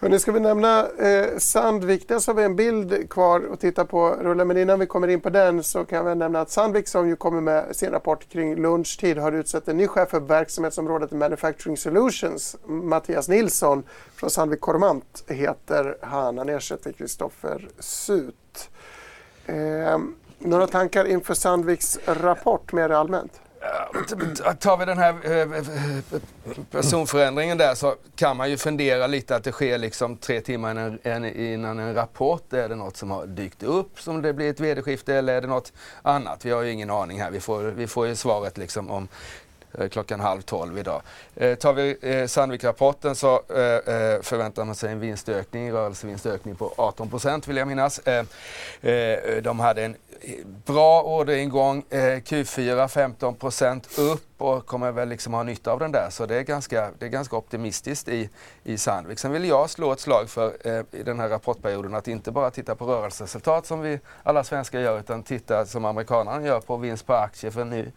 Hörrni, 0.00 0.18
ska 0.18 0.32
vi 0.32 0.40
nämna 0.40 0.88
eh, 0.88 1.38
Sandvik? 1.38 2.08
Dels 2.08 2.26
har 2.26 2.34
vi 2.34 2.42
en 2.42 2.56
bild 2.56 3.10
kvar 3.10 3.48
att 3.52 3.60
titta 3.60 3.84
på, 3.84 4.10
Rulle, 4.10 4.44
Men 4.44 4.56
innan 4.56 4.78
vi 4.78 4.86
kommer 4.86 5.08
in 5.08 5.20
på 5.20 5.30
den 5.30 5.62
så 5.62 5.84
kan 5.84 6.06
vi 6.06 6.14
nämna 6.14 6.40
att 6.40 6.50
Sandvik 6.50 6.88
som 6.88 7.08
ju 7.08 7.16
kommer 7.16 7.40
med 7.40 7.76
sin 7.76 7.90
rapport 7.90 8.28
kring 8.28 8.56
lunchtid 8.56 9.18
har 9.18 9.32
utsett 9.32 9.68
en 9.68 9.76
ny 9.76 9.86
chef 9.86 10.08
för 10.08 10.20
verksamhetsområdet 10.20 11.12
Manufacturing 11.12 11.76
Solutions. 11.76 12.56
Mattias 12.66 13.28
Nilsson 13.28 13.82
från 14.14 14.30
Sandvik 14.30 14.60
Coromant 14.60 15.24
heter 15.26 15.98
han. 16.02 16.38
Han 16.38 16.48
ersätter 16.48 16.92
Kristoffer 16.92 17.68
Sut. 17.78 18.70
Eh, 19.46 19.98
några 20.38 20.66
tankar 20.66 21.04
inför 21.04 21.34
Sandviks 21.34 21.98
rapport 22.06 22.72
mer 22.72 22.90
allmänt? 22.90 23.40
Tar 24.60 24.76
vi 24.76 24.84
den 24.84 24.98
här 24.98 25.14
eh, 25.24 25.32
eh, 25.32 25.96
eh, 25.96 26.64
personförändringen 26.70 27.58
där 27.58 27.74
så 27.74 27.94
kan 28.16 28.36
man 28.36 28.50
ju 28.50 28.56
fundera 28.56 29.06
lite 29.06 29.36
att 29.36 29.44
det 29.44 29.52
sker 29.52 29.78
liksom 29.78 30.16
tre 30.16 30.40
timmar 30.40 30.98
innan 31.36 31.78
en 31.78 31.94
rapport. 31.94 32.52
Är 32.52 32.68
det 32.68 32.74
något 32.74 32.96
som 32.96 33.10
har 33.10 33.26
dykt 33.26 33.62
upp 33.62 34.00
som 34.00 34.22
det 34.22 34.32
blir 34.32 34.50
ett 34.50 34.60
vd-skifte 34.60 35.14
eller 35.14 35.34
är 35.34 35.40
det 35.40 35.46
något 35.46 35.72
annat? 36.02 36.44
Vi 36.44 36.50
har 36.50 36.62
ju 36.62 36.70
ingen 36.70 36.90
aning 36.90 37.20
här. 37.20 37.30
Vi 37.30 37.40
får, 37.40 37.62
vi 37.62 37.86
får 37.86 38.06
ju 38.06 38.16
svaret 38.16 38.58
liksom 38.58 38.90
om 38.90 39.08
Eh, 39.74 39.88
klockan 39.88 40.20
halv 40.20 40.42
tolv 40.42 40.78
idag. 40.78 41.02
Eh, 41.36 41.54
tar 41.54 41.72
vi 41.72 41.96
eh, 42.00 42.26
Sandvik-rapporten 42.26 43.14
så 43.14 43.34
eh, 43.34 43.94
eh, 43.94 44.20
förväntar 44.22 44.64
man 44.64 44.74
sig 44.74 44.92
en 44.92 45.00
vinstökning, 45.00 45.72
rörelsevinstökning 45.72 46.54
på 46.54 46.72
18 46.76 47.10
procent 47.10 47.48
vill 47.48 47.56
jag 47.56 47.68
minnas. 47.68 47.98
Eh, 47.98 48.24
eh, 48.92 49.42
de 49.42 49.60
hade 49.60 49.84
en 49.84 49.96
bra 50.66 51.02
orderingång, 51.02 51.84
Q4 51.90 52.88
15 52.88 53.34
procent 53.34 53.98
upp 53.98 54.24
och 54.38 54.66
kommer 54.66 54.92
väl 54.92 55.08
liksom 55.08 55.34
ha 55.34 55.42
nytta 55.42 55.72
av 55.72 55.78
den 55.78 55.92
där. 55.92 56.10
Så 56.10 56.26
det 56.26 56.36
är 56.36 56.42
ganska, 56.42 56.90
det 56.98 57.06
är 57.06 57.10
ganska 57.10 57.36
optimistiskt 57.36 58.08
i, 58.08 58.30
i 58.64 58.78
Sandvik. 58.78 59.18
Sen 59.18 59.32
vill 59.32 59.44
jag 59.44 59.70
slå 59.70 59.92
ett 59.92 60.00
slag 60.00 60.30
för 60.30 60.66
i 60.96 61.02
den 61.02 61.20
här 61.20 61.28
rapportperioden 61.28 61.94
att 61.94 62.08
inte 62.08 62.30
bara 62.30 62.50
titta 62.50 62.74
på 62.74 62.86
rörelseresultat 62.86 63.66
som 63.66 63.80
vi 63.80 64.00
alla 64.22 64.44
svenskar 64.44 64.80
gör 64.80 65.00
utan 65.00 65.22
titta 65.22 65.66
som 65.66 65.84
amerikanerna 65.84 66.46
gör 66.46 66.60
på 66.60 66.76
vinst 66.76 67.06
per 67.06 67.14
aktie. 67.14 67.50
För 67.50 67.64
nu 67.64 67.92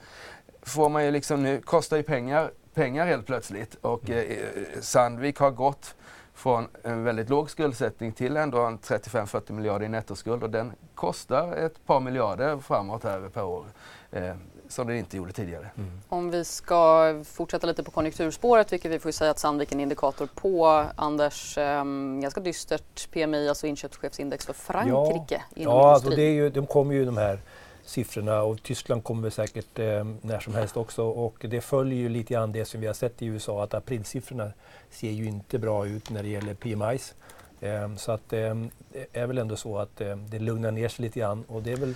får 0.62 0.90
man 0.90 1.06
ju 1.06 1.12
liksom 1.12 1.44
nu, 1.44 1.62
kostar 1.62 1.98
ju 1.98 2.04
pengar, 2.04 2.52
pengar 2.74 3.06
helt 3.06 3.26
plötsligt 3.26 3.76
och 3.82 4.10
mm. 4.10 4.30
eh, 4.30 4.82
Sandvik 4.82 5.38
har 5.38 5.52
gått 5.52 5.96
från 6.34 6.68
en 6.84 7.04
väldigt 7.04 7.30
låg 7.30 7.50
skuldsättning 7.50 8.12
till 8.12 8.38
ändå 8.38 8.58
en 8.62 8.80
35-40 8.80 9.52
miljarder 9.52 9.86
i 9.86 9.90
nettoskuld 9.90 10.44
och 10.44 10.50
den 10.50 10.72
kostar 10.96 11.54
ett 11.54 11.86
par 11.86 12.00
miljarder 12.00 12.58
framåt 12.58 13.04
här 13.04 13.30
per 13.34 13.44
år. 13.44 13.66
Eh, 14.12 14.36
som 14.72 14.88
det 14.88 14.98
inte 14.98 15.18
gjorde 15.18 15.32
tidigare. 15.32 15.70
Mm. 15.78 16.02
Om 16.10 16.32
vi 16.32 16.46
ska 16.46 17.14
fortsätta 17.26 17.68
lite 17.68 17.84
på 17.84 17.92
konjunkturspåret, 17.92 18.74
vilket 18.74 18.92
vi 18.92 19.00
får 19.00 19.12
säga 19.12 19.32
att 19.32 19.40
Sandvik 19.40 19.72
är 19.72 19.76
en 19.76 19.80
indikator 19.80 20.30
på. 20.36 20.86
Anders, 20.96 21.58
eh, 21.58 21.84
ganska 22.22 22.42
dystert 22.42 23.12
PMI, 23.12 23.50
alltså 23.50 23.68
inköpschefsindex 23.68 24.46
för 24.46 24.54
Frankrike 24.54 25.44
ja, 25.56 25.62
inom 25.62 25.74
ja, 25.74 25.90
industrin. 25.90 26.12
Ja, 26.12 26.16
det 26.16 26.24
är 26.24 26.34
ju, 26.34 26.50
de 26.50 26.68
kommer 26.68 26.94
ju 26.94 27.06
de 27.06 27.18
här 27.18 27.40
siffrorna 27.86 28.42
och 28.42 28.64
Tyskland 28.64 29.04
kommer 29.04 29.30
säkert 29.30 29.80
eh, 29.80 30.06
när 30.22 30.40
som 30.40 30.56
helst 30.56 30.78
också 30.78 31.04
och 31.04 31.36
det 31.42 31.62
följer 31.62 32.00
ju 32.00 32.10
lite 32.10 32.34
grann 32.34 32.52
det 32.52 32.66
som 32.66 32.82
vi 32.82 32.88
har 32.88 32.94
sett 32.94 33.22
i 33.22 33.26
USA 33.26 33.64
att 33.64 33.74
aprilsiffrorna 33.74 34.52
ser 34.90 35.12
ju 35.12 35.26
inte 35.26 35.60
bra 35.60 35.88
ut 35.88 36.10
när 36.10 36.24
det 36.24 36.30
gäller 36.30 36.54
PMIs. 36.54 37.14
Eh, 37.62 37.96
så 37.96 38.12
att 38.12 38.34
eh, 38.34 38.56
det 38.92 39.08
är 39.14 39.28
väl 39.28 39.38
ändå 39.38 39.56
så 39.56 39.78
att 39.78 40.02
eh, 40.02 40.16
det 40.16 40.40
lugnar 40.40 40.72
ner 40.72 40.90
sig 40.90 41.06
lite 41.06 41.20
grann 41.20 41.44
och 41.48 41.64
det 41.64 41.72
är 41.72 41.78
väl 41.78 41.96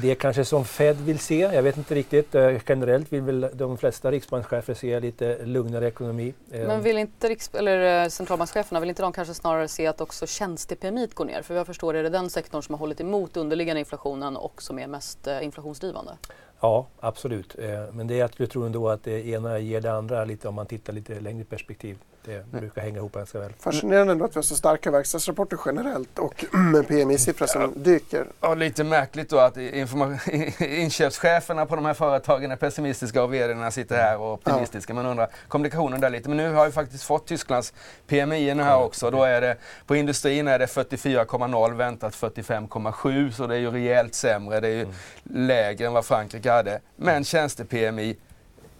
det 0.00 0.14
kanske 0.14 0.44
som 0.44 0.64
Fed 0.64 0.96
vill 0.96 1.18
se, 1.18 1.38
jag 1.38 1.62
vet 1.62 1.76
inte 1.76 1.94
riktigt. 1.94 2.34
Eh, 2.34 2.60
generellt 2.68 3.12
vill 3.12 3.22
väl 3.22 3.46
de 3.52 3.78
flesta 3.78 4.10
riksbankschefer 4.10 4.74
se 4.74 5.00
lite 5.00 5.44
lugnare 5.44 5.86
ekonomi. 5.88 6.34
Eh, 6.50 6.66
Men 6.66 6.82
vill 6.82 6.98
inte 6.98 7.28
riks 7.28 7.50
eller 7.54 8.02
eh, 8.04 8.08
centralbankscheferna, 8.08 8.80
vill 8.80 8.88
inte 8.88 9.02
de 9.02 9.12
kanske 9.12 9.34
snarare 9.34 9.68
se 9.68 9.86
att 9.86 10.00
också 10.00 10.26
tjänste-PMI 10.26 11.08
går 11.14 11.24
ner? 11.24 11.42
För 11.42 11.54
vad 11.54 11.58
jag 11.60 11.66
förstår 11.66 11.96
är 11.96 12.02
det 12.02 12.08
den 12.08 12.30
sektorn 12.30 12.62
som 12.62 12.74
har 12.74 12.78
hållit 12.78 13.00
emot 13.00 13.36
underliggande 13.36 13.80
inflationen 13.80 14.36
och 14.36 14.62
som 14.62 14.78
är 14.78 14.86
mest 14.86 15.26
eh, 15.26 15.44
inflationsdrivande. 15.44 16.16
Ja, 16.60 16.86
absolut. 17.00 17.56
Men 17.92 18.06
det 18.06 18.20
är 18.20 18.24
att 18.24 18.40
jag 18.40 18.50
tror 18.50 18.66
ändå 18.66 18.88
att 18.88 19.04
det 19.04 19.26
ena 19.26 19.58
ger 19.58 19.80
det 19.80 19.92
andra 19.92 20.24
lite 20.24 20.48
om 20.48 20.54
man 20.54 20.66
tittar 20.66 20.92
lite 20.92 21.20
längre 21.20 21.44
perspektiv 21.44 21.98
det 22.24 22.46
brukar 22.50 22.82
hänga 22.82 22.96
ihop 22.96 23.12
ganska 23.12 23.38
väl. 23.38 23.52
Fascinerande 23.58 24.12
ändå 24.12 24.24
att 24.24 24.30
vi 24.30 24.38
har 24.38 24.42
så 24.42 24.56
starka 24.56 24.90
verkstadsrapporter 24.90 25.58
generellt 25.66 26.18
och 26.18 26.44
en 26.76 26.84
PMI-siffra 26.84 27.46
som 27.46 27.62
ja. 27.62 27.68
dyker. 27.74 28.26
Ja, 28.40 28.54
lite 28.54 28.84
märkligt 28.84 29.30
då 29.30 29.38
att 29.38 29.56
inköpscheferna 30.60 31.66
på 31.66 31.76
de 31.76 31.84
här 31.84 31.94
företagen 31.94 32.50
är 32.50 32.56
pessimistiska 32.56 33.22
och 33.22 33.34
vdarna 33.34 33.70
sitter 33.70 33.96
här 33.96 34.18
och 34.18 34.32
optimistiska. 34.32 34.90
Ja. 34.90 34.94
Man 34.94 35.06
undrar 35.06 35.28
kommunikationen 35.48 36.00
där 36.00 36.10
lite. 36.10 36.28
Men 36.28 36.36
nu 36.36 36.52
har 36.52 36.66
vi 36.66 36.72
faktiskt 36.72 37.04
fått 37.04 37.26
Tysklands 37.26 37.72
PMI 38.06 38.50
här 38.50 38.78
också. 38.78 39.10
Då 39.10 39.24
är 39.24 39.40
det, 39.40 39.56
på 39.86 39.96
industrin 39.96 40.48
är 40.48 40.58
det 40.58 40.66
44,0 40.66 41.74
väntat 41.74 42.14
45,7 42.14 43.30
så 43.30 43.46
det 43.46 43.54
är 43.54 43.58
ju 43.58 43.70
rejält 43.70 44.14
sämre. 44.14 44.60
Det 44.60 44.68
är 44.68 44.72
ju 44.72 44.82
mm. 44.82 44.94
lägre 45.24 45.86
än 45.86 45.92
vad 45.92 46.04
Frankrike 46.04 46.49
hade. 46.50 46.80
Men 46.96 47.24
tjänste-PMI 47.24 48.16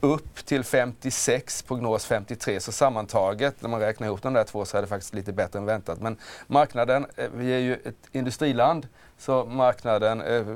upp 0.00 0.46
till 0.46 0.64
56, 0.64 1.62
prognos 1.62 2.04
53. 2.04 2.60
Så 2.60 2.72
sammantaget 2.72 3.62
när 3.62 3.68
man 3.68 3.80
räknar 3.80 4.06
ihop 4.06 4.22
de 4.22 4.32
där 4.32 4.44
två 4.44 4.64
så 4.64 4.76
är 4.76 4.82
det 4.82 4.88
faktiskt 4.88 5.14
lite 5.14 5.32
bättre 5.32 5.58
än 5.58 5.64
väntat. 5.64 6.00
Men 6.00 6.16
marknaden, 6.46 7.06
eh, 7.16 7.28
vi 7.34 7.52
är 7.52 7.58
ju 7.58 7.74
ett 7.74 7.96
industriland 8.12 8.88
så 9.18 9.44
marknaden 9.44 10.20
eh, 10.20 10.46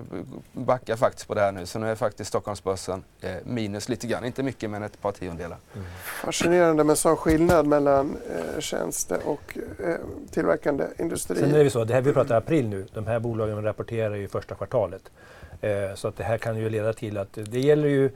backar 0.52 0.96
faktiskt 0.96 1.28
på 1.28 1.34
det 1.34 1.40
här 1.40 1.52
nu. 1.52 1.66
Så 1.66 1.78
nu 1.78 1.90
är 1.90 1.94
faktiskt 1.94 2.28
Stockholmsbörsen 2.28 3.04
eh, 3.20 3.30
minus 3.44 3.88
lite 3.88 4.06
grann, 4.06 4.24
inte 4.24 4.42
mycket 4.42 4.70
men 4.70 4.82
ett 4.82 5.00
par 5.02 5.12
tiondelar. 5.12 5.58
Mm. 5.74 5.86
Fascinerande 6.24 6.84
med 6.84 6.98
sån 6.98 7.16
skillnad 7.16 7.66
mellan 7.66 8.16
tjänste 8.58 9.18
och 9.24 9.58
tillverkande 10.30 10.84
industri. 10.98 11.36
Sen 11.36 11.54
är 11.54 11.64
det 11.64 11.70
så, 11.70 11.84
det 11.84 11.94
här 11.94 12.00
vi 12.00 12.12
pratar 12.12 12.36
april 12.36 12.68
nu, 12.68 12.86
de 12.94 13.06
här 13.06 13.18
bolagen 13.18 13.62
rapporterar 13.62 14.14
ju 14.14 14.28
första 14.28 14.54
kvartalet. 14.54 15.10
Eh, 15.64 15.94
så 15.94 16.08
att 16.08 16.16
det 16.16 16.24
här 16.24 16.38
kan 16.38 16.58
ju 16.58 16.68
leda 16.68 16.92
till 16.92 17.18
att 17.18 17.38
det 17.44 17.60
gäller 17.60 17.88
ju 17.88 18.10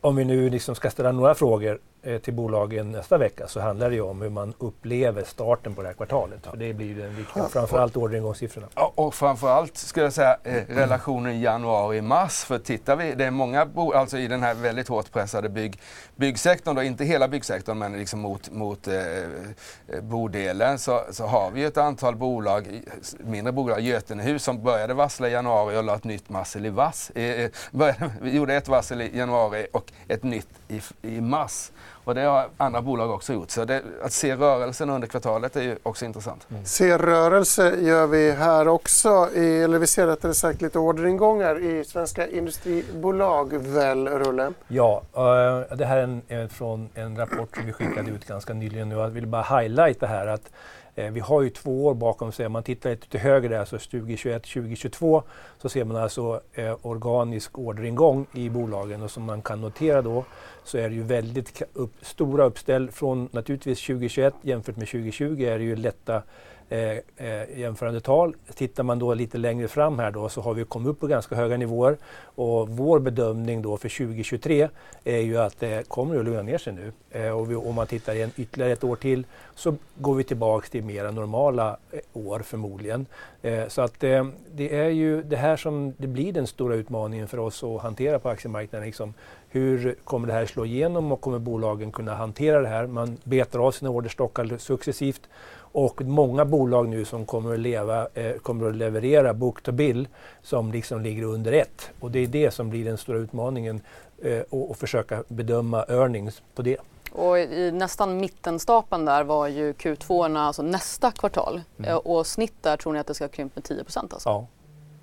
om 0.00 0.16
vi 0.16 0.24
nu 0.24 0.50
liksom 0.50 0.74
ska 0.74 0.90
ställa 0.90 1.12
några 1.12 1.34
frågor 1.34 1.78
till 2.22 2.34
bolagen 2.34 2.92
nästa 2.92 3.18
vecka 3.18 3.48
så 3.48 3.60
handlar 3.60 3.90
det 3.90 3.94
ju 3.96 4.02
om 4.02 4.22
hur 4.22 4.30
man 4.30 4.54
upplever 4.58 5.24
starten 5.24 5.74
på 5.74 5.82
det 5.82 5.88
här 5.88 5.94
kvartalet. 5.94 6.40
Ja. 6.44 6.50
För 6.50 6.58
det 6.58 6.74
blir 6.74 6.86
ju 6.86 6.94
den 6.94 7.16
viktiga, 7.16 7.42
ja. 7.42 7.48
framförallt 7.48 7.96
orderingångssiffrorna. 7.96 8.68
Ja, 8.74 8.92
och 8.94 9.14
framförallt 9.14 9.76
skulle 9.76 10.06
jag 10.06 10.12
säga 10.12 10.36
eh, 10.44 10.62
relationen 10.68 11.40
januari-mars. 11.40 12.44
För 12.44 12.58
tittar 12.58 12.96
vi, 12.96 13.14
det 13.14 13.24
är 13.24 13.30
många 13.30 13.68
alltså 13.94 14.18
i 14.18 14.28
den 14.28 14.42
här 14.42 14.54
väldigt 14.54 14.88
hårt 14.88 15.12
pressade 15.12 15.48
bygg, 15.48 15.80
byggsektorn, 16.16 16.74
då, 16.74 16.82
inte 16.82 17.04
hela 17.04 17.28
byggsektorn 17.28 17.78
men 17.78 17.92
liksom 17.92 18.20
mot, 18.20 18.50
mot 18.50 18.88
eh, 18.88 18.94
eh 18.96 20.00
bodelen 20.02 20.78
så, 20.78 21.00
så 21.10 21.26
har 21.26 21.50
vi 21.50 21.64
ett 21.64 21.76
antal 21.76 22.16
bolag, 22.16 22.82
mindre 23.18 23.52
bolag, 23.52 23.80
Götenehus 23.80 24.42
som 24.42 24.62
började 24.62 24.94
varsla 24.94 25.28
i 25.28 25.32
januari 25.32 25.76
och 25.76 25.84
la 25.84 25.94
ett 25.94 26.04
nytt 26.04 26.24
varsel 26.30 26.66
i 26.66 26.70
vass. 26.70 27.10
Eh, 27.10 27.50
började, 27.70 28.10
vi 28.20 28.30
gjorde 28.36 28.54
ett 28.54 28.68
varsel 28.68 29.00
i 29.00 29.18
januari 29.18 29.66
och 29.72 29.92
ett 30.08 30.22
nytt 30.22 30.48
i, 30.68 30.80
i 31.02 31.20
mars. 31.20 31.70
Och 32.06 32.14
det 32.14 32.22
har 32.22 32.48
andra 32.56 32.82
bolag 32.82 33.10
också 33.10 33.32
gjort. 33.32 33.50
Så 33.50 33.64
det, 33.64 33.82
att 34.02 34.12
se 34.12 34.36
rörelsen 34.36 34.90
under 34.90 35.08
kvartalet 35.08 35.56
är 35.56 35.62
ju 35.62 35.76
också 35.82 36.04
intressant. 36.04 36.46
Mm. 36.50 36.64
Se 36.64 36.98
rörelse 36.98 37.76
gör 37.80 38.06
vi 38.06 38.32
här 38.32 38.68
också. 38.68 39.28
I, 39.34 39.62
eller 39.62 39.78
vi 39.78 39.86
ser 39.86 40.06
rättare 40.06 40.34
sagt 40.34 40.62
lite 40.62 40.78
orderingångar 40.78 41.58
i 41.58 41.84
svenska 41.84 42.28
industribolag 42.28 43.52
väl, 43.52 44.08
Rulle? 44.08 44.52
Ja, 44.68 45.02
uh, 45.16 45.76
det 45.76 45.84
här 45.84 45.96
är 45.96 46.02
en, 46.02 46.22
en, 46.28 46.48
från 46.48 46.88
en 46.94 47.16
rapport 47.16 47.56
som 47.56 47.66
vi 47.66 47.72
skickade 47.72 48.10
ut 48.10 48.24
ganska 48.24 48.52
nyligen. 48.52 48.90
Jag 48.90 49.08
vill 49.08 49.26
bara 49.26 49.60
highlighta 49.60 50.06
här 50.06 50.26
att 50.26 50.50
Eh, 50.85 50.85
Eh, 50.98 51.10
vi 51.10 51.20
har 51.20 51.42
ju 51.42 51.50
två 51.50 51.86
år 51.86 51.94
bakom 51.94 52.32
sig. 52.32 52.46
Om 52.46 52.52
man 52.52 52.62
tittar 52.62 52.90
lite 52.90 53.08
till 53.08 53.20
höger 53.20 53.48
där, 53.48 53.64
så 53.64 53.76
2021-2022, 53.76 55.22
så 55.58 55.68
ser 55.68 55.84
man 55.84 55.96
alltså 55.96 56.40
eh, 56.52 56.76
organisk 56.82 57.58
orderingång 57.58 58.26
i 58.32 58.48
bolagen 58.48 59.02
och 59.02 59.10
som 59.10 59.22
man 59.22 59.42
kan 59.42 59.60
notera 59.60 60.02
då 60.02 60.24
så 60.64 60.78
är 60.78 60.88
det 60.88 60.94
ju 60.94 61.02
väldigt 61.02 61.62
upp, 61.72 61.92
stora 62.00 62.44
uppställ 62.44 62.90
från 62.90 63.28
naturligtvis 63.32 63.86
2021 63.86 64.34
jämfört 64.42 64.76
med 64.76 64.88
2020 64.88 65.42
är 65.42 65.58
det 65.58 65.64
ju 65.64 65.76
lätta 65.76 66.22
Eh, 66.68 66.98
eh, 67.16 67.58
jämförande 67.58 68.00
tal. 68.00 68.34
Tittar 68.54 68.82
man 68.82 68.98
då 68.98 69.14
lite 69.14 69.38
längre 69.38 69.68
fram 69.68 69.98
här 69.98 70.10
då 70.10 70.28
så 70.28 70.40
har 70.40 70.54
vi 70.54 70.64
kommit 70.64 70.88
upp 70.88 71.00
på 71.00 71.06
ganska 71.06 71.34
höga 71.34 71.56
nivåer 71.56 71.96
och 72.22 72.68
vår 72.68 72.98
bedömning 72.98 73.62
då 73.62 73.76
för 73.76 73.88
2023 73.88 74.68
är 75.04 75.20
ju 75.20 75.38
att 75.38 75.60
det 75.60 75.88
kommer 75.88 76.18
att 76.18 76.24
lugna 76.24 76.42
ner 76.42 76.58
sig 76.58 76.72
nu. 76.72 76.92
Eh, 77.10 77.30
och 77.30 77.50
vi, 77.50 77.54
om 77.54 77.74
man 77.74 77.86
tittar 77.86 78.14
igen 78.14 78.30
ytterligare 78.36 78.72
ett 78.72 78.84
år 78.84 78.96
till 78.96 79.26
så 79.54 79.74
går 79.94 80.14
vi 80.14 80.24
tillbaks 80.24 80.70
till 80.70 80.84
mera 80.84 81.10
normala 81.10 81.76
eh, 81.90 82.00
år 82.12 82.40
förmodligen. 82.40 83.06
Eh, 83.42 83.68
så 83.68 83.82
att 83.82 84.04
eh, 84.04 84.26
det 84.54 84.76
är 84.76 84.88
ju 84.88 85.22
det 85.22 85.36
här 85.36 85.56
som 85.56 85.94
det 85.96 86.06
blir 86.06 86.32
den 86.32 86.46
stora 86.46 86.74
utmaningen 86.74 87.28
för 87.28 87.38
oss 87.38 87.64
att 87.64 87.82
hantera 87.82 88.18
på 88.18 88.28
aktiemarknaden. 88.28 88.86
Liksom 88.86 89.14
hur 89.56 89.94
kommer 90.04 90.26
det 90.26 90.32
här 90.32 90.46
slå 90.46 90.64
igenom 90.64 91.12
och 91.12 91.20
kommer 91.20 91.38
bolagen 91.38 91.92
kunna 91.92 92.14
hantera 92.14 92.60
det 92.60 92.68
här? 92.68 92.86
Man 92.86 93.16
betar 93.24 93.58
av 93.58 93.70
sina 93.70 93.90
orderstockar 93.90 94.58
successivt 94.58 95.20
och 95.58 96.02
många 96.02 96.44
bolag 96.44 96.88
nu 96.88 97.04
som 97.04 97.26
kommer 97.26 97.54
att, 97.54 97.60
leva, 97.60 98.08
eh, 98.14 98.36
kommer 98.36 98.68
att 98.68 98.76
leverera 98.76 99.34
book 99.34 99.62
to 99.62 99.72
bill 99.72 100.08
som 100.42 100.72
liksom 100.72 101.00
ligger 101.00 101.22
under 101.22 101.52
ett. 101.52 101.90
Och 102.00 102.10
det 102.10 102.18
är 102.18 102.26
det 102.26 102.50
som 102.50 102.70
blir 102.70 102.84
den 102.84 102.98
stora 102.98 103.18
utmaningen 103.18 103.80
eh, 104.22 104.40
och, 104.50 104.70
och 104.70 104.76
försöka 104.76 105.22
bedöma 105.28 105.84
earnings 105.88 106.42
på 106.54 106.62
det. 106.62 106.76
Och 107.12 107.38
i 107.38 107.72
nästan 107.72 108.20
mittenstapeln 108.20 109.04
där 109.04 109.24
var 109.24 109.48
ju 109.48 109.72
Q2, 109.72 110.38
alltså 110.38 110.62
nästa 110.62 111.10
kvartal. 111.10 111.62
Mm. 111.78 111.90
Eh, 111.90 111.96
och 111.96 112.26
snitt 112.26 112.62
där 112.62 112.76
tror 112.76 112.92
ni 112.92 112.98
att 112.98 113.06
det 113.06 113.14
ska 113.14 113.28
krympa 113.28 113.52
med 113.54 113.64
10 113.64 113.84
procent 113.84 114.12
alltså? 114.12 114.28
Ja. 114.28 114.46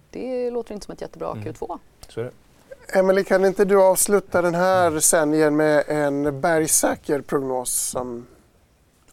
Det 0.10 0.52
låter 0.52 0.74
inte 0.74 0.86
som 0.86 0.94
ett 0.94 1.02
jättebra 1.02 1.32
mm. 1.32 1.44
Q2. 1.44 1.80
Så 2.10 2.20
är 2.20 2.24
det. 2.24 2.32
Emelie, 2.96 3.24
kan 3.24 3.46
inte 3.46 3.66
du 3.66 3.82
avsluta 3.82 4.42
den 4.42 4.56
här 4.56 5.00
sändningen 5.00 5.56
med 5.56 5.84
en 5.88 6.42
bergsäker 6.42 7.22
prognos 7.22 7.74
som 7.74 8.26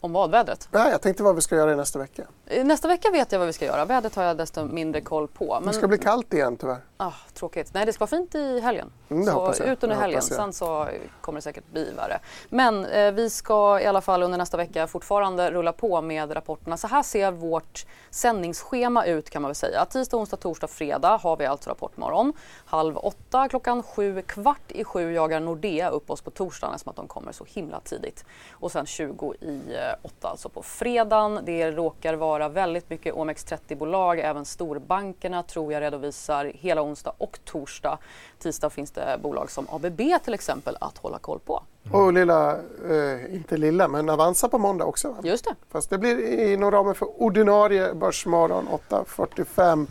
om 0.00 0.12
vad? 0.12 0.30
Vädret? 0.30 0.68
Nej, 0.70 0.90
jag 0.90 1.00
tänkte 1.00 1.22
vad 1.22 1.34
vi 1.34 1.40
ska 1.40 1.56
göra 1.56 1.72
i 1.72 1.76
nästa 1.76 1.98
vecka. 1.98 2.26
Nästa 2.64 2.88
vecka 2.88 3.10
vet 3.10 3.32
jag 3.32 3.38
vad 3.38 3.46
vi 3.46 3.52
ska 3.52 3.64
göra. 3.64 3.84
Vädret 3.84 4.14
har 4.14 4.24
jag 4.24 4.36
desto 4.36 4.64
mindre 4.64 5.00
koll 5.00 5.28
på. 5.28 5.58
Men... 5.60 5.68
Det 5.68 5.72
ska 5.72 5.88
bli 5.88 5.98
kallt 5.98 6.34
igen 6.34 6.56
tyvärr. 6.56 6.80
Ah, 6.96 7.12
tråkigt. 7.34 7.74
Nej, 7.74 7.86
det 7.86 7.92
ska 7.92 8.02
vara 8.02 8.10
fint 8.10 8.34
i 8.34 8.60
helgen. 8.60 8.92
Mm, 9.08 9.24
så 9.24 9.64
ut 9.64 9.82
under 9.82 9.96
helgen. 9.96 10.22
Sen 10.22 10.52
så 10.52 10.88
kommer 11.20 11.38
det 11.38 11.42
säkert 11.42 11.66
bli 11.72 11.92
värre. 11.96 12.20
Men 12.48 12.84
eh, 12.84 13.12
vi 13.12 13.30
ska 13.30 13.80
i 13.80 13.86
alla 13.86 14.00
fall 14.00 14.22
under 14.22 14.38
nästa 14.38 14.56
vecka 14.56 14.86
fortfarande 14.86 15.50
rulla 15.50 15.72
på 15.72 16.02
med 16.02 16.36
rapporterna. 16.36 16.76
Så 16.76 16.86
här 16.86 17.02
ser 17.02 17.30
vårt 17.30 17.86
sändningsschema 18.10 19.06
ut 19.06 19.30
kan 19.30 19.42
man 19.42 19.48
väl 19.48 19.54
säga. 19.54 19.84
Tisdag, 19.84 20.16
onsdag, 20.16 20.36
torsdag, 20.36 20.66
fredag 20.66 21.16
har 21.16 21.36
vi 21.36 21.46
alltså 21.46 21.70
Rapportmorgon. 21.70 22.32
Halv 22.64 22.96
åtta, 22.96 23.48
klockan 23.48 23.82
sju, 23.82 24.22
kvart 24.22 24.72
i 24.72 24.84
sju 24.84 25.12
jagar 25.12 25.40
Nordea 25.40 25.90
upp 25.90 26.10
oss 26.10 26.20
på 26.20 26.30
torsdagen 26.30 26.74
eftersom 26.74 26.90
att 26.90 26.96
de 26.96 27.08
kommer 27.08 27.32
så 27.32 27.44
himla 27.44 27.80
tidigt. 27.80 28.24
Och 28.52 28.72
sen 28.72 28.86
20 28.86 29.34
i 29.34 29.60
eh, 29.90 29.96
åtta 30.02 30.28
alltså 30.28 30.48
på 30.48 30.62
fredagen. 30.62 31.40
Det 31.44 31.70
råkar 31.70 32.14
vara 32.14 32.48
väldigt 32.48 32.90
mycket 32.90 33.14
OMX30-bolag. 33.14 34.18
Även 34.18 34.44
storbankerna 34.44 35.42
tror 35.42 35.72
jag 35.72 35.80
redovisar 35.80 36.52
hela 36.54 36.82
onsdag 36.82 37.12
och 37.18 37.38
torsdag. 37.44 37.98
Tisdag 38.38 38.70
finns 38.70 38.90
det 38.90 39.18
bolag 39.22 39.50
som 39.50 39.66
ABB 39.70 40.00
till 40.24 40.34
exempel 40.34 40.76
att 40.80 40.98
hålla 40.98 41.18
koll 41.18 41.38
på. 41.38 41.62
Mm. 41.84 42.00
Och 42.00 42.12
lilla, 42.12 42.52
eh, 42.90 43.34
inte 43.34 43.56
lilla, 43.56 43.88
men 43.88 44.08
Avanza 44.08 44.48
på 44.48 44.58
måndag 44.58 44.84
också. 44.84 45.08
Va? 45.08 45.16
Just 45.22 45.44
det. 45.44 45.54
Fast 45.70 45.90
det 45.90 45.98
blir 45.98 46.52
inom 46.52 46.70
ramen 46.70 46.94
för 46.94 47.22
ordinarie 47.22 47.94
Börsmorgon 47.94 48.68
8.45 48.88 49.86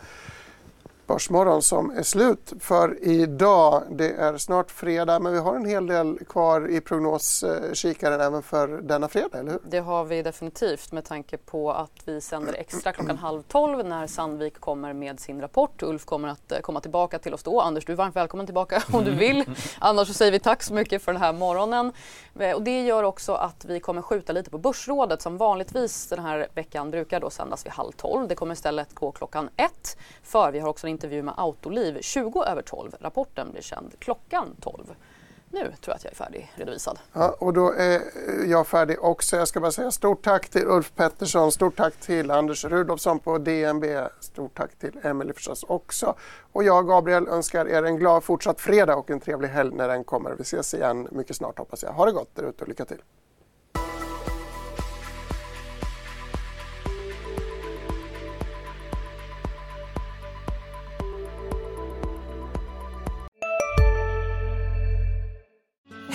Börsmorgon 1.10 1.62
som 1.62 1.92
är 1.92 2.04
slut 2.04 2.54
för 2.60 3.04
idag. 3.04 3.84
Det 3.90 4.12
är 4.12 4.38
snart 4.38 4.72
fredag 4.72 5.20
men 5.20 5.34
vi 5.34 5.40
har 5.40 5.56
en 5.56 5.66
hel 5.66 5.88
del 5.88 6.20
kvar 6.30 6.70
i 6.70 6.82
prognoskikaren 6.82 8.22
även 8.22 8.44
för 8.44 8.68
denna 8.68 9.08
fredag, 9.08 9.40
eller 9.40 9.52
hur? 9.52 9.60
Det 9.70 9.80
har 9.80 10.06
vi 10.06 10.22
definitivt 10.22 10.92
med 10.92 11.06
tanke 11.06 11.38
på 11.38 11.72
att 11.72 11.92
vi 12.06 12.22
sänder 12.22 12.54
extra 12.54 12.92
klockan 12.92 13.18
halv 13.22 13.42
tolv 13.42 13.86
när 13.86 14.08
Sandvik 14.08 14.60
kommer 14.60 14.94
med 14.94 15.20
sin 15.20 15.42
rapport. 15.42 15.84
Ulf 15.84 16.06
kommer 16.06 16.28
att 16.28 16.52
eh, 16.52 16.60
komma 16.60 16.82
tillbaka 16.82 17.20
till 17.20 17.34
oss 17.34 17.44
då. 17.44 17.62
Anders, 17.62 17.86
du 17.86 17.92
är 17.92 17.98
varmt 17.98 18.16
välkommen 18.16 18.46
tillbaka 18.46 18.84
om 18.92 19.04
du 19.04 19.12
vill. 19.16 19.46
Annars 19.80 20.08
så 20.08 20.14
säger 20.14 20.32
vi 20.32 20.40
tack 20.40 20.64
så 20.64 20.74
mycket 20.74 21.02
för 21.02 21.14
den 21.14 21.22
här 21.22 21.34
morgonen. 21.34 21.92
Eh, 22.40 22.56
och 22.56 22.62
det 22.62 22.82
gör 22.82 23.04
också 23.04 23.34
att 23.34 23.66
vi 23.66 23.80
kommer 23.80 24.02
skjuta 24.02 24.34
lite 24.34 24.50
på 24.50 24.58
Börsrådet 24.58 25.22
som 25.22 25.38
vanligtvis 25.38 26.08
den 26.08 26.20
här 26.20 26.48
veckan 26.54 26.92
brukar 26.92 27.20
då 27.20 27.30
sändas 27.30 27.66
vid 27.66 27.74
halv 27.74 27.92
tolv. 27.92 28.28
Det 28.28 28.36
kommer 28.36 28.54
istället 28.54 28.96
gå 28.96 29.12
klockan 29.12 29.50
ett 29.58 29.98
för 30.24 30.52
vi 30.52 30.60
har 30.60 30.70
också 30.70 30.88
en 30.88 30.92
intervju 31.00 31.24
med 31.24 31.34
Autoliv 31.38 32.02
20 32.02 32.44
över 32.44 32.62
12. 32.62 32.96
Rapporten 33.00 33.52
blir 33.52 33.62
känd 33.62 34.00
klockan 34.00 34.56
12. 34.62 34.96
Nu 35.52 35.60
tror 35.60 35.76
jag 35.86 35.96
att 35.96 36.04
jag 36.04 36.12
är 36.12 36.16
färdig 36.16 36.52
redovisad. 36.56 37.00
Ja, 37.14 37.36
och 37.40 37.54
då 37.54 37.72
är 37.72 37.96
eh, 37.96 38.50
jag 38.50 38.68
färdig 38.68 39.04
också. 39.04 39.36
Jag 39.36 39.48
ska 39.48 39.60
bara 39.60 39.72
säga 39.72 39.92
stort 39.92 40.24
tack 40.24 40.50
till 40.50 40.68
Ulf 40.68 40.96
Pettersson, 40.96 41.52
stort 41.52 41.76
tack 41.78 41.96
till 41.96 42.32
Anders 42.32 42.66
Rudolfsson 42.66 43.20
på 43.20 43.38
DNB, 43.38 43.86
stort 44.20 44.58
tack 44.58 44.76
till 44.76 45.00
Emelie 45.04 45.34
förstås 45.34 45.64
också. 45.64 46.16
Och 46.52 46.64
jag, 46.64 46.88
Gabriel, 46.88 47.28
önskar 47.28 47.68
er 47.68 47.84
en 47.84 47.98
glad 47.98 48.24
fortsatt 48.24 48.62
fredag 48.62 48.96
och 48.96 49.10
en 49.10 49.20
trevlig 49.20 49.50
helg 49.50 49.76
när 49.76 49.88
den 49.88 50.04
kommer. 50.04 50.36
Vi 50.38 50.42
ses 50.42 50.74
igen 50.74 51.08
mycket 51.12 51.36
snart 51.36 51.60
hoppas 51.60 51.84
jag. 51.84 51.92
Ha 51.92 52.06
det 52.06 52.12
gott 52.12 52.36
där 52.36 52.44
ute 52.44 52.64
och 52.64 52.68
lycka 52.68 52.86
till! 52.86 53.02